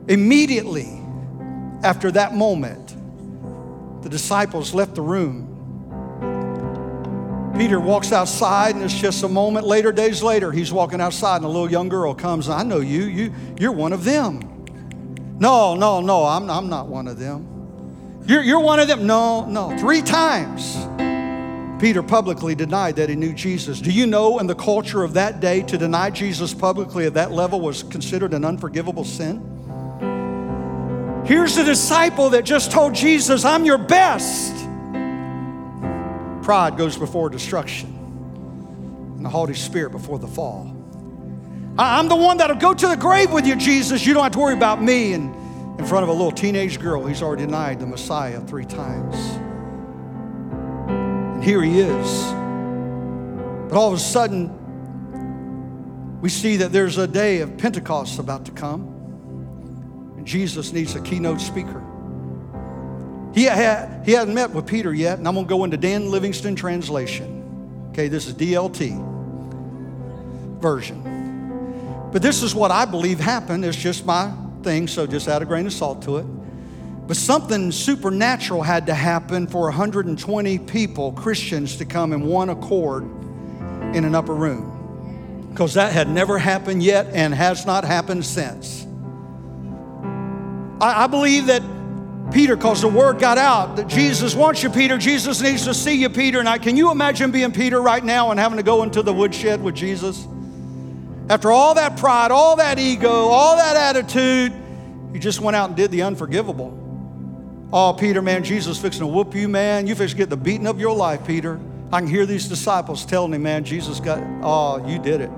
Immediately 0.07 1.01
after 1.83 2.11
that 2.11 2.33
moment, 2.33 2.95
the 4.01 4.09
disciples 4.09 4.73
left 4.73 4.95
the 4.95 5.01
room. 5.01 5.51
Peter 7.57 7.79
walks 7.79 8.11
outside, 8.11 8.75
and 8.75 8.83
it's 8.83 8.93
just 8.93 9.23
a 9.23 9.27
moment 9.27 9.67
later, 9.67 9.91
days 9.91 10.23
later, 10.23 10.51
he's 10.51 10.71
walking 10.71 10.99
outside, 10.99 11.37
and 11.37 11.45
a 11.45 11.47
little 11.47 11.69
young 11.69 11.89
girl 11.89 12.13
comes. 12.15 12.49
I 12.49 12.63
know 12.63 12.79
you. 12.79 13.03
You, 13.03 13.33
you're 13.59 13.71
one 13.71 13.93
of 13.93 14.03
them. 14.03 14.39
No, 15.37 15.75
no, 15.75 16.01
no, 16.01 16.25
I'm, 16.25 16.49
I'm 16.49 16.69
not 16.69 16.87
one 16.87 17.07
of 17.07 17.19
them. 17.19 18.21
You're, 18.25 18.43
you're 18.43 18.59
one 18.59 18.79
of 18.79 18.87
them. 18.87 19.05
No, 19.05 19.45
no. 19.45 19.77
Three 19.77 20.01
times, 20.01 20.77
Peter 21.81 22.01
publicly 22.01 22.55
denied 22.55 22.95
that 22.95 23.09
he 23.09 23.15
knew 23.15 23.33
Jesus. 23.33 23.81
Do 23.81 23.91
you 23.91 24.07
know 24.07 24.39
in 24.39 24.47
the 24.47 24.55
culture 24.55 25.03
of 25.03 25.13
that 25.15 25.39
day, 25.39 25.61
to 25.63 25.77
deny 25.77 26.09
Jesus 26.09 26.53
publicly 26.53 27.05
at 27.05 27.15
that 27.15 27.31
level 27.31 27.59
was 27.59 27.83
considered 27.83 28.33
an 28.33 28.45
unforgivable 28.45 29.03
sin? 29.03 29.50
Here's 31.31 31.55
a 31.55 31.63
disciple 31.63 32.31
that 32.31 32.43
just 32.43 32.73
told 32.73 32.93
Jesus, 32.93 33.45
I'm 33.45 33.63
your 33.63 33.77
best. 33.77 34.53
Pride 36.43 36.75
goes 36.75 36.97
before 36.97 37.29
destruction, 37.29 37.87
and 39.15 39.23
the 39.23 39.29
Holy 39.29 39.53
Spirit 39.53 39.91
before 39.91 40.19
the 40.19 40.27
fall. 40.27 40.75
I'm 41.79 42.09
the 42.09 42.17
one 42.17 42.35
that'll 42.35 42.57
go 42.57 42.73
to 42.73 42.85
the 42.85 42.97
grave 42.97 43.31
with 43.31 43.47
you, 43.47 43.55
Jesus. 43.55 44.05
You 44.05 44.13
don't 44.13 44.23
have 44.23 44.33
to 44.33 44.39
worry 44.39 44.55
about 44.55 44.83
me. 44.83 45.13
And 45.13 45.33
in 45.79 45.85
front 45.85 46.03
of 46.03 46.09
a 46.09 46.11
little 46.11 46.33
teenage 46.33 46.81
girl, 46.81 47.05
he's 47.05 47.21
already 47.21 47.45
denied 47.45 47.79
the 47.79 47.87
Messiah 47.87 48.41
three 48.41 48.65
times. 48.65 49.15
And 50.89 51.41
here 51.41 51.63
he 51.63 51.79
is. 51.79 52.23
But 53.69 53.77
all 53.77 53.87
of 53.87 53.93
a 53.93 53.99
sudden, 53.99 54.49
we 56.19 56.27
see 56.27 56.57
that 56.57 56.73
there's 56.73 56.97
a 56.97 57.07
day 57.07 57.39
of 57.39 57.57
Pentecost 57.57 58.19
about 58.19 58.43
to 58.47 58.51
come. 58.51 58.90
Jesus 60.25 60.71
needs 60.73 60.95
a 60.95 61.01
keynote 61.01 61.41
speaker. 61.41 61.83
He, 63.33 63.43
had, 63.43 64.03
he 64.05 64.11
hadn't 64.11 64.33
met 64.33 64.51
with 64.51 64.67
Peter 64.67 64.93
yet, 64.93 65.17
and 65.17 65.27
I'm 65.27 65.35
going 65.35 65.45
to 65.45 65.49
go 65.49 65.63
into 65.63 65.77
Dan 65.77 66.11
Livingston 66.11 66.55
translation. 66.55 67.89
Okay, 67.91 68.07
this 68.07 68.27
is 68.27 68.33
DLT 68.33 69.09
version. 70.59 72.09
But 72.11 72.21
this 72.21 72.43
is 72.43 72.53
what 72.53 72.71
I 72.71 72.85
believe 72.85 73.19
happened. 73.19 73.63
It's 73.63 73.77
just 73.77 74.05
my 74.05 74.33
thing, 74.63 74.87
so 74.87 75.07
just 75.07 75.27
add 75.27 75.41
a 75.41 75.45
grain 75.45 75.65
of 75.65 75.73
salt 75.73 76.01
to 76.03 76.17
it. 76.17 76.25
But 77.07 77.17
something 77.17 77.71
supernatural 77.71 78.61
had 78.61 78.85
to 78.87 78.93
happen 78.93 79.47
for 79.47 79.63
120 79.63 80.59
people, 80.59 81.13
Christians, 81.13 81.77
to 81.77 81.85
come 81.85 82.13
in 82.13 82.25
one 82.25 82.49
accord 82.49 83.03
in 83.93 84.05
an 84.05 84.15
upper 84.15 84.35
room. 84.35 85.47
Because 85.51 85.73
that 85.73 85.91
had 85.91 86.07
never 86.07 86.37
happened 86.37 86.83
yet 86.83 87.07
and 87.07 87.33
has 87.33 87.65
not 87.65 87.83
happened 87.83 88.25
since. 88.25 88.85
I, 90.81 91.03
I 91.03 91.07
believe 91.07 91.45
that 91.45 91.61
Peter, 92.31 92.55
because 92.55 92.81
the 92.81 92.87
word 92.87 93.19
got 93.19 93.37
out 93.37 93.75
that 93.75 93.87
Jesus 93.87 94.33
wants 94.33 94.63
you, 94.63 94.69
Peter. 94.69 94.97
Jesus 94.97 95.41
needs 95.41 95.65
to 95.65 95.73
see 95.73 95.95
you, 95.95 96.09
Peter. 96.09 96.39
And 96.39 96.47
I, 96.47 96.57
can 96.57 96.77
you 96.77 96.91
imagine 96.91 97.31
being 97.31 97.51
Peter 97.51 97.81
right 97.81 98.03
now 98.03 98.31
and 98.31 98.39
having 98.39 98.57
to 98.57 98.63
go 98.63 98.83
into 98.83 99.01
the 99.01 99.13
woodshed 99.13 99.61
with 99.61 99.75
Jesus? 99.75 100.25
After 101.29 101.51
all 101.51 101.75
that 101.75 101.97
pride, 101.97 102.31
all 102.31 102.55
that 102.55 102.79
ego, 102.79 103.09
all 103.09 103.57
that 103.57 103.75
attitude, 103.75 104.53
you 105.13 105.19
just 105.19 105.39
went 105.41 105.55
out 105.55 105.69
and 105.69 105.77
did 105.77 105.91
the 105.91 106.03
unforgivable. 106.03 106.77
Oh, 107.73 107.93
Peter, 107.93 108.21
man, 108.21 108.43
Jesus 108.43 108.77
fixing 108.77 109.01
to 109.01 109.07
whoop 109.07 109.35
you, 109.35 109.47
man. 109.47 109.87
You 109.87 109.95
fixing 109.95 110.17
to 110.17 110.23
get 110.23 110.29
the 110.29 110.37
beating 110.37 110.67
of 110.67 110.79
your 110.79 110.95
life, 110.95 111.25
Peter. 111.25 111.59
I 111.91 111.99
can 111.99 112.09
hear 112.09 112.25
these 112.25 112.47
disciples 112.47 113.05
telling 113.05 113.33
him, 113.33 113.43
man, 113.43 113.65
Jesus 113.65 113.99
got, 113.99 114.21
oh, 114.41 114.85
you 114.87 114.99
did 114.99 115.21
it. 115.21 115.31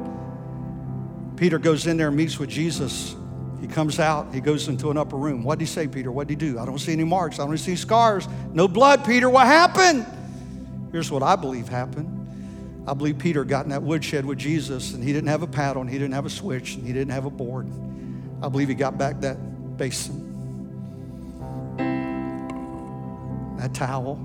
Peter 1.35 1.57
goes 1.57 1.87
in 1.87 1.97
there 1.97 2.09
and 2.09 2.17
meets 2.17 2.37
with 2.37 2.49
Jesus. 2.49 3.15
He 3.63 3.69
comes 3.69 3.97
out, 3.97 4.33
he 4.33 4.41
goes 4.41 4.67
into 4.67 4.91
an 4.91 4.97
upper 4.97 5.15
room. 5.15 5.41
What 5.41 5.57
did 5.57 5.65
he 5.65 5.71
say, 5.71 5.87
Peter? 5.87 6.11
What 6.11 6.27
did 6.27 6.41
he 6.41 6.51
do? 6.51 6.59
I 6.59 6.65
don't 6.65 6.79
see 6.79 6.91
any 6.91 7.05
marks, 7.05 7.39
I 7.39 7.45
don't 7.45 7.57
see 7.57 7.77
scars. 7.77 8.27
No 8.51 8.67
blood, 8.67 9.05
Peter. 9.05 9.29
What 9.29 9.47
happened? 9.47 10.05
Here's 10.91 11.09
what 11.09 11.23
I 11.23 11.37
believe 11.37 11.69
happened. 11.69 12.83
I 12.85 12.93
believe 12.93 13.17
Peter 13.17 13.45
got 13.45 13.63
in 13.63 13.69
that 13.69 13.81
woodshed 13.81 14.25
with 14.25 14.37
Jesus 14.37 14.93
and 14.93 15.01
he 15.01 15.13
didn't 15.13 15.29
have 15.29 15.43
a 15.43 15.47
paddle 15.47 15.81
and 15.81 15.89
he 15.89 15.97
didn't 15.97 16.13
have 16.13 16.25
a 16.25 16.29
switch 16.29 16.75
and 16.75 16.85
he 16.85 16.91
didn't 16.91 17.13
have 17.13 17.23
a 17.23 17.29
board. 17.29 17.65
I 18.41 18.49
believe 18.49 18.67
he 18.67 18.75
got 18.75 18.97
back 18.97 19.21
that 19.21 19.37
basin. 19.77 20.31
that 23.59 23.73
towel. 23.73 24.19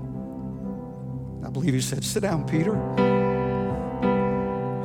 I 1.45 1.49
believe 1.49 1.73
he 1.73 1.79
said, 1.79 2.03
Sit 2.03 2.23
down, 2.23 2.45
Peter. 2.45 2.75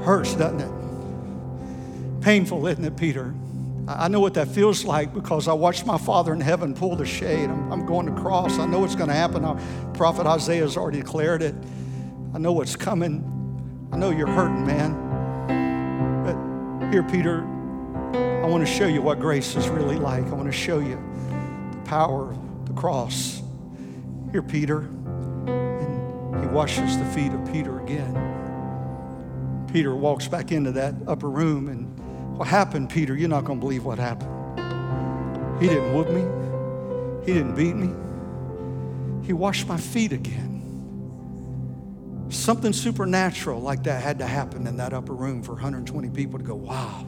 Hurts, 0.05 0.37
doesn't 0.37 0.61
it? 0.61 2.23
Painful, 2.23 2.69
isn't 2.69 2.85
it, 2.85 2.97
Peter? 2.97 3.35
I 3.87 4.09
know 4.09 4.20
what 4.20 4.35
that 4.35 4.49
feels 4.49 4.85
like 4.85 5.12
because 5.12 5.47
I 5.47 5.53
watched 5.53 5.85
my 5.85 5.99
Father 5.99 6.32
in 6.32 6.41
heaven 6.41 6.74
pull 6.74 6.97
the 6.97 7.05
shade. 7.05 7.51
I'm, 7.51 7.70
I'm 7.70 7.85
going 7.85 8.07
to 8.07 8.12
cross. 8.12 8.59
I 8.59 8.64
know 8.64 8.78
what's 8.78 8.95
going 8.95 9.09
to 9.09 9.14
happen. 9.14 9.45
Our 9.45 9.61
prophet 9.93 10.26
Isaiah 10.26 10.62
has 10.62 10.76
already 10.76 11.01
declared 11.01 11.43
it. 11.43 11.55
I 12.35 12.39
know 12.39 12.53
what's 12.53 12.76
coming. 12.76 13.22
I 13.93 13.99
know 13.99 14.11
you're 14.11 14.26
hurting, 14.26 14.66
man. 14.66 14.95
But 16.24 16.91
here, 16.91 17.03
Peter, 17.03 17.43
I 17.43 18.47
want 18.47 18.66
to 18.66 18.72
show 18.72 18.87
you 18.87 19.03
what 19.03 19.20
grace 19.20 19.55
is 19.55 19.68
really 19.68 19.97
like. 19.97 20.24
I 20.24 20.30
want 20.30 20.47
to 20.47 20.53
show 20.53 20.78
you 20.78 20.99
the 21.72 21.78
power 21.85 22.32
of 22.32 22.66
the 22.66 22.72
cross. 22.72 23.43
Here, 24.32 24.43
Peter. 24.43 24.78
And 25.47 26.41
he 26.41 26.47
washes 26.49 26.97
the 26.99 27.05
feet 27.07 27.32
of 27.32 27.53
Peter 27.53 27.80
again. 27.80 28.14
Peter 29.70 29.95
walks 29.95 30.26
back 30.26 30.53
into 30.53 30.72
that 30.72 30.95
upper 31.07 31.28
room, 31.28 31.68
and 31.68 32.01
what 32.37 32.49
happened, 32.49 32.91
Peter? 32.91 33.16
You're 33.16 33.28
not 33.28 33.45
going 33.45 33.61
to 33.61 33.64
believe 33.64 33.85
what 33.85 33.99
happened. 33.99 34.30
He 35.61 35.68
didn't 35.68 35.95
whoop 35.95 36.09
me, 36.09 36.22
he 37.24 37.32
didn't 37.32 37.55
beat 37.55 37.76
me, 37.76 37.95
he 39.24 39.32
washed 39.32 39.68
my 39.68 39.76
feet 39.76 40.12
again. 40.12 40.51
Something 42.28 42.72
supernatural 42.72 43.61
like 43.61 43.85
that 43.85 44.03
had 44.03 44.18
to 44.18 44.26
happen 44.26 44.66
in 44.66 44.78
that 44.78 44.93
upper 44.93 45.14
room 45.14 45.43
for 45.45 45.53
120 45.53 46.11
people 46.11 46.41
to 46.41 46.45
go, 46.45 46.57
wow. 46.57 47.07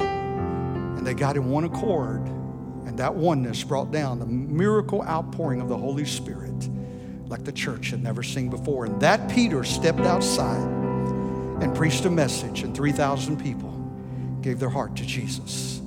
And 0.00 1.06
they 1.06 1.14
got 1.14 1.36
in 1.36 1.48
one 1.48 1.62
accord 1.64 2.26
and 2.26 2.98
that 2.98 3.14
oneness 3.14 3.62
brought 3.62 3.92
down 3.92 4.18
the 4.18 4.26
miracle 4.26 5.02
outpouring 5.02 5.60
of 5.60 5.68
the 5.68 5.78
Holy 5.78 6.04
Spirit 6.04 6.68
like 7.28 7.44
the 7.44 7.52
church 7.52 7.90
had 7.90 8.02
never 8.02 8.22
seen 8.22 8.50
before. 8.50 8.84
And 8.86 9.00
that 9.00 9.30
Peter 9.30 9.62
stepped 9.64 10.00
outside 10.00 10.60
and 11.62 11.74
preached 11.74 12.04
a 12.04 12.10
message, 12.10 12.62
and 12.62 12.74
3,000 12.74 13.38
people 13.40 13.71
gave 14.42 14.58
their 14.58 14.68
heart 14.68 14.96
to 14.96 15.06
Jesus. 15.06 15.80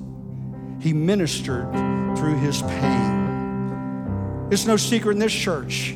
He 0.80 0.92
ministered 0.92 1.70
through 2.16 2.38
his 2.38 2.62
pain. 2.62 4.48
It's 4.50 4.66
no 4.66 4.76
secret 4.76 5.12
in 5.12 5.18
this 5.18 5.32
church, 5.32 5.94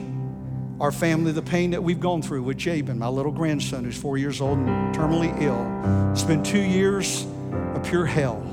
our 0.80 0.92
family, 0.92 1.32
the 1.32 1.42
pain 1.42 1.70
that 1.70 1.82
we've 1.82 2.00
gone 2.00 2.22
through 2.22 2.42
with 2.42 2.58
Jabin, 2.58 2.98
my 2.98 3.08
little 3.08 3.32
grandson 3.32 3.84
who's 3.84 3.96
four 3.96 4.18
years 4.18 4.40
old 4.40 4.58
and 4.58 4.94
terminally 4.94 5.40
ill. 5.40 6.10
It's 6.12 6.24
been 6.24 6.42
two 6.42 6.60
years 6.60 7.26
of 7.74 7.84
pure 7.84 8.06
hell. 8.06 8.46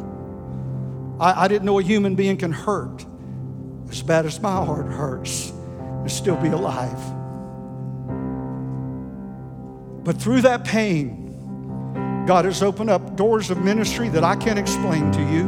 I, 1.20 1.46
I 1.46 1.48
didn't 1.48 1.66
know 1.66 1.80
a 1.80 1.84
human 1.84 2.16
being 2.16 2.38
can 2.38 2.52
hurt 2.52 3.06
as 3.90 4.02
bad 4.02 4.26
as 4.26 4.40
my 4.40 4.64
heart 4.64 4.86
hurts 4.86 5.50
and 5.50 6.12
still 6.12 6.38
be 6.38 6.50
alive. 6.50 7.00
But 10.04 10.22
through 10.22 10.42
that 10.42 10.64
pain, 10.64 11.27
God 12.28 12.44
has 12.44 12.62
opened 12.62 12.90
up 12.90 13.16
doors 13.16 13.50
of 13.52 13.64
ministry 13.64 14.10
that 14.10 14.26
I 14.26 14.36
can't 14.36 14.60
explain 14.60 15.14
to 15.14 15.22
you. 15.32 15.48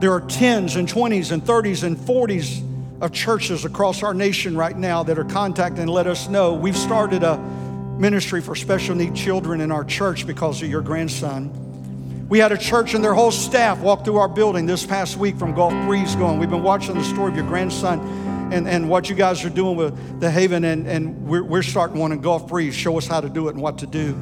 There 0.00 0.10
are 0.12 0.22
10s 0.22 0.76
and 0.76 0.88
20s 0.88 1.30
and 1.30 1.42
30s 1.42 1.82
and 1.82 1.94
40s 1.94 3.02
of 3.02 3.12
churches 3.12 3.66
across 3.66 4.02
our 4.02 4.14
nation 4.14 4.56
right 4.56 4.76
now 4.76 5.02
that 5.02 5.18
are 5.18 5.24
contacting 5.24 5.82
and 5.82 5.90
let 5.90 6.06
us 6.06 6.28
know 6.28 6.54
we've 6.54 6.76
started 6.76 7.22
a 7.22 7.36
ministry 7.98 8.40
for 8.40 8.54
special 8.54 8.94
need 8.94 9.14
children 9.14 9.60
in 9.60 9.70
our 9.70 9.84
church 9.84 10.26
because 10.26 10.62
of 10.62 10.70
your 10.70 10.80
grandson. 10.80 12.26
We 12.30 12.38
had 12.38 12.52
a 12.52 12.58
church 12.58 12.94
and 12.94 13.04
their 13.04 13.14
whole 13.14 13.30
staff 13.30 13.80
walk 13.80 14.06
through 14.06 14.16
our 14.16 14.28
building 14.28 14.64
this 14.64 14.86
past 14.86 15.18
week 15.18 15.36
from 15.36 15.54
Gulf 15.54 15.74
Breeze 15.84 16.16
going. 16.16 16.38
We've 16.38 16.48
been 16.48 16.62
watching 16.62 16.94
the 16.94 17.04
story 17.04 17.32
of 17.32 17.36
your 17.36 17.46
grandson 17.46 18.00
and, 18.54 18.66
and 18.66 18.88
what 18.88 19.10
you 19.10 19.14
guys 19.14 19.44
are 19.44 19.50
doing 19.50 19.76
with 19.76 20.20
the 20.20 20.30
Haven, 20.30 20.64
and, 20.64 20.86
and 20.86 21.26
we're, 21.26 21.44
we're 21.44 21.62
starting 21.62 21.98
one 21.98 22.12
in 22.12 22.22
Gulf 22.22 22.48
Breeze. 22.48 22.74
Show 22.74 22.96
us 22.96 23.06
how 23.06 23.20
to 23.20 23.28
do 23.28 23.48
it 23.48 23.54
and 23.54 23.62
what 23.62 23.76
to 23.78 23.86
do. 23.86 24.16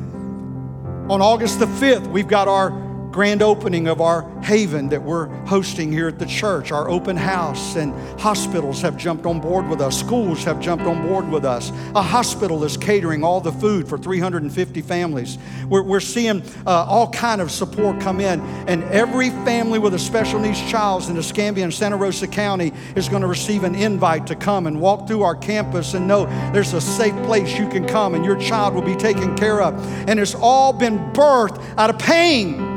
On 1.09 1.22
August 1.22 1.61
the 1.61 1.66
5th, 1.66 2.09
we've 2.09 2.26
got 2.26 2.48
our 2.48 2.70
grand 3.17 3.41
opening 3.41 3.89
of 3.89 4.03
our 4.03 4.29
haven 4.43 4.91
that 4.91 5.03
we're 5.03 5.27
hosting 5.47 5.91
here 5.91 6.07
at 6.07 6.19
the 6.19 6.27
church, 6.27 6.71
our 6.71 6.91
open 6.91 7.17
house, 7.17 7.75
and 7.75 7.95
hospitals 8.21 8.83
have 8.83 8.95
jumped 8.95 9.25
on 9.25 9.41
board 9.41 9.67
with 9.71 9.81
us. 9.81 9.99
Schools 9.99 10.45
have 10.45 10.61
jumped 10.61 10.85
on 10.85 11.03
board 11.07 11.27
with 11.31 11.43
us. 11.43 11.71
A 11.95 12.03
hospital 12.03 12.62
is 12.62 12.77
catering 12.77 13.25
all 13.25 13.41
the 13.41 13.53
food 13.53 13.89
for 13.89 13.97
350 13.97 14.83
families. 14.83 15.39
We're, 15.67 15.83
we're 15.83 15.99
seeing 15.99 16.43
uh, 16.67 16.85
all 16.85 17.09
kind 17.09 17.41
of 17.41 17.51
support 17.51 18.03
come 18.03 18.21
in, 18.21 18.39
and 18.69 18.85
every 18.85 19.31
family 19.31 19.79
with 19.79 19.95
a 19.95 19.99
special 19.99 20.39
needs 20.39 20.61
child 20.71 21.09
in 21.09 21.17
Escambia 21.17 21.64
and 21.64 21.73
Santa 21.73 21.97
Rosa 21.97 22.29
County 22.29 22.71
is 22.97 23.09
going 23.09 23.23
to 23.23 23.29
receive 23.29 23.64
an 23.64 23.75
invite 23.75 24.27
to 24.27 24.37
come 24.37 24.67
and 24.67 24.79
walk 24.79 25.09
through 25.09 25.23
our 25.23 25.35
campus 25.35 25.95
and 25.95 26.07
know 26.07 26.27
there's 26.53 26.75
a 26.75 26.83
safe 26.83 27.17
place 27.25 27.59
you 27.59 27.67
can 27.71 27.87
come 27.87 28.14
and 28.14 28.27
your 28.27 28.37
child 28.37 28.75
will 28.75 28.83
be 28.83 28.95
taken 28.95 29.35
care 29.39 29.62
of. 29.62 29.75
And 30.07 30.21
it's 30.21 30.35
all 30.35 30.75
been 30.75 30.99
birthed 31.14 31.64
out 31.79 31.89
of 31.89 31.99
pain. 31.99 32.76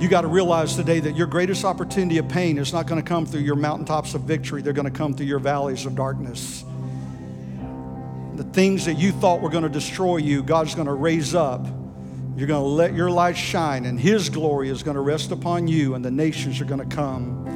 You 0.00 0.08
got 0.08 0.22
to 0.22 0.28
realize 0.28 0.76
today 0.76 0.98
that 1.00 1.14
your 1.14 1.26
greatest 1.26 1.62
opportunity 1.62 2.16
of 2.16 2.26
pain 2.26 2.56
is 2.56 2.72
not 2.72 2.86
going 2.86 3.02
to 3.02 3.06
come 3.06 3.26
through 3.26 3.42
your 3.42 3.54
mountaintops 3.54 4.14
of 4.14 4.22
victory, 4.22 4.62
they're 4.62 4.72
going 4.72 4.90
to 4.90 4.98
come 4.98 5.12
through 5.12 5.26
your 5.26 5.38
valleys 5.38 5.84
of 5.84 5.94
darkness. 5.94 6.64
The 8.34 8.44
things 8.44 8.86
that 8.86 8.94
you 8.94 9.12
thought 9.12 9.42
were 9.42 9.50
going 9.50 9.64
to 9.64 9.68
destroy 9.68 10.16
you, 10.16 10.42
God's 10.42 10.74
going 10.74 10.86
to 10.86 10.94
raise 10.94 11.34
up. 11.34 11.66
You're 12.34 12.46
going 12.46 12.62
to 12.62 12.68
let 12.68 12.94
your 12.94 13.10
light 13.10 13.36
shine, 13.36 13.84
and 13.84 14.00
His 14.00 14.30
glory 14.30 14.70
is 14.70 14.82
going 14.82 14.94
to 14.94 15.02
rest 15.02 15.32
upon 15.32 15.68
you, 15.68 15.94
and 15.94 16.02
the 16.02 16.10
nations 16.10 16.62
are 16.62 16.64
going 16.64 16.80
to 16.80 16.96
come, 16.96 17.46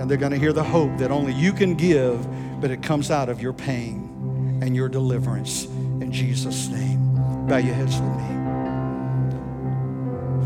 and 0.00 0.10
they're 0.10 0.18
going 0.18 0.32
to 0.32 0.38
hear 0.38 0.52
the 0.52 0.64
hope 0.64 0.98
that 0.98 1.12
only 1.12 1.34
you 1.34 1.52
can 1.52 1.76
give, 1.76 2.26
but 2.60 2.72
it 2.72 2.82
comes 2.82 3.12
out 3.12 3.28
of 3.28 3.40
your 3.40 3.52
pain 3.52 4.58
and 4.60 4.74
your 4.74 4.88
deliverance. 4.88 5.66
In 5.66 6.10
Jesus' 6.10 6.66
name. 6.66 7.14
Bow 7.46 7.58
your 7.58 7.74
heads 7.74 8.00
with 8.00 8.16
me. 8.16 8.35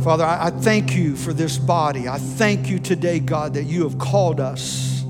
Father, 0.03 0.24
I, 0.24 0.48
thank 0.48 0.96
you 0.96 1.14
for 1.14 1.34
this 1.34 1.59
body. 1.59 2.09
I 2.09 2.16
thank 2.16 2.70
you 2.70 2.78
today, 2.78 3.20
God, 3.20 3.53
that 3.55 3.64
you 3.64 3.82
have 3.82 3.98
called 3.98 4.40
us, 4.40 5.03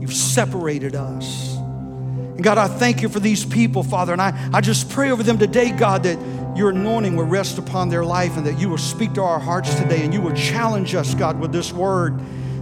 you've 0.00 0.14
separated 0.14 0.94
us. 0.94 1.54
And 1.56 2.42
God, 2.42 2.56
I 2.56 2.66
thank 2.66 3.02
you 3.02 3.10
for 3.10 3.20
these 3.20 3.44
people, 3.44 3.82
Father. 3.82 4.12
And 4.12 4.22
I, 4.22 4.50
I 4.54 4.62
just 4.62 4.88
pray 4.88 5.10
over 5.10 5.22
them 5.22 5.38
today, 5.38 5.70
God, 5.70 6.02
that 6.04 6.18
your 6.56 6.70
anointing 6.70 7.16
will 7.16 7.24
rest 7.24 7.58
upon 7.58 7.90
their 7.90 8.04
life 8.04 8.38
and 8.38 8.46
that 8.46 8.58
you 8.58 8.70
will 8.70 8.78
speak 8.78 9.12
to 9.14 9.22
our 9.22 9.38
hearts 9.38 9.74
today 9.74 10.02
and 10.02 10.14
you 10.14 10.22
will 10.22 10.34
challenge 10.34 10.94
us, 10.94 11.14
God, 11.14 11.38
with 11.38 11.52
this 11.52 11.72
word. 11.72 12.18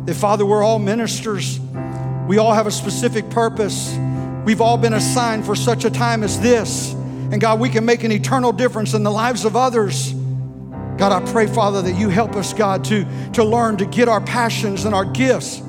That, 0.07 0.15
Father, 0.15 0.45
we're 0.45 0.63
all 0.63 0.79
ministers, 0.81 1.61
we 2.27 2.39
all 2.39 2.53
have 2.53 2.67
a 2.67 2.73
specific 2.73 3.31
purpose. 3.31 3.97
We've 4.45 4.61
all 4.61 4.77
been 4.77 4.95
assigned 4.95 5.47
for 5.47 5.55
such 5.55 5.85
a 5.85 5.91
time 5.91 6.23
as 6.23 6.41
this. 6.41 6.93
And 6.93 7.41
God, 7.41 7.61
we 7.61 7.69
can 7.69 7.85
make 7.85 8.05
an 8.05 8.13
eternal 8.13 8.53
difference 8.53 8.95
in 8.95 9.03
the 9.03 9.11
lives 9.11 9.45
of 9.45 9.57
others. 9.57 10.14
God, 10.97 11.11
I 11.11 11.33
pray, 11.33 11.47
Father, 11.47 11.83
that 11.83 11.95
you 11.95 12.09
help 12.09 12.37
us, 12.37 12.53
God, 12.53 12.85
to, 12.85 13.05
to 13.33 13.45
learn 13.45 13.77
to 13.79 13.87
get 13.87 14.09
our 14.09 14.21
passions 14.21 14.85
and 14.85 14.95
our 14.95 15.05
gifts 15.05 15.61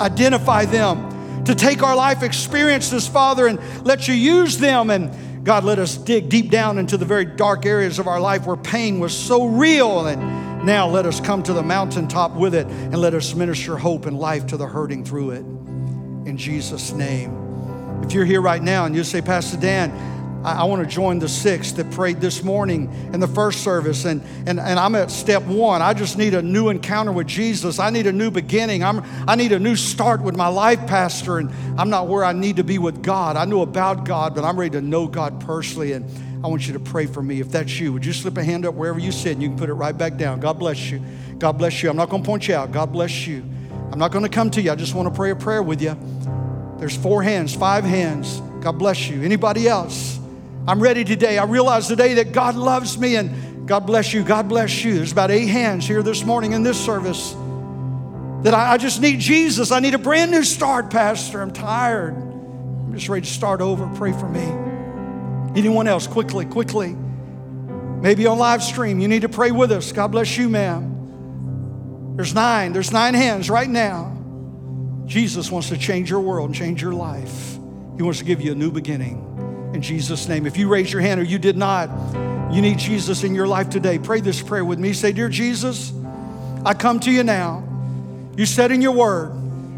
identify 0.00 0.64
them, 0.64 1.44
to 1.44 1.54
take 1.54 1.82
our 1.82 1.94
life 1.94 2.22
experiences, 2.22 3.06
Father, 3.06 3.46
and 3.46 3.58
let 3.84 4.08
you 4.08 4.14
use 4.14 4.58
them. 4.58 4.90
And 4.90 5.44
God, 5.44 5.64
let 5.64 5.78
us 5.78 5.96
dig 5.96 6.28
deep 6.28 6.50
down 6.50 6.78
into 6.78 6.96
the 6.96 7.04
very 7.04 7.24
dark 7.24 7.66
areas 7.66 7.98
of 7.98 8.06
our 8.06 8.20
life 8.20 8.46
where 8.46 8.56
pain 8.56 8.98
was 9.00 9.16
so 9.16 9.46
real. 9.46 10.06
And 10.06 10.64
now 10.64 10.88
let 10.88 11.06
us 11.06 11.20
come 11.20 11.42
to 11.44 11.52
the 11.52 11.62
mountaintop 11.62 12.34
with 12.34 12.54
it 12.54 12.66
and 12.66 12.96
let 12.96 13.14
us 13.14 13.34
minister 13.34 13.76
hope 13.76 14.06
and 14.06 14.18
life 14.18 14.46
to 14.48 14.56
the 14.56 14.66
hurting 14.66 15.04
through 15.04 15.32
it. 15.32 15.44
In 16.26 16.36
Jesus' 16.38 16.92
name. 16.92 17.42
If 18.02 18.12
you're 18.12 18.24
here 18.24 18.40
right 18.40 18.62
now 18.62 18.86
and 18.86 18.94
you 18.94 19.04
say, 19.04 19.20
Pastor 19.20 19.58
Dan, 19.58 19.90
I, 20.44 20.60
I 20.60 20.64
want 20.64 20.82
to 20.82 20.88
join 20.88 21.18
the 21.18 21.28
six 21.28 21.72
that 21.72 21.90
prayed 21.90 22.20
this 22.20 22.44
morning 22.44 22.92
in 23.12 23.20
the 23.20 23.26
first 23.26 23.64
service, 23.64 24.04
and, 24.04 24.22
and, 24.46 24.60
and 24.60 24.78
I'm 24.78 24.94
at 24.94 25.10
step 25.10 25.42
one. 25.44 25.80
I 25.82 25.94
just 25.94 26.18
need 26.18 26.34
a 26.34 26.42
new 26.42 26.68
encounter 26.68 27.12
with 27.12 27.26
Jesus. 27.26 27.78
I 27.78 27.90
need 27.90 28.06
a 28.06 28.12
new 28.12 28.30
beginning. 28.30 28.84
I'm, 28.84 29.02
I 29.26 29.36
need 29.36 29.52
a 29.52 29.58
new 29.58 29.74
start 29.74 30.22
with 30.22 30.36
my 30.36 30.48
life, 30.48 30.86
Pastor, 30.86 31.38
and 31.38 31.50
I'm 31.78 31.88
not 31.90 32.08
where 32.08 32.24
I 32.24 32.32
need 32.32 32.56
to 32.56 32.64
be 32.64 32.78
with 32.78 33.02
God. 33.02 33.36
I 33.36 33.46
know 33.46 33.62
about 33.62 34.04
God, 34.04 34.34
but 34.34 34.44
I'm 34.44 34.60
ready 34.60 34.72
to 34.72 34.82
know 34.82 35.08
God 35.08 35.40
personally, 35.40 35.92
and 35.92 36.04
I 36.44 36.48
want 36.48 36.66
you 36.66 36.74
to 36.74 36.80
pray 36.80 37.06
for 37.06 37.22
me. 37.22 37.40
If 37.40 37.50
that's 37.50 37.80
you, 37.80 37.94
would 37.94 38.04
you 38.04 38.12
slip 38.12 38.36
a 38.36 38.44
hand 38.44 38.66
up 38.66 38.74
wherever 38.74 38.98
you 38.98 39.12
sit 39.12 39.32
and 39.32 39.42
you 39.42 39.48
can 39.48 39.58
put 39.58 39.70
it 39.70 39.74
right 39.74 39.96
back 39.96 40.18
down? 40.18 40.40
God 40.40 40.58
bless 40.58 40.90
you. 40.90 41.00
God 41.38 41.52
bless 41.52 41.82
you. 41.82 41.88
I'm 41.88 41.96
not 41.96 42.10
going 42.10 42.22
to 42.22 42.26
point 42.26 42.48
you 42.48 42.54
out. 42.54 42.70
God 42.70 42.92
bless 42.92 43.26
you. 43.26 43.42
I'm 43.90 43.98
not 43.98 44.12
going 44.12 44.24
to 44.24 44.30
come 44.30 44.50
to 44.50 44.60
you. 44.60 44.70
I 44.70 44.74
just 44.74 44.94
want 44.94 45.08
to 45.08 45.14
pray 45.14 45.30
a 45.30 45.36
prayer 45.36 45.62
with 45.62 45.80
you. 45.80 45.96
There's 46.78 46.96
four 46.96 47.22
hands, 47.22 47.54
five 47.54 47.84
hands. 47.84 48.40
God 48.60 48.72
bless 48.72 49.08
you. 49.08 49.22
Anybody 49.22 49.68
else? 49.68 50.20
I'm 50.66 50.80
ready 50.80 51.04
today. 51.04 51.36
I 51.36 51.44
realize 51.44 51.88
today 51.88 52.14
that 52.14 52.32
God 52.32 52.56
loves 52.56 52.96
me 52.96 53.16
and 53.16 53.68
God 53.68 53.80
bless 53.80 54.14
you. 54.14 54.24
God 54.24 54.48
bless 54.48 54.82
you. 54.82 54.96
There's 54.96 55.12
about 55.12 55.30
eight 55.30 55.46
hands 55.46 55.86
here 55.86 56.02
this 56.02 56.24
morning 56.24 56.52
in 56.52 56.62
this 56.62 56.82
service 56.82 57.34
that 58.44 58.54
I, 58.54 58.72
I 58.72 58.78
just 58.78 59.00
need 59.00 59.20
Jesus. 59.20 59.70
I 59.70 59.80
need 59.80 59.94
a 59.94 59.98
brand 59.98 60.30
new 60.30 60.42
start, 60.42 60.90
Pastor. 60.90 61.42
I'm 61.42 61.52
tired. 61.52 62.14
I'm 62.14 62.94
just 62.94 63.08
ready 63.10 63.26
to 63.26 63.32
start 63.32 63.60
over. 63.60 63.86
Pray 63.94 64.12
for 64.12 64.28
me. 64.28 64.40
Anyone 65.58 65.86
else? 65.86 66.06
Quickly, 66.06 66.46
quickly. 66.46 66.94
Maybe 66.94 68.26
on 68.26 68.38
live 68.38 68.62
stream, 68.62 69.00
you 69.00 69.08
need 69.08 69.22
to 69.22 69.28
pray 69.28 69.50
with 69.50 69.70
us. 69.70 69.92
God 69.92 70.12
bless 70.12 70.36
you, 70.36 70.48
ma'am. 70.48 72.14
There's 72.16 72.34
nine. 72.34 72.72
There's 72.72 72.92
nine 72.92 73.14
hands 73.14 73.50
right 73.50 73.68
now. 73.68 74.12
Jesus 75.06 75.50
wants 75.50 75.68
to 75.68 75.76
change 75.76 76.08
your 76.08 76.20
world 76.20 76.48
and 76.48 76.54
change 76.54 76.80
your 76.80 76.94
life. 76.94 77.52
He 77.96 78.02
wants 78.02 78.18
to 78.20 78.24
give 78.24 78.40
you 78.40 78.52
a 78.52 78.54
new 78.54 78.70
beginning. 78.70 79.33
In 79.74 79.82
Jesus' 79.82 80.28
name. 80.28 80.46
If 80.46 80.56
you 80.56 80.68
raise 80.68 80.92
your 80.92 81.02
hand 81.02 81.20
or 81.20 81.24
you 81.24 81.36
did 81.36 81.56
not, 81.56 81.90
you 82.54 82.62
need 82.62 82.78
Jesus 82.78 83.24
in 83.24 83.34
your 83.34 83.48
life 83.48 83.70
today. 83.70 83.98
Pray 83.98 84.20
this 84.20 84.40
prayer 84.40 84.64
with 84.64 84.78
me. 84.78 84.92
Say, 84.92 85.10
Dear 85.10 85.28
Jesus, 85.28 85.92
I 86.64 86.74
come 86.74 87.00
to 87.00 87.10
you 87.10 87.24
now. 87.24 87.64
You 88.36 88.46
said 88.46 88.70
in 88.70 88.80
your 88.80 88.92
word, 88.92 89.32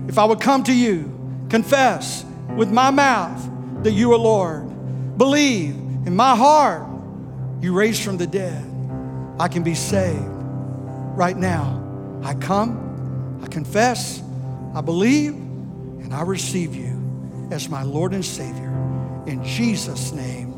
if 0.07 0.19
I 0.19 0.27
would 0.27 0.41
come 0.41 0.63
to 0.65 0.75
you, 0.75 1.11
confess 1.49 2.27
with 2.57 2.71
my 2.71 2.91
mouth 2.91 3.43
that 3.85 3.93
you 3.93 4.13
are 4.13 4.19
Lord, 4.19 5.17
believe 5.17 5.75
in 5.75 6.15
my 6.15 6.37
heart 6.37 6.87
you 7.63 7.73
raised 7.73 8.03
from 8.03 8.19
the 8.19 8.27
dead, 8.27 8.63
I 9.41 9.49
can 9.49 9.63
be 9.63 9.75
saved. 9.75 10.21
Right 10.21 11.37
now, 11.37 12.21
I 12.23 12.35
come, 12.35 13.41
I 13.43 13.47
confess, 13.47 14.23
I 14.75 14.83
believe 14.83 15.33
and 15.33 16.13
I 16.13 16.21
receive 16.21 16.75
you 16.75 17.49
as 17.51 17.71
my 17.71 17.83
Lord 17.83 18.13
and 18.13 18.25
Savior. 18.25 18.66
In 19.27 19.43
Jesus' 19.45 20.13
name, 20.13 20.55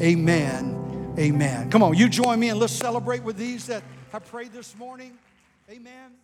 amen. 0.00 1.14
Amen. 1.18 1.70
Come 1.70 1.82
on, 1.82 1.94
you 1.94 2.08
join 2.08 2.40
me 2.40 2.48
and 2.48 2.58
let's 2.58 2.72
celebrate 2.72 3.22
with 3.22 3.36
these 3.36 3.66
that 3.66 3.82
have 4.12 4.24
prayed 4.26 4.52
this 4.52 4.76
morning. 4.76 5.18
Amen. 5.70 6.21